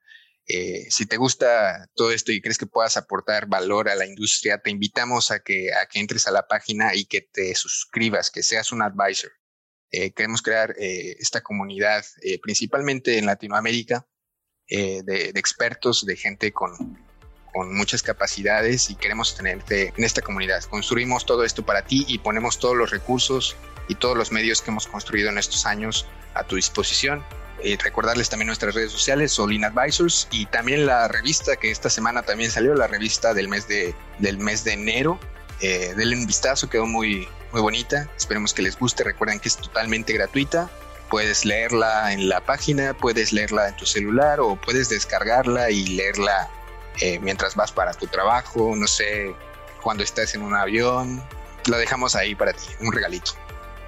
eh, 0.48 0.86
si 0.90 1.06
te 1.06 1.18
gusta 1.18 1.90
todo 1.94 2.12
esto 2.12 2.32
y 2.32 2.42
crees 2.42 2.58
que 2.58 2.66
puedas 2.66 2.96
aportar 2.96 3.48
valor 3.48 3.90
a 3.90 3.96
la 3.96 4.06
industria, 4.06 4.60
te 4.60 4.70
invitamos 4.70 5.30
a 5.30 5.40
que, 5.40 5.70
entres 5.94 6.28
a 6.28 6.32
la 6.32 6.48
página 6.48 6.96
y 6.96 7.06
que 7.06 7.22
te 7.22 7.54
suscribas, 7.54 8.32
que 8.32 8.44
seas 8.44 8.72
un 8.72 8.82
advisor. 8.82 9.32
Eh, 9.92 10.14
queremos 10.14 10.42
crear 10.42 10.74
eh, 10.80 11.18
esta 11.20 11.42
comunidad, 11.42 12.06
principalmente 12.42 13.18
en 13.18 13.26
Latinoamérica, 13.26 14.08
de, 14.70 15.32
expertos, 15.36 16.06
de 16.06 16.18
gente 16.18 16.52
con, 16.52 17.07
con 17.58 17.74
muchas 17.74 18.04
capacidades 18.04 18.92
y 18.92 18.96
queremos 18.96 19.36
tenerte 19.36 19.92
en 19.98 20.04
esta 20.04 20.22
comunidad. 20.22 20.64
Construimos 20.66 21.26
todo 21.26 21.44
esto 21.44 21.66
para 21.66 21.82
ti 21.82 22.06
y 22.08 22.20
ponemos 22.20 22.60
todos 22.60 22.78
los 22.78 22.92
recursos 22.92 23.56
y 23.88 23.96
todos 23.96 24.16
los 24.16 24.32
medios 24.32 24.62
que 24.62 24.70
hemos 24.70 24.86
construido 24.86 25.30
en 25.30 25.40
estos 25.40 25.66
años 25.66 26.06
a 26.36 26.44
tu 26.44 26.56
disposición 26.56 27.24
eh, 27.64 27.76
recordarles 27.84 28.30
también 28.30 28.48
nuestras 28.48 28.76
redes 28.76 28.92
sociales, 28.92 29.32
Solin 29.32 29.66
Advisors, 29.66 30.28
y 30.30 30.46
también 30.46 30.86
la 30.86 31.08
revista 31.08 31.56
que 31.56 31.72
esta 31.72 31.90
semana 31.90 32.22
también 32.22 32.52
salió, 32.52 32.76
la 32.76 32.86
revista 32.86 33.34
del 33.34 33.48
mes 33.48 33.68
de, 33.68 33.96
del 34.20 34.38
mes 34.38 34.64
de 34.64 34.74
enero. 34.74 35.20
Eh, 35.60 35.94
denle 35.98 36.18
un 36.18 36.28
vistazo, 36.28 36.70
quedó 36.70 36.86
muy, 36.86 37.28
muy 37.52 37.62
bonita. 37.62 38.08
Esperemos 38.16 38.54
que 38.54 38.62
les 38.62 38.78
guste. 38.78 39.04
Recuerden 39.04 39.40
que 39.40 39.50
es 39.50 39.58
totalmente 39.58 40.14
gratuita. 40.14 40.70
Puedes 41.10 41.46
leerla 41.46 42.14
en 42.14 42.30
la 42.30 42.42
página, 42.42 42.94
puedes 42.94 43.34
leerla 43.34 43.70
en 43.70 43.76
tu 43.78 43.88
celular 43.88 44.40
o 44.40 44.56
puedes 44.56 44.90
descargarla 44.90 45.72
y 45.72 45.88
leerla 45.88 46.52
eh, 47.02 47.20
mientras 47.20 47.56
vas 47.56 47.72
para 47.72 47.94
tu 47.94 48.08
trabajo, 48.08 48.76
no 48.76 48.88
sé, 48.88 49.36
cuando 49.82 50.04
estás 50.04 50.34
en 50.36 50.42
un 50.42 50.56
avión. 50.56 51.22
La 51.68 51.78
dejamos 51.78 52.16
ahí 52.16 52.34
para 52.34 52.54
ti, 52.54 52.68
un 52.80 52.92
regalito. 52.92 53.32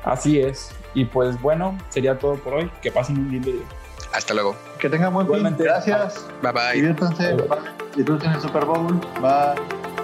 Así 0.04 0.40
es. 0.40 0.72
Y 0.94 1.06
pues 1.06 1.40
bueno, 1.42 1.78
sería 1.90 2.18
todo 2.18 2.36
por 2.36 2.56
hoy. 2.56 2.72
Que 2.82 2.92
pasen 2.92 3.18
un 3.18 3.32
lindo 3.32 3.52
día. 3.52 3.66
Hasta 4.14 4.34
luego. 4.34 4.56
Que 4.80 4.90
tengan 4.90 5.14
buen 5.14 5.28
fin. 5.28 5.56
Gracias. 5.58 6.26
Bye 6.42 6.52
bye. 6.52 6.74
Diviértanse. 6.74 7.34
Bye. 7.34 7.60
Disfruten 7.96 8.32
el 8.32 8.42
Super 8.42 8.66
Bowl. 8.66 9.00
Bye. 9.22 9.99